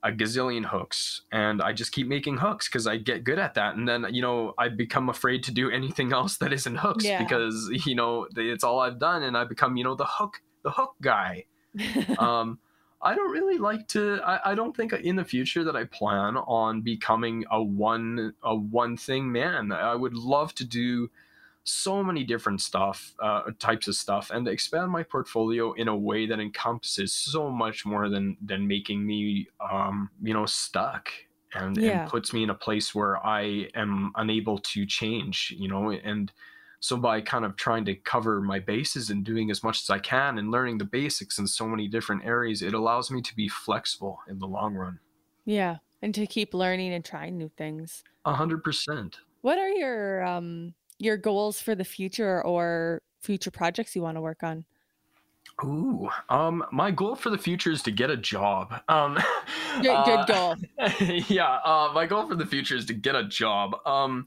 a 0.04 0.12
gazillion 0.12 0.66
hooks 0.66 1.22
and 1.32 1.62
I 1.62 1.72
just 1.72 1.92
keep 1.92 2.06
making 2.06 2.36
hooks 2.36 2.68
because 2.68 2.86
I 2.86 2.98
get 2.98 3.24
good 3.24 3.38
at 3.38 3.54
that. 3.54 3.74
And 3.74 3.88
then, 3.88 4.06
you 4.10 4.20
know, 4.20 4.52
I 4.58 4.68
become 4.68 5.08
afraid 5.08 5.42
to 5.44 5.52
do 5.52 5.70
anything 5.70 6.12
else 6.20 6.36
that 6.38 6.52
isn't 6.52 6.76
hooks 6.76 7.04
yeah. 7.04 7.22
because, 7.22 7.70
you 7.86 7.94
know, 7.94 8.28
it's 8.36 8.62
all 8.62 8.80
I've 8.80 8.98
done 8.98 9.22
and 9.22 9.36
I 9.36 9.44
become, 9.44 9.76
you 9.76 9.84
know, 9.84 9.94
the 9.94 10.06
hook, 10.06 10.42
the 10.62 10.70
hook 10.70 10.94
guy. 11.00 11.46
um, 12.18 12.58
I 13.04 13.14
don't 13.14 13.30
really 13.30 13.58
like 13.58 13.86
to. 13.88 14.20
I, 14.24 14.52
I 14.52 14.54
don't 14.54 14.74
think 14.74 14.94
in 14.94 15.16
the 15.16 15.24
future 15.24 15.62
that 15.64 15.76
I 15.76 15.84
plan 15.84 16.38
on 16.38 16.80
becoming 16.80 17.44
a 17.50 17.62
one 17.62 18.32
a 18.42 18.56
one 18.56 18.96
thing 18.96 19.30
man. 19.30 19.72
I 19.72 19.94
would 19.94 20.14
love 20.14 20.54
to 20.54 20.64
do 20.64 21.10
so 21.64 22.04
many 22.04 22.24
different 22.24 22.60
stuff, 22.60 23.14
uh, 23.22 23.50
types 23.58 23.88
of 23.88 23.96
stuff, 23.96 24.30
and 24.30 24.46
expand 24.46 24.90
my 24.90 25.02
portfolio 25.02 25.72
in 25.72 25.88
a 25.88 25.96
way 25.96 26.26
that 26.26 26.38
encompasses 26.38 27.12
so 27.12 27.50
much 27.50 27.84
more 27.84 28.08
than 28.08 28.36
than 28.44 28.66
making 28.66 29.04
me, 29.04 29.48
um, 29.72 30.10
you 30.22 30.34
know, 30.34 30.46
stuck 30.46 31.08
and, 31.54 31.76
yeah. 31.76 32.02
and 32.02 32.10
puts 32.10 32.32
me 32.32 32.42
in 32.42 32.50
a 32.50 32.54
place 32.54 32.94
where 32.94 33.24
I 33.24 33.68
am 33.74 34.12
unable 34.16 34.58
to 34.58 34.86
change, 34.86 35.54
you 35.56 35.68
know, 35.68 35.90
and 35.90 36.30
so 36.80 36.98
by 36.98 37.22
kind 37.22 37.46
of 37.46 37.56
trying 37.56 37.86
to 37.86 37.94
cover 37.94 38.42
my 38.42 38.58
bases 38.58 39.08
and 39.08 39.24
doing 39.24 39.50
as 39.50 39.64
much 39.64 39.80
as 39.80 39.88
I 39.88 39.98
can 39.98 40.36
and 40.36 40.50
learning 40.50 40.76
the 40.76 40.84
basics 40.84 41.38
in 41.38 41.46
so 41.46 41.66
many 41.66 41.88
different 41.88 42.26
areas, 42.26 42.60
it 42.60 42.74
allows 42.74 43.10
me 43.10 43.22
to 43.22 43.34
be 43.34 43.48
flexible 43.48 44.18
in 44.28 44.38
the 44.38 44.46
long 44.46 44.74
run. 44.74 44.98
Yeah, 45.46 45.78
and 46.02 46.14
to 46.14 46.26
keep 46.26 46.52
learning 46.52 46.92
and 46.92 47.02
trying 47.02 47.38
new 47.38 47.48
things. 47.56 48.04
A 48.26 48.34
hundred 48.34 48.62
percent. 48.62 49.16
What 49.40 49.58
are 49.58 49.70
your 49.70 50.24
um 50.24 50.74
your 50.98 51.16
goals 51.16 51.60
for 51.60 51.74
the 51.74 51.84
future 51.84 52.44
or 52.44 53.02
future 53.20 53.50
projects 53.50 53.94
you 53.96 54.02
want 54.02 54.16
to 54.16 54.20
work 54.20 54.42
on? 54.42 54.64
Ooh, 55.62 56.08
um, 56.28 56.64
my 56.72 56.90
goal 56.90 57.14
for 57.14 57.30
the 57.30 57.38
future 57.38 57.70
is 57.70 57.82
to 57.82 57.90
get 57.90 58.10
a 58.10 58.16
job. 58.16 58.82
Um, 58.88 59.18
good, 59.82 59.90
uh, 59.90 60.24
goal. 60.24 60.56
yeah, 61.28 61.58
uh, 61.64 61.92
my 61.94 62.06
goal 62.06 62.26
for 62.26 62.34
the 62.34 62.46
future 62.46 62.76
is 62.76 62.86
to 62.86 62.94
get 62.94 63.14
a 63.14 63.24
job. 63.24 63.76
Um, 63.86 64.26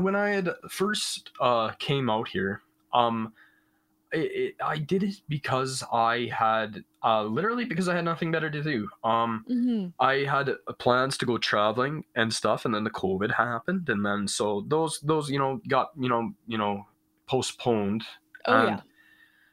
when 0.00 0.14
I 0.14 0.30
had 0.30 0.50
first 0.68 1.30
uh, 1.40 1.70
came 1.78 2.10
out 2.10 2.28
here, 2.28 2.60
um, 2.92 3.32
it, 4.14 4.32
it, 4.32 4.54
I 4.64 4.78
did 4.78 5.02
it 5.02 5.16
because 5.28 5.82
I 5.92 6.26
had 6.26 6.84
uh, 7.02 7.24
literally 7.24 7.64
because 7.64 7.88
I 7.88 7.96
had 7.96 8.04
nothing 8.04 8.30
better 8.30 8.50
to 8.50 8.62
do. 8.62 8.88
Um, 9.02 9.44
hmm 9.46 9.86
I 9.98 10.24
had 10.24 10.50
plans 10.78 11.18
to 11.18 11.26
go 11.26 11.38
traveling 11.38 12.04
and 12.14 12.32
stuff, 12.32 12.64
and 12.64 12.74
then 12.74 12.84
the 12.84 12.90
COVID 12.90 13.34
happened, 13.34 13.88
and 13.88 14.04
then 14.04 14.28
so 14.28 14.64
those 14.68 15.00
those 15.00 15.30
you 15.30 15.38
know 15.38 15.60
got 15.68 15.90
you 15.98 16.08
know 16.08 16.32
you 16.46 16.58
know 16.58 16.86
postponed. 17.26 18.04
Oh 18.46 18.54
and, 18.54 18.68
yeah. 18.68 18.80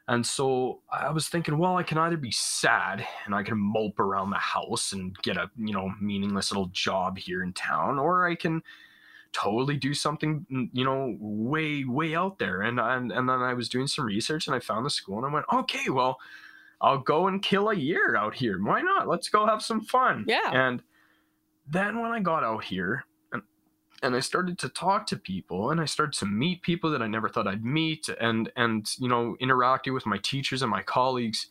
And 0.07 0.26
so 0.26 0.82
I 0.91 1.09
was 1.09 1.30
thinking, 1.30 1.57
well, 1.57 1.78
I 1.78 1.84
can 1.84 1.97
either 1.97 2.18
be 2.18 2.32
sad 2.32 3.05
and 3.26 3.34
I 3.34 3.43
can 3.43 3.57
mope 3.57 3.99
around 3.99 4.32
the 4.32 4.38
house 4.38 4.91
and 4.91 5.16
get 5.20 5.38
a 5.38 5.49
you 5.57 5.74
know 5.74 5.91
meaningless 5.99 6.51
little 6.51 6.68
job 6.68 7.18
here 7.18 7.43
in 7.43 7.53
town, 7.53 7.97
or 7.97 8.28
I 8.28 8.36
can 8.36 8.62
totally 9.34 9.77
do 9.77 9.93
something 9.93 10.45
you 10.73 10.84
know 10.84 11.15
way 11.19 11.84
way 11.84 12.15
out 12.15 12.39
there. 12.39 12.61
And 12.61 12.79
and 12.79 13.11
and 13.11 13.29
then 13.29 13.39
I 13.41 13.53
was 13.53 13.69
doing 13.69 13.88
some 13.88 14.05
research 14.05 14.47
and 14.47 14.55
I 14.55 14.59
found 14.59 14.86
the 14.86 14.89
school 14.89 15.17
and 15.17 15.27
I 15.27 15.34
went, 15.34 15.45
okay, 15.53 15.89
well, 15.89 16.19
I'll 16.82 16.99
go 16.99 17.27
and 17.27 17.41
kill 17.41 17.69
a 17.69 17.75
year 17.75 18.15
out 18.15 18.36
here. 18.36 18.61
Why 18.61 18.82
not? 18.82 19.07
Let's 19.07 19.29
go 19.29 19.45
have 19.45 19.61
some 19.61 19.82
fun. 19.82 20.25
Yeah. 20.27 20.51
And 20.51 20.82
then 21.67 22.01
when 22.01 22.11
I 22.11 22.19
got 22.19 22.43
out 22.43 22.63
here 22.63 23.05
and 23.32 23.43
and 24.03 24.15
I 24.15 24.19
started 24.19 24.57
to 24.59 24.69
talk 24.69 25.05
to 25.07 25.17
people 25.17 25.71
and 25.71 25.79
I 25.79 25.86
started 25.86 26.17
to 26.19 26.25
meet 26.25 26.61
people 26.63 26.89
that 26.91 27.01
I 27.01 27.07
never 27.07 27.29
thought 27.29 27.47
I'd 27.47 27.63
meet 27.63 28.09
and 28.19 28.51
and 28.55 28.89
you 28.97 29.07
know 29.07 29.36
interacting 29.39 29.93
with 29.93 30.05
my 30.05 30.17
teachers 30.17 30.61
and 30.61 30.71
my 30.71 30.82
colleagues, 30.82 31.47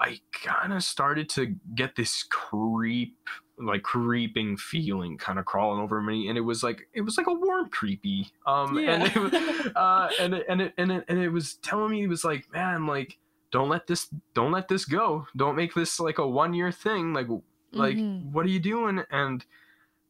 I 0.00 0.20
kind 0.32 0.72
of 0.72 0.82
started 0.82 1.28
to 1.30 1.54
get 1.74 1.96
this 1.96 2.22
creep 2.22 3.16
like 3.58 3.82
creeping 3.82 4.56
feeling 4.56 5.16
kind 5.16 5.38
of 5.38 5.44
crawling 5.44 5.80
over 5.80 6.02
me 6.02 6.28
and 6.28 6.36
it 6.36 6.40
was 6.40 6.62
like 6.64 6.88
it 6.92 7.02
was 7.02 7.16
like 7.16 7.28
a 7.28 7.32
warm 7.32 7.68
creepy 7.70 8.26
um 8.46 8.76
and 8.78 9.02
it, 9.04 9.76
uh 9.76 10.08
and 10.18 10.34
it, 10.34 10.44
and 10.48 10.60
it 10.60 10.74
and 10.76 10.90
it 10.90 11.04
and 11.08 11.18
it 11.18 11.28
was 11.28 11.54
telling 11.56 11.92
me 11.92 12.02
it 12.02 12.08
was 12.08 12.24
like 12.24 12.52
man 12.52 12.86
like 12.86 13.16
don't 13.52 13.68
let 13.68 13.86
this 13.86 14.08
don't 14.34 14.50
let 14.50 14.66
this 14.66 14.84
go. 14.84 15.28
Don't 15.36 15.54
make 15.54 15.74
this 15.74 16.00
like 16.00 16.18
a 16.18 16.26
one 16.26 16.54
year 16.54 16.72
thing. 16.72 17.12
Like 17.12 17.28
like 17.72 17.96
Mhm. 17.96 18.32
what 18.32 18.44
are 18.44 18.48
you 18.48 18.58
doing? 18.58 19.04
And 19.12 19.44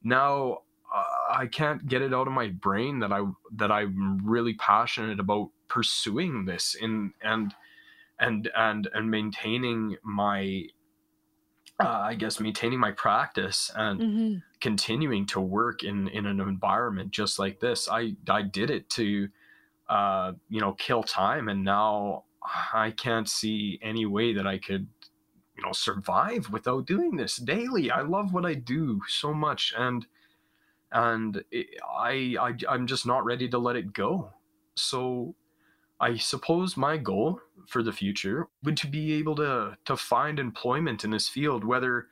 now 0.02 0.62
uh, 0.94 1.04
i 1.30 1.46
can't 1.46 1.86
get 1.88 2.02
it 2.02 2.14
out 2.14 2.26
of 2.26 2.32
my 2.32 2.48
brain 2.48 3.00
that 3.00 3.12
i 3.12 3.20
that 3.52 3.72
i'm 3.72 4.20
really 4.24 4.54
passionate 4.54 5.18
about 5.18 5.50
pursuing 5.68 6.44
this 6.44 6.74
in 6.74 7.12
and 7.22 7.54
and 8.20 8.50
and 8.56 8.88
and 8.94 9.10
maintaining 9.10 9.96
my 10.04 10.64
uh, 11.80 11.88
i 11.88 12.14
guess 12.14 12.40
maintaining 12.40 12.78
my 12.80 12.92
practice 12.92 13.70
and 13.74 14.04
Mhm. 14.04 14.42
continuing 14.60 15.26
to 15.26 15.40
work 15.40 15.82
in 15.84 16.08
in 16.08 16.26
an 16.26 16.40
environment 16.40 17.10
just 17.10 17.38
like 17.38 17.60
this 17.60 17.88
i 17.90 18.14
i 18.28 18.42
did 18.42 18.70
it 18.70 18.88
to 18.90 19.28
uh 19.88 20.32
you 20.48 20.60
know 20.60 20.74
kill 20.74 21.02
time 21.02 21.48
and 21.48 21.64
now 21.64 22.24
i 22.74 22.92
can't 22.92 23.28
see 23.28 23.78
any 23.82 24.06
way 24.06 24.34
that 24.34 24.46
i 24.46 24.58
could 24.58 24.88
you 25.56 25.62
know 25.64 25.72
survive 25.72 26.50
without 26.50 26.86
doing 26.86 27.16
this 27.16 27.36
daily 27.38 27.90
i 27.90 28.02
love 28.02 28.32
what 28.34 28.46
i 28.46 28.54
do 28.54 29.00
so 29.08 29.34
much 29.34 29.74
and 29.76 30.06
and 30.92 31.44
it, 31.50 31.68
I, 31.88 32.36
I 32.40 32.56
i'm 32.68 32.86
just 32.86 33.06
not 33.06 33.24
ready 33.24 33.48
to 33.48 33.58
let 33.58 33.76
it 33.76 33.92
go 33.92 34.32
so 34.76 35.34
i 36.00 36.16
suppose 36.16 36.76
my 36.76 36.96
goal 36.96 37.40
for 37.66 37.82
the 37.82 37.92
future 37.92 38.48
would 38.62 38.76
to 38.76 38.86
be 38.86 39.12
able 39.14 39.34
to 39.36 39.76
to 39.84 39.96
find 39.96 40.38
employment 40.38 41.04
in 41.04 41.10
this 41.10 41.28
field 41.28 41.64
whether 41.64 42.08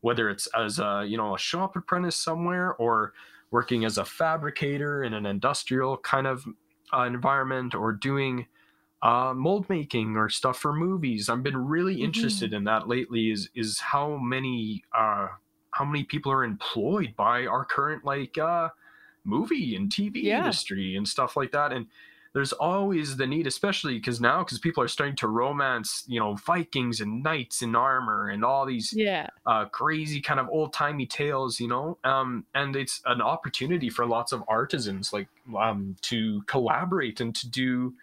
whether 0.00 0.28
it's 0.30 0.46
as 0.48 0.78
a 0.78 1.04
you 1.06 1.16
know 1.16 1.34
a 1.34 1.38
shop 1.38 1.76
apprentice 1.76 2.16
somewhere 2.16 2.74
or 2.74 3.12
working 3.50 3.84
as 3.84 3.98
a 3.98 4.04
fabricator 4.04 5.02
in 5.02 5.14
an 5.14 5.26
industrial 5.26 5.96
kind 5.98 6.26
of 6.26 6.46
uh, 6.92 7.02
environment 7.02 7.74
or 7.74 7.92
doing 7.92 8.46
uh, 9.02 9.34
mold 9.34 9.68
making 9.68 10.16
or 10.16 10.28
stuff 10.28 10.58
for 10.58 10.72
movies. 10.72 11.28
I've 11.28 11.42
been 11.42 11.66
really 11.66 12.02
Mhm. 12.02 12.02
interested 12.02 12.52
in 12.52 12.64
that 12.64 12.88
lately. 12.88 13.30
Is 13.30 13.50
is 13.54 13.80
how 13.80 14.16
many 14.16 14.84
uh, 14.92 15.28
how 15.72 15.84
many 15.84 16.04
people 16.04 16.32
are 16.32 16.44
employed 16.44 17.14
by 17.16 17.46
our 17.46 17.64
current 17.64 18.04
like 18.04 18.38
uh, 18.38 18.70
movie 19.24 19.76
and 19.76 19.90
TV 19.92 20.20
Yeah. 20.20 20.34
industry 20.34 20.96
and 20.96 21.08
stuff 21.08 21.36
like 21.36 21.52
that. 21.52 21.72
And 21.72 21.88
there's 22.36 22.52
always 22.52 23.16
the 23.16 23.26
need, 23.26 23.46
especially 23.46 23.94
because 23.94 24.20
now 24.20 24.40
because 24.44 24.58
people 24.58 24.82
are 24.82 24.88
starting 24.88 25.16
to 25.16 25.26
romance, 25.26 26.04
you 26.06 26.20
know, 26.20 26.34
Vikings 26.34 27.00
and 27.00 27.22
knights 27.22 27.62
in 27.62 27.74
armor 27.74 28.28
and 28.28 28.44
all 28.44 28.66
these 28.66 28.92
Yeah. 28.92 29.28
uh, 29.46 29.64
crazy 29.64 30.20
kind 30.20 30.38
of 30.38 30.46
old 30.50 30.74
timey 30.74 31.06
tales, 31.06 31.58
you 31.58 31.66
know. 31.66 31.96
Um, 32.04 32.44
and 32.54 32.76
it's 32.76 33.00
an 33.06 33.22
opportunity 33.22 33.88
for 33.88 34.04
lots 34.04 34.32
of 34.32 34.44
artisans 34.48 35.14
like 35.14 35.28
um, 35.58 35.96
to 36.02 36.42
collaborate 36.42 37.22
and 37.22 37.34
to 37.36 37.48
do 37.48 37.94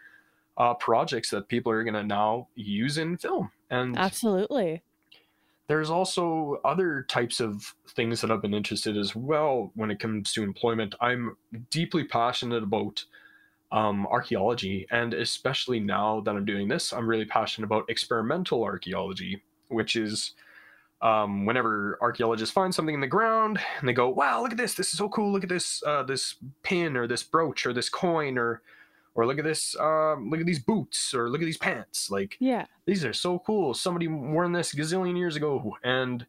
uh, 0.57 0.73
projects 0.73 1.29
that 1.29 1.47
people 1.47 1.71
are 1.71 1.84
going 1.84 1.93
to 1.93 2.01
now 2.01 2.47
use 2.55 2.97
in 2.97 3.17
film. 3.17 3.51
And 3.69 3.95
Absolutely. 3.95 4.81
there's 5.67 5.91
also 5.91 6.59
other 6.65 7.03
types 7.07 7.39
of 7.39 7.75
things 7.89 8.21
that 8.21 8.31
I've 8.31 8.41
been 8.41 8.55
interested 8.55 8.97
as 8.97 9.15
well 9.15 9.71
when 9.75 9.91
it 9.91 9.99
comes 9.99 10.34
to 10.34 10.41
employment. 10.41 10.95
I'm 10.99 11.38
deeply 11.69 12.03
passionate 12.03 12.63
about 12.63 13.05
um, 13.74 14.07
archaeology, 14.07 14.88
and 14.91 15.13
especially 15.13 15.82
now 15.82 16.21
that 16.21 16.36
I'm 16.36 16.45
doing 16.45 16.69
this, 16.69 16.93
I'm 16.93 17.07
really 17.07 17.26
passionate 17.26 17.65
about 17.65 17.89
experimental 17.89 18.63
archaeology, 18.63 19.43
which 19.67 19.97
is 19.97 20.34
um, 21.01 21.45
whenever 21.45 21.97
archaeologists 22.01 22.53
find 22.53 22.74
something 22.74 22.95
in 22.95 23.01
the 23.01 23.07
ground 23.07 23.59
and 23.80 23.89
they 23.89 23.93
go, 23.93 24.07
"Wow, 24.09 24.41
look 24.41 24.51
at 24.53 24.57
this! 24.57 24.76
This 24.76 24.93
is 24.93 24.97
so 24.97 25.09
cool! 25.09 25.34
Look 25.34 25.43
at 25.43 25.49
this 25.49 25.84
uh, 25.86 26.03
this 26.03 26.36
pin 26.63 26.95
or 26.95 27.07
this 27.07 27.24
brooch 27.24 27.65
or 27.65 27.74
this 27.74 27.89
coin 27.89 28.38
or 28.38 28.61
or 29.15 29.28
look 29.28 29.38
at 29.39 29.43
this 29.43 29.76
um, 29.80 30.30
look 30.30 30.39
at 30.39 30.45
these 30.45 30.63
boots 30.63 31.13
or 31.13 31.30
look 31.30 31.41
at 31.41 31.45
these 31.45 31.57
pants!" 31.57 32.09
Like 32.09 32.38
Yeah. 32.39 32.67
these 32.86 33.03
are 33.03 33.13
so 33.13 33.39
cool. 33.39 33.74
Somebody 33.74 34.07
worn 34.07 34.53
this 34.53 34.74
gazillion 34.74 35.17
years 35.17 35.36
ago. 35.36 35.78
And 35.84 36.26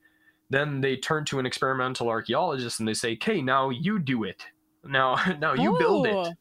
then 0.50 0.80
they 0.80 0.96
turn 0.96 1.24
to 1.26 1.38
an 1.38 1.46
experimental 1.46 2.08
archaeologist 2.08 2.78
and 2.78 2.88
they 2.88 2.94
say, 2.94 3.14
okay, 3.14 3.40
now 3.40 3.70
you 3.70 3.98
do 3.98 4.24
it. 4.24 4.44
Now, 4.84 5.16
now 5.40 5.54
you 5.54 5.72
build 5.72 6.06
Oh, 6.06 6.30
it. 6.30 6.34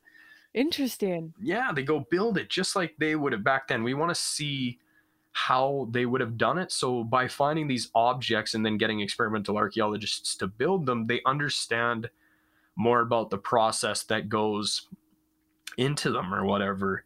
Interesting. 0.53 1.33
Yeah, 1.41 1.71
they 1.73 1.83
go 1.83 2.01
build 2.11 2.37
it 2.37 2.49
just 2.49 2.75
like 2.75 2.95
they 2.97 3.15
would 3.15 3.33
have 3.33 3.43
back 3.43 3.67
then. 3.67 3.83
We 3.83 3.93
want 3.95 4.09
to 4.11 4.15
see 4.15 4.79
how 5.31 5.87
they 5.91 6.05
would 6.05 6.21
have 6.21 6.37
done 6.37 6.59
it. 6.59 6.71
So 6.71 7.03
by 7.03 7.27
finding 7.27 7.67
these 7.67 7.89
objects 7.95 8.53
and 8.53 8.65
then 8.65 8.77
getting 8.77 8.99
experimental 8.99 9.57
archaeologists 9.57 10.35
to 10.37 10.47
build 10.47 10.85
them, 10.85 11.07
they 11.07 11.21
understand 11.25 12.09
more 12.75 13.01
about 13.01 13.29
the 13.31 13.37
process 13.37 14.03
that 14.03 14.29
goes 14.29 14.87
into 15.77 16.11
them 16.11 16.33
or 16.33 16.45
whatever. 16.45 17.05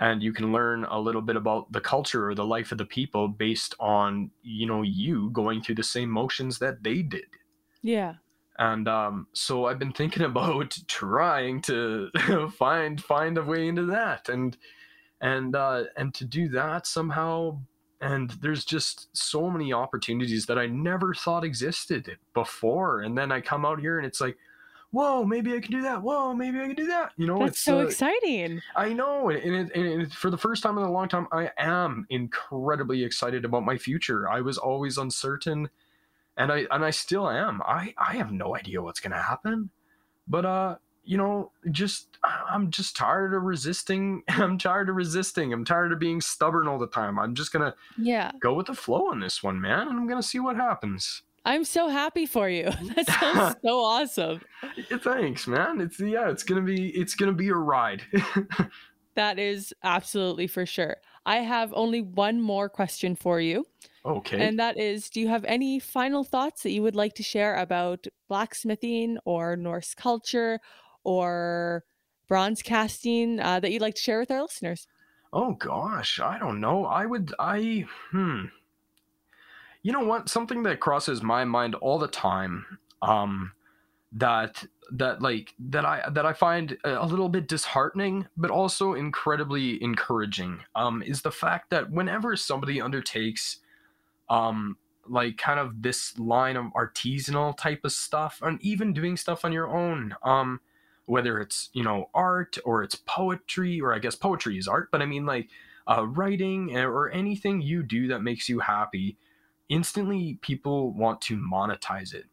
And 0.00 0.22
you 0.22 0.32
can 0.32 0.52
learn 0.52 0.84
a 0.84 0.98
little 0.98 1.22
bit 1.22 1.36
about 1.36 1.72
the 1.72 1.80
culture 1.80 2.28
or 2.28 2.34
the 2.34 2.44
life 2.44 2.72
of 2.72 2.78
the 2.78 2.84
people 2.84 3.28
based 3.28 3.74
on, 3.80 4.30
you 4.42 4.66
know, 4.66 4.82
you 4.82 5.30
going 5.30 5.62
through 5.62 5.74
the 5.76 5.82
same 5.82 6.10
motions 6.10 6.58
that 6.60 6.82
they 6.82 7.02
did 7.02 7.26
Yeah. 7.82 8.14
And 8.58 8.88
um, 8.88 9.26
so 9.32 9.66
I've 9.66 9.78
been 9.78 9.92
thinking 9.92 10.22
about 10.24 10.76
trying 10.86 11.62
to 11.62 12.10
find 12.58 13.02
find 13.02 13.38
a 13.38 13.42
way 13.42 13.68
into 13.68 13.86
that, 13.86 14.28
and 14.28 14.56
and 15.20 15.54
uh, 15.54 15.84
and 15.96 16.14
to 16.14 16.24
do 16.24 16.48
that 16.50 16.86
somehow. 16.86 17.60
And 18.00 18.30
there's 18.40 18.64
just 18.64 19.08
so 19.12 19.50
many 19.50 19.72
opportunities 19.72 20.46
that 20.46 20.56
I 20.56 20.66
never 20.66 21.14
thought 21.14 21.42
existed 21.42 22.16
before, 22.32 23.00
and 23.00 23.18
then 23.18 23.32
I 23.32 23.40
come 23.40 23.66
out 23.66 23.80
here 23.80 23.98
and 23.98 24.06
it's 24.06 24.20
like, 24.20 24.36
whoa, 24.90 25.24
maybe 25.24 25.54
I 25.54 25.60
can 25.60 25.72
do 25.72 25.82
that. 25.82 26.02
Whoa, 26.02 26.32
maybe 26.32 26.58
I 26.60 26.66
can 26.66 26.74
do 26.74 26.86
that. 26.86 27.12
You 27.16 27.26
know, 27.26 27.38
That's 27.38 27.52
it's 27.52 27.62
so 27.62 27.80
uh, 27.80 27.84
exciting. 27.84 28.60
I 28.76 28.92
know, 28.92 29.30
and, 29.30 29.54
it, 29.54 29.74
and 29.74 30.02
it, 30.02 30.12
for 30.12 30.30
the 30.30 30.38
first 30.38 30.62
time 30.62 30.78
in 30.78 30.84
a 30.84 30.90
long 30.90 31.08
time, 31.08 31.26
I 31.32 31.50
am 31.58 32.06
incredibly 32.10 33.04
excited 33.04 33.44
about 33.44 33.64
my 33.64 33.76
future. 33.76 34.28
I 34.28 34.40
was 34.40 34.58
always 34.58 34.98
uncertain, 34.98 35.68
and 36.38 36.50
I 36.50 36.66
and 36.70 36.84
I 36.84 36.90
still 36.90 37.28
am. 37.28 37.60
I 37.66 37.92
I 37.98 38.14
have 38.16 38.32
no 38.32 38.56
idea 38.56 38.80
what's 38.80 39.00
gonna 39.00 39.20
happen, 39.22 39.68
but 40.26 40.46
uh, 40.46 40.76
you 41.04 41.16
know, 41.18 41.52
just 41.70 42.16
I'm 42.22 42.70
just 42.70 42.96
tired 42.96 43.34
of 43.34 43.42
resisting. 43.42 44.22
I'm 44.28 44.56
tired 44.58 44.88
of 44.88 44.96
resisting. 44.96 45.52
I'm 45.52 45.64
tired 45.64 45.92
of 45.92 45.98
being 45.98 46.20
stubborn 46.20 46.68
all 46.68 46.78
the 46.78 46.86
time. 46.86 47.18
I'm 47.18 47.34
just 47.34 47.52
gonna 47.52 47.74
Yeah. 47.96 48.32
go 48.40 48.54
with 48.54 48.66
the 48.68 48.74
flow 48.74 49.08
on 49.10 49.20
this 49.20 49.42
one, 49.42 49.60
man, 49.60 49.88
and 49.88 49.98
I'm 49.98 50.06
gonna 50.08 50.22
see 50.22 50.38
what 50.40 50.56
happens. 50.56 51.22
I'm 51.44 51.64
so 51.64 51.88
happy 51.88 52.26
for 52.26 52.48
you. 52.50 52.64
That 52.94 53.06
sounds 53.06 53.56
so 53.64 53.78
awesome. 53.80 54.40
Thanks, 54.90 55.46
man. 55.46 55.80
It's 55.80 55.98
yeah, 55.98 56.30
it's 56.30 56.42
gonna 56.42 56.60
be 56.62 56.88
it's 56.90 57.14
gonna 57.14 57.32
be 57.32 57.48
a 57.48 57.54
ride. 57.54 58.02
That 59.14 59.38
is 59.38 59.74
absolutely 59.82 60.46
for 60.46 60.64
sure. 60.64 60.96
I 61.26 61.38
have 61.38 61.72
only 61.74 62.02
one 62.02 62.40
more 62.40 62.68
question 62.68 63.16
for 63.16 63.40
you. 63.40 63.66
Okay. 64.08 64.40
And 64.46 64.58
that 64.58 64.78
is 64.78 65.10
Do 65.10 65.20
you 65.20 65.28
have 65.28 65.44
any 65.44 65.78
final 65.78 66.24
thoughts 66.24 66.62
that 66.62 66.70
you 66.70 66.82
would 66.82 66.96
like 66.96 67.14
to 67.14 67.22
share 67.22 67.56
about 67.56 68.06
blacksmithing 68.28 69.18
or 69.24 69.56
Norse 69.56 69.94
culture 69.94 70.60
or 71.04 71.84
bronze 72.26 72.62
casting 72.62 73.40
uh, 73.40 73.60
that 73.60 73.70
you'd 73.70 73.82
like 73.82 73.94
to 73.94 74.02
share 74.02 74.20
with 74.20 74.30
our 74.30 74.42
listeners? 74.42 74.86
Oh 75.32 75.52
gosh, 75.52 76.20
I 76.20 76.38
don't 76.38 76.60
know. 76.60 76.86
I 76.86 77.06
would 77.06 77.34
I 77.38 77.86
hmm. 78.10 78.46
You 79.82 79.92
know 79.92 80.04
what? 80.04 80.28
Something 80.28 80.64
that 80.64 80.80
crosses 80.80 81.22
my 81.22 81.44
mind 81.44 81.74
all 81.76 81.98
the 81.98 82.08
time 82.08 82.78
um 83.00 83.52
that 84.12 84.64
that 84.92 85.20
like 85.20 85.54
that 85.58 85.84
I 85.84 86.08
that 86.10 86.24
I 86.24 86.32
find 86.32 86.76
a 86.84 87.06
little 87.06 87.28
bit 87.28 87.48
disheartening, 87.48 88.26
but 88.36 88.50
also 88.50 88.94
incredibly 88.94 89.82
encouraging. 89.82 90.60
Um, 90.74 91.02
is 91.02 91.22
the 91.22 91.30
fact 91.30 91.70
that 91.70 91.90
whenever 91.90 92.36
somebody 92.36 92.80
undertakes, 92.80 93.58
um, 94.30 94.78
like 95.06 95.38
kind 95.38 95.58
of 95.60 95.82
this 95.82 96.18
line 96.18 96.56
of 96.56 96.66
artisanal 96.74 97.56
type 97.56 97.80
of 97.84 97.92
stuff, 97.92 98.40
and 98.42 98.60
even 98.62 98.92
doing 98.92 99.16
stuff 99.16 99.44
on 99.44 99.52
your 99.52 99.68
own, 99.68 100.14
um, 100.22 100.60
whether 101.06 101.40
it's 101.40 101.70
you 101.72 101.82
know 101.82 102.10
art 102.14 102.58
or 102.64 102.82
it's 102.82 102.94
poetry, 102.94 103.80
or 103.80 103.94
I 103.94 103.98
guess 103.98 104.14
poetry 104.14 104.58
is 104.58 104.68
art, 104.68 104.90
but 104.90 105.02
I 105.02 105.06
mean 105.06 105.26
like 105.26 105.50
uh, 105.86 106.06
writing 106.06 106.76
or 106.76 107.10
anything 107.10 107.62
you 107.62 107.82
do 107.82 108.08
that 108.08 108.20
makes 108.22 108.48
you 108.48 108.60
happy, 108.60 109.16
instantly 109.68 110.38
people 110.42 110.92
want 110.92 111.20
to 111.22 111.36
monetize 111.38 112.14
it 112.14 112.26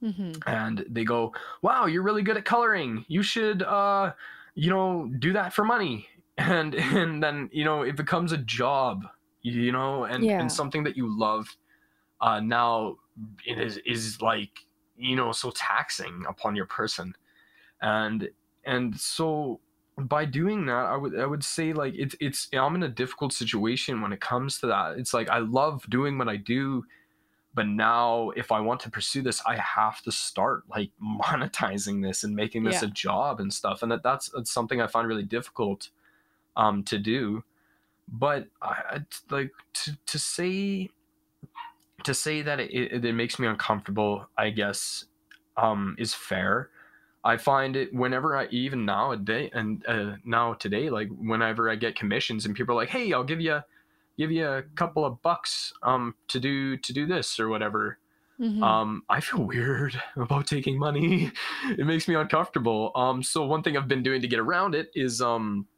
hmm 0.00 0.42
and 0.46 0.84
they 0.88 1.04
go, 1.04 1.34
"Wow, 1.62 1.86
you're 1.86 2.02
really 2.02 2.22
good 2.22 2.36
at 2.36 2.44
coloring. 2.44 3.04
You 3.08 3.22
should, 3.22 3.62
uh, 3.62 4.14
you 4.54 4.70
know, 4.70 5.08
do 5.18 5.32
that 5.34 5.52
for 5.52 5.64
money." 5.64 6.08
And 6.38 6.74
and 6.74 7.22
then 7.22 7.50
you 7.52 7.62
know 7.62 7.82
it 7.82 7.94
becomes 7.94 8.32
a 8.32 8.38
job, 8.38 9.04
you 9.42 9.72
know, 9.72 10.04
and 10.04 10.30
Yeah. 10.30 10.38
and 10.38 10.50
something 10.52 10.84
that 10.84 10.96
you 10.96 11.08
love. 11.18 11.56
Uh, 12.20 12.40
now 12.40 12.98
it 13.46 13.58
is 13.58 13.78
is 13.78 14.22
like 14.22 14.66
you 14.96 15.16
know 15.16 15.32
so 15.32 15.50
taxing 15.50 16.24
upon 16.28 16.56
your 16.56 16.66
person, 16.66 17.14
and 17.82 18.30
and 18.64 18.98
so 18.98 19.60
by 19.98 20.24
doing 20.24 20.66
that, 20.66 20.86
I 20.86 20.96
would 20.96 21.18
I 21.18 21.26
would 21.26 21.44
say 21.44 21.72
like 21.72 21.94
it's 21.96 22.16
it's 22.20 22.48
I'm 22.52 22.74
in 22.76 22.82
a 22.84 22.88
difficult 22.88 23.32
situation 23.32 24.00
when 24.02 24.12
it 24.12 24.20
comes 24.20 24.58
to 24.60 24.66
that. 24.68 24.98
It's 24.98 25.14
like 25.14 25.28
I 25.28 25.38
love 25.38 25.84
doing 25.90 26.18
what 26.18 26.28
I 26.28 26.36
do 26.36 26.84
but 27.54 27.66
now 27.66 28.30
if 28.30 28.50
i 28.52 28.60
want 28.60 28.80
to 28.80 28.90
pursue 28.90 29.22
this 29.22 29.42
i 29.46 29.56
have 29.56 30.00
to 30.02 30.12
start 30.12 30.68
like 30.68 30.90
monetizing 31.02 32.02
this 32.02 32.24
and 32.24 32.34
making 32.34 32.64
this 32.64 32.82
Yeah. 32.82 32.82
a 32.82 32.88
job 32.88 33.40
and 33.40 33.52
stuff 33.52 33.82
and 33.82 33.92
that, 33.92 34.02
that's, 34.02 34.30
that's 34.30 34.50
something 34.50 34.80
i 34.80 34.86
find 34.86 35.08
really 35.08 35.22
difficult 35.22 35.90
um 36.56 36.82
to 36.84 36.98
do 36.98 37.44
but 38.08 38.46
i 38.60 38.98
like 39.30 39.50
to 39.72 39.96
to 40.06 40.18
say 40.18 40.88
to 42.04 42.14
say 42.14 42.42
that 42.42 42.60
it, 42.60 43.04
it, 43.04 43.14
makes 43.14 43.38
me 43.38 43.46
uncomfortable 43.46 44.26
i 44.36 44.50
guess 44.50 45.04
um 45.56 45.94
is 45.98 46.14
fair. 46.14 46.70
I 47.24 47.36
find 47.36 47.76
it 47.76 47.94
whenever 47.94 48.36
i 48.36 48.46
even 48.46 48.84
now 48.84 49.12
a 49.12 49.16
day 49.16 49.48
and 49.54 49.86
uh, 49.86 50.16
now 50.24 50.54
today 50.54 50.90
like 50.90 51.08
whenever 51.16 51.70
i 51.70 51.76
get 51.76 51.94
commissions 51.94 52.46
and 52.46 52.54
people 52.54 52.74
are 52.74 52.76
like 52.82 52.88
hey 52.88 53.12
i'll 53.12 53.22
give 53.22 53.40
you 53.40 53.60
give 54.18 54.32
you 54.32 54.46
a 54.46 54.62
couple 54.74 55.04
of 55.04 55.22
bucks 55.22 55.72
um 55.84 56.14
to 56.28 56.40
do 56.40 56.76
to 56.78 56.92
do 56.92 57.06
this 57.06 57.38
or 57.38 57.48
whatever. 57.48 57.98
Hmm 58.38 58.62
um 58.62 59.02
i 59.08 59.20
feel 59.20 59.44
weird 59.44 60.00
about 60.16 60.46
taking 60.48 60.78
money. 60.78 61.30
It 61.78 61.86
makes 61.86 62.08
me 62.08 62.16
uncomfortable. 62.16 62.90
Um 62.96 63.22
so 63.22 63.46
one 63.46 63.62
thing 63.62 63.76
i've 63.76 63.88
been 63.88 64.02
doing 64.02 64.20
to 64.20 64.28
get 64.28 64.40
around 64.40 64.74
it 64.74 64.90
is 64.94 65.22
um 65.22 65.68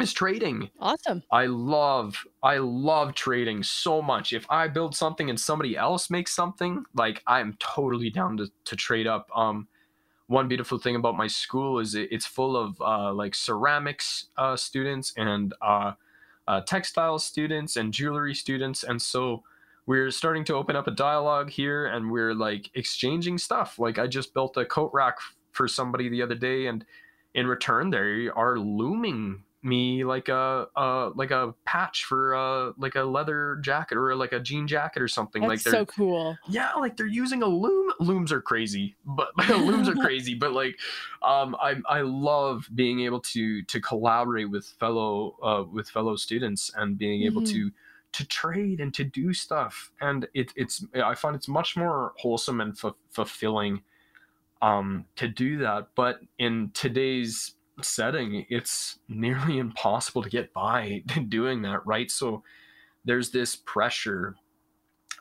is 0.00 0.12
trading. 0.12 0.70
Awesome. 0.80 1.22
i 1.30 1.46
love 1.46 2.24
i 2.42 2.58
love 2.58 3.14
trading 3.14 3.62
so 3.62 4.02
much. 4.02 4.32
If 4.32 4.46
i 4.50 4.68
build 4.68 4.94
something 4.94 5.30
and 5.30 5.38
somebody 5.38 5.76
else 5.76 6.10
makes 6.10 6.34
something 6.34 6.84
like 6.94 7.22
i'm 7.26 7.56
totally 7.58 8.10
down 8.10 8.36
to, 8.38 8.50
to 8.64 8.76
trade 8.76 9.06
up. 9.06 9.28
Um 9.34 9.68
one 10.28 10.48
beautiful 10.48 10.78
thing 10.78 10.96
about 10.96 11.16
my 11.16 11.28
school 11.28 11.78
is 11.78 11.94
it, 11.94 12.08
it's 12.10 12.26
full 12.26 12.56
of 12.56 12.80
uh, 12.80 13.12
like 13.12 13.32
ceramics 13.32 14.26
uh, 14.36 14.56
students 14.56 15.12
and 15.16 15.54
uh, 15.62 15.92
uh, 16.48 16.60
textile 16.62 17.18
students 17.20 17.76
and 17.76 17.92
jewelry 17.92 18.34
students. 18.34 18.82
And 18.82 19.00
so 19.00 19.44
we're 19.86 20.10
starting 20.10 20.44
to 20.46 20.54
open 20.54 20.74
up 20.74 20.88
a 20.88 20.90
dialogue 20.90 21.50
here 21.50 21.86
and 21.86 22.10
we're 22.10 22.34
like 22.34 22.70
exchanging 22.74 23.38
stuff. 23.38 23.78
Like 23.78 23.98
i 23.98 24.06
just 24.06 24.34
built 24.34 24.56
a 24.56 24.64
coat 24.64 24.90
rack 24.92 25.16
for 25.52 25.68
somebody 25.68 26.08
the 26.08 26.22
other 26.22 26.34
day 26.34 26.66
and 26.66 26.84
in 27.34 27.46
return 27.46 27.90
they 27.90 28.28
are 28.28 28.58
looming 28.58 29.42
me 29.66 30.04
like 30.04 30.28
a 30.28 30.68
uh 30.76 31.10
like 31.16 31.30
a 31.32 31.52
patch 31.64 32.04
for 32.04 32.34
uh 32.36 32.72
like 32.78 32.94
a 32.94 33.02
leather 33.02 33.56
jacket 33.62 33.98
or 33.98 34.14
like 34.14 34.32
a 34.32 34.40
jean 34.40 34.66
jacket 34.68 35.02
or 35.02 35.08
something 35.08 35.42
That's 35.42 35.48
like 35.50 35.62
they're 35.64 35.72
so 35.72 35.86
cool. 35.86 36.38
yeah 36.48 36.72
like 36.74 36.96
they're 36.96 37.06
using 37.06 37.42
a 37.42 37.46
loom 37.46 37.92
looms 37.98 38.30
are 38.30 38.40
crazy 38.40 38.94
but 39.04 39.36
looms 39.48 39.88
are 39.88 39.96
crazy 39.96 40.34
but 40.34 40.52
like 40.52 40.78
um 41.22 41.56
i 41.60 41.74
i 41.88 42.00
love 42.00 42.68
being 42.74 43.00
able 43.00 43.20
to 43.20 43.62
to 43.64 43.80
collaborate 43.80 44.48
with 44.50 44.66
fellow 44.78 45.36
uh 45.42 45.64
with 45.70 45.88
fellow 45.90 46.14
students 46.16 46.70
and 46.76 46.96
being 46.96 47.24
able 47.24 47.42
Mhm. 47.42 47.46
to 47.52 47.70
to 48.12 48.26
trade 48.26 48.80
and 48.80 48.94
to 48.94 49.04
do 49.04 49.32
stuff 49.34 49.90
and 50.00 50.28
it, 50.32 50.52
it's 50.56 50.84
i 51.04 51.14
find 51.14 51.34
it's 51.36 51.48
much 51.48 51.76
more 51.76 52.12
wholesome 52.18 52.60
and 52.60 52.78
fu- 52.78 52.94
fulfilling 53.10 53.82
um 54.62 55.04
to 55.16 55.28
do 55.28 55.58
that 55.58 55.88
but 55.96 56.20
in 56.38 56.70
today's 56.72 57.54
setting 57.82 58.46
it's 58.48 58.98
nearly 59.08 59.58
impossible 59.66 60.22
to 60.22 60.30
get 60.30 60.52
by 60.52 61.02
doing 61.28 61.62
that 61.62 61.84
right 61.86 62.10
so 62.10 62.42
there's 63.04 63.30
this 63.30 63.56
pressure 63.56 64.34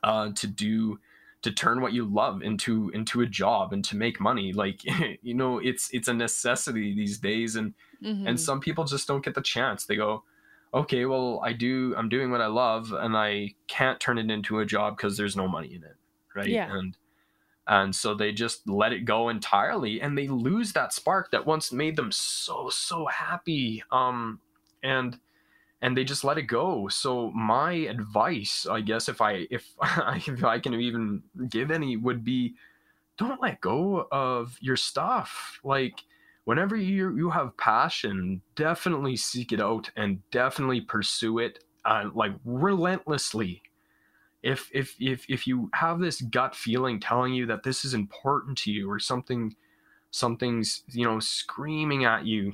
uh 0.03 0.32
to 0.36 0.47
do 0.47 0.99
to 1.41 1.51
turn 1.51 1.80
what 1.82 1.93
you 1.93 2.06
love 2.06 2.41
into 2.41 2.89
into 2.89 3.22
a 3.22 3.26
job 3.26 3.72
and 3.74 3.84
to 3.86 3.95
make 3.95 4.20
money 4.20 4.51
like 4.53 4.82
you 5.22 5.34
know 5.34 5.60
it's 5.60 5.89
it's 5.93 6.08
a 6.08 6.14
necessity 6.14 6.93
these 6.95 7.18
days 7.20 7.56
and 7.56 7.74
Mhm. 8.03 8.28
and 8.28 8.39
some 8.39 8.60
people 8.60 8.84
just 8.84 9.08
don't 9.08 9.24
get 9.24 9.36
the 9.36 9.41
chance 9.41 9.86
they 9.86 9.95
go 9.95 10.24
okay 10.74 11.06
well 11.06 11.39
i 11.43 11.53
do 11.53 11.95
i'm 11.97 12.10
doing 12.10 12.30
what 12.30 12.41
i 12.41 12.45
love 12.47 12.91
and 12.91 13.16
i 13.16 13.56
can't 13.68 13.99
turn 14.01 14.18
it 14.18 14.30
into 14.30 14.60
a 14.60 14.66
job 14.66 14.97
because 14.97 15.16
there's 15.16 15.38
no 15.38 15.47
money 15.47 15.74
in 15.74 15.84
it 15.84 15.95
right 16.36 16.49
Yeah. 16.49 16.76
and 16.76 16.97
and 17.68 17.95
so 17.95 18.13
they 18.13 18.32
just 18.32 18.68
let 18.70 18.93
it 18.93 19.05
go 19.05 19.30
entirely 19.30 20.01
and 20.01 20.18
they 20.18 20.28
lose 20.28 20.74
that 20.74 20.93
spark 20.93 21.32
that 21.32 21.45
once 21.45 21.72
made 21.72 21.95
them 21.95 22.11
so 22.11 22.70
so 22.70 23.05
happy 23.07 23.84
um 23.91 24.39
and 24.84 25.20
and 25.82 25.95
they 25.95 26.03
just 26.03 26.24
let 26.24 26.38
it 26.38 26.43
go. 26.43 26.88
So 26.88 27.32
my 27.32 27.74
advice 27.74 28.66
i 28.70 28.82
guess 28.82 29.09
if 29.09 29.22
i 29.22 29.45
if 29.51 29.68
i 29.82 30.22
if 30.26 30.43
i 30.43 30.59
can 30.59 30.74
even 30.74 31.22
give 31.49 31.72
any 31.72 31.97
would 31.97 32.24
be 32.24 32.55
don't 33.18 33.41
let 33.41 33.61
go 33.61 34.07
of 34.11 34.57
your 34.59 34.76
stuff. 34.76 35.59
Like 35.63 36.03
whenever 36.43 36.76
you 36.76 37.16
you 37.16 37.30
have 37.30 37.57
passion 37.57 38.41
definitely 38.55 39.16
seek 39.16 39.51
it 39.51 39.61
out 39.61 39.89
and 39.95 40.20
definitely 40.32 40.82
pursue 40.82 41.39
it 41.39 41.59
uh, 41.86 42.09
like 42.13 42.34
relentlessly 42.43 43.61
if 44.46 44.70
if 44.74 44.96
if 45.00 45.26
if 45.28 45.48
you 45.48 45.70
have 45.74 46.00
this 46.00 46.22
gut 46.22 46.56
feeling 46.56 47.00
telling 47.00 47.34
you 47.34 47.48
that 47.48 47.64
this 47.64 47.84
is 47.84 47.93
important 47.96 48.58
to 48.60 48.72
you 48.72 48.89
or 48.89 49.00
something 49.00 49.56
something's 50.12 50.84
you 50.91 51.04
know 51.04 51.20
screaming 51.20 52.06
at 52.06 52.26
you 52.26 52.54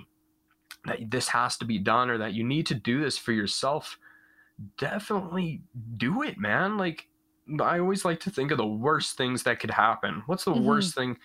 that 0.86 1.12
this 1.12 1.28
has 1.28 1.58
to 1.58 1.66
be 1.66 1.78
done 1.78 2.10
or 2.10 2.18
that 2.18 2.34
you 2.34 2.44
need 2.44 2.66
to 2.66 2.74
do 2.74 3.02
this 3.04 3.18
for 3.18 3.34
yourself 3.34 4.00
definitely 4.78 5.62
do 5.98 6.24
it 6.24 6.38
man 6.38 6.78
like 6.78 7.08
i 7.62 7.78
always 7.80 8.06
like 8.06 8.20
to 8.22 8.30
think 8.32 8.52
of 8.52 8.58
the 8.58 8.66
worst 8.66 9.18
things 9.18 9.44
that 9.44 9.60
could 9.60 9.72
happen 9.72 10.24
what's 10.28 10.46
the 10.46 10.54
Mhm. 10.54 10.64
worst 10.64 10.96
thing 10.96 11.18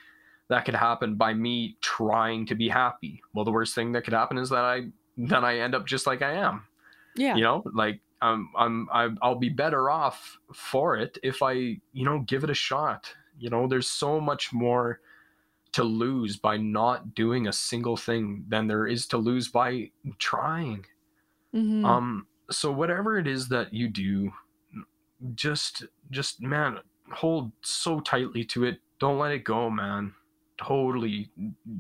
that 0.49 0.65
could 0.65 0.75
happen 0.75 1.17
by 1.17 1.33
me 1.35 1.77
trying 1.81 2.47
to 2.47 2.55
be 2.55 2.69
happy 2.69 3.23
well 3.35 3.45
the 3.45 3.53
worst 3.53 3.75
thing 3.75 3.93
that 3.93 4.05
could 4.05 4.15
happen 4.15 4.39
is 4.39 4.49
that 4.51 4.65
i 4.65 4.87
then 5.17 5.45
i 5.45 5.59
end 5.59 5.75
up 5.75 5.87
just 5.87 6.07
like 6.07 6.23
i 6.23 6.33
am 6.33 6.67
Yeah. 7.15 7.37
you 7.37 7.43
know 7.43 7.63
like 7.73 8.01
um, 8.23 8.51
I'm, 8.57 8.89
I'm 8.93 9.19
i'll 9.23 9.35
be 9.39 9.49
better 9.51 9.91
off 9.91 10.39
for 10.55 10.97
it 10.97 11.19
if 11.23 11.43
i 11.43 11.53
you 11.53 12.05
know 12.05 12.21
give 12.21 12.45
it 12.45 12.51
a 12.51 12.55
shot. 12.55 13.13
You 13.39 13.51
know 13.51 13.67
there's 13.69 13.89
so 13.89 14.21
much 14.21 14.53
more 14.53 15.01
to 15.73 15.85
lose 15.85 16.37
by 16.39 16.57
not 16.57 17.15
doing 17.15 17.47
a 17.47 17.53
single 17.53 17.97
thing 17.97 18.45
than 18.49 18.67
there 18.67 18.87
is 18.87 19.07
to 19.09 19.19
lose 19.19 19.49
by 19.49 19.91
trying. 20.19 20.87
Mhm. 21.55 21.85
um 21.85 22.27
so 22.51 22.73
whatever 22.73 23.19
it 23.19 23.27
is 23.27 23.49
that 23.49 23.75
you 23.75 23.89
do 23.89 24.33
just 25.35 25.85
just 26.11 26.41
man 26.43 26.79
hold 27.13 27.53
so 27.63 28.01
tightly 28.01 28.45
to 28.45 28.65
it. 28.65 28.79
Don't 28.99 29.19
let 29.19 29.33
it 29.33 29.45
go 29.45 29.69
man. 29.71 30.15
Totally 30.59 31.29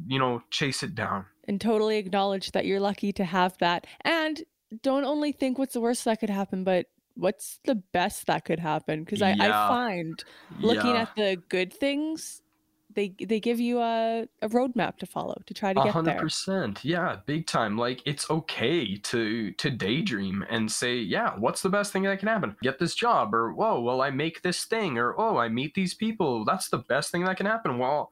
you 0.07 0.19
know 0.19 0.43
chase 0.51 0.83
it 0.83 0.95
down. 0.95 1.25
And 1.49 1.61
totally 1.61 1.97
acknowledge 1.97 2.51
that 2.53 2.67
you're 2.67 2.81
lucky 2.81 3.13
to 3.15 3.25
have 3.25 3.57
that. 3.59 3.87
And 4.03 4.43
don't 4.83 5.05
only 5.05 5.33
think 5.33 5.59
what's 5.59 5.75
the 5.75 5.81
worst 5.81 6.05
that 6.05 6.21
could 6.21 6.31
happen, 6.31 6.65
but 6.65 6.87
what's 7.15 7.61
the 7.65 7.77
best 7.93 8.27
that 8.27 8.45
could 8.45 8.61
happen. 8.61 9.05
Because 9.05 9.23
I, 9.23 9.37
I 9.39 9.53
find 9.53 10.23
looking 10.63 10.97
Yeah. 10.97 11.03
at 11.03 11.15
the 11.17 11.43
good 11.49 11.73
things, 11.73 12.43
they 12.91 13.15
they 13.21 13.41
give 13.41 13.61
you 13.61 13.81
a, 13.81 14.27
a 14.43 14.49
roadmap 14.49 14.99
to 14.99 15.07
follow 15.07 15.37
to 15.47 15.55
try 15.55 15.73
to 15.73 15.81
get 15.81 15.93
hundred 15.93 16.05
there. 16.05 16.19
percent. 16.19 16.85
Yeah, 16.85 17.17
big 17.27 17.47
time. 17.47 17.77
Like 17.77 18.01
it's 18.07 18.31
okay 18.31 18.97
to 18.97 19.53
to 19.53 19.71
daydream 19.71 20.45
and 20.49 20.71
say, 20.73 20.97
yeah, 20.97 21.35
what's 21.37 21.61
the 21.63 21.69
best 21.69 21.93
thing 21.93 22.05
that 22.05 22.19
can 22.19 22.29
happen? 22.29 22.57
Get 22.63 22.79
this 22.79 22.95
job, 22.95 23.35
or 23.35 23.53
whoa, 23.53 23.81
well, 23.81 24.01
I 24.01 24.11
make 24.11 24.43
this 24.43 24.65
thing, 24.65 24.97
or 24.99 25.15
oh, 25.21 25.37
I 25.37 25.49
meet 25.49 25.75
these 25.75 25.95
people. 25.95 26.45
That's 26.45 26.71
the 26.71 26.79
best 26.79 27.11
thing 27.11 27.25
that 27.25 27.37
can 27.37 27.47
happen. 27.47 27.79
Well, 27.79 28.11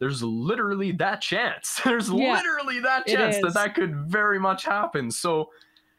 there's 0.00 0.22
literally 0.22 0.92
that 0.92 1.20
chance. 1.22 1.80
There's 1.84 2.10
Yeah, 2.10 2.40
literally 2.40 2.80
that 2.80 3.06
chance 3.06 3.38
that 3.40 3.54
that 3.54 3.74
could 3.74 3.94
very 4.10 4.38
much 4.40 4.64
happen. 4.64 5.10
So 5.12 5.50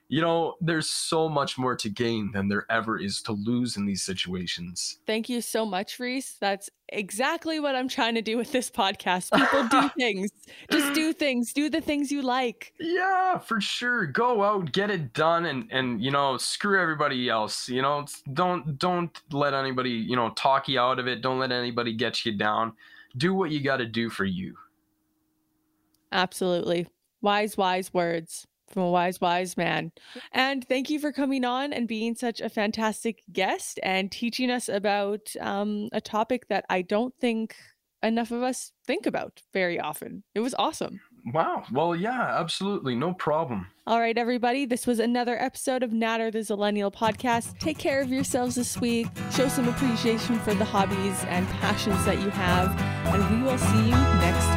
you 0.10 0.22
know, 0.22 0.56
there's 0.62 0.90
so 0.90 1.30
much 1.30 1.58
more 1.58 1.76
to 1.76 1.90
gain 1.90 2.32
than 2.32 2.48
there 2.48 2.66
ever 2.70 3.00
is 3.00 3.22
to 3.24 3.32
lose 3.32 3.78
in 3.78 3.86
these 3.86 4.04
situations. 4.04 5.00
Thank 5.08 5.30
you 5.30 5.42
so 5.42 5.66
much, 5.66 6.00
Reese. 6.00 6.38
That's 6.40 6.70
exactly 6.90 7.60
what 7.60 7.76
I'm 7.76 7.88
trying 7.88 8.16
to 8.16 8.22
do 8.22 8.38
with 8.38 8.52
this 8.52 8.70
podcast. 8.70 9.32
People 9.32 9.68
do 9.70 9.90
things. 9.98 10.30
Just 10.70 10.94
do 10.94 11.14
things. 11.14 11.54
Do 11.54 11.70
the 11.70 11.82
things 11.82 12.12
you 12.12 12.22
like. 12.22 12.74
Yeah, 12.80 13.40
for 13.40 13.62
sure. 13.62 14.06
Go 14.06 14.44
out, 14.44 14.72
get 14.72 14.92
it 14.92 15.14
done 15.14 15.46
and 15.46 15.68
and 15.72 16.02
you 16.04 16.12
know, 16.12 16.38
screw 16.38 16.80
everybody 16.80 17.30
else. 17.30 17.70
You 17.70 17.82
know, 17.82 18.06
don't 18.34 18.78
don't 18.78 19.20
let 19.32 19.54
anybody, 19.54 19.90
you 19.90 20.16
know, 20.16 20.30
talk 20.32 20.68
you 20.68 20.80
out 20.80 21.00
of 21.00 21.08
it. 21.08 21.22
Don't 21.22 21.40
let 21.40 21.52
anybody 21.52 21.94
get 21.94 22.26
you 22.26 22.34
down. 22.34 22.74
Do 23.18 23.34
what 23.34 23.52
you 23.52 23.62
got 23.62 23.78
to 23.78 23.86
do 23.86 24.10
for 24.10 24.26
you. 24.26 24.58
Absolutely. 26.12 26.88
Wise 27.22 27.58
wise 27.58 27.94
words 27.94 28.46
from 28.74 28.84
a 28.84 28.90
wise, 28.90 29.22
wise 29.22 29.56
man. 29.56 29.92
And 30.32 30.68
thank 30.68 30.90
you 30.90 31.00
for 31.00 31.12
coming 31.12 31.46
on 31.46 31.72
and 31.74 31.88
being 31.88 32.16
such 32.16 32.42
a 32.42 32.50
fantastic 32.50 33.24
guest 33.32 33.80
and 33.84 34.12
teaching 34.12 34.50
us 34.50 34.68
about 34.70 35.34
um, 35.40 35.90
a 35.92 36.02
topic 36.02 36.48
that 36.50 36.66
I 36.70 36.82
don't 36.82 37.14
think 37.20 37.56
enough 38.02 38.32
of 38.32 38.44
us 38.44 38.74
think 38.86 39.06
about 39.06 39.42
very 39.54 39.80
often. 39.80 40.24
It 40.36 40.42
was 40.42 40.54
awesome. 40.60 41.00
Wow. 41.34 41.64
Well, 41.72 41.96
yeah, 41.96 42.38
absolutely. 42.38 42.96
No 42.96 43.14
problem. 43.14 43.68
All 43.88 44.00
right, 44.00 44.18
everybody. 44.18 44.66
This 44.66 44.86
was 44.86 45.00
another 45.00 45.42
episode 45.42 45.82
of 45.82 45.94
Natter 45.94 46.30
the 46.30 46.40
Zillennial 46.40 46.94
podcast. 46.94 47.58
Take 47.60 47.78
care 47.78 48.02
of 48.02 48.10
yourselves 48.10 48.56
this 48.56 48.80
week. 48.80 49.08
Show 49.32 49.48
some 49.48 49.70
appreciation 49.70 50.38
for 50.40 50.54
the 50.54 50.66
hobbies 50.66 51.24
and 51.26 51.48
passions 51.48 52.04
that 52.06 52.22
you 52.22 52.30
have. 52.30 52.78
And 53.14 53.40
we 53.40 53.46
will 53.46 53.58
see 53.58 53.86
you 53.86 53.92
next. 53.92 54.53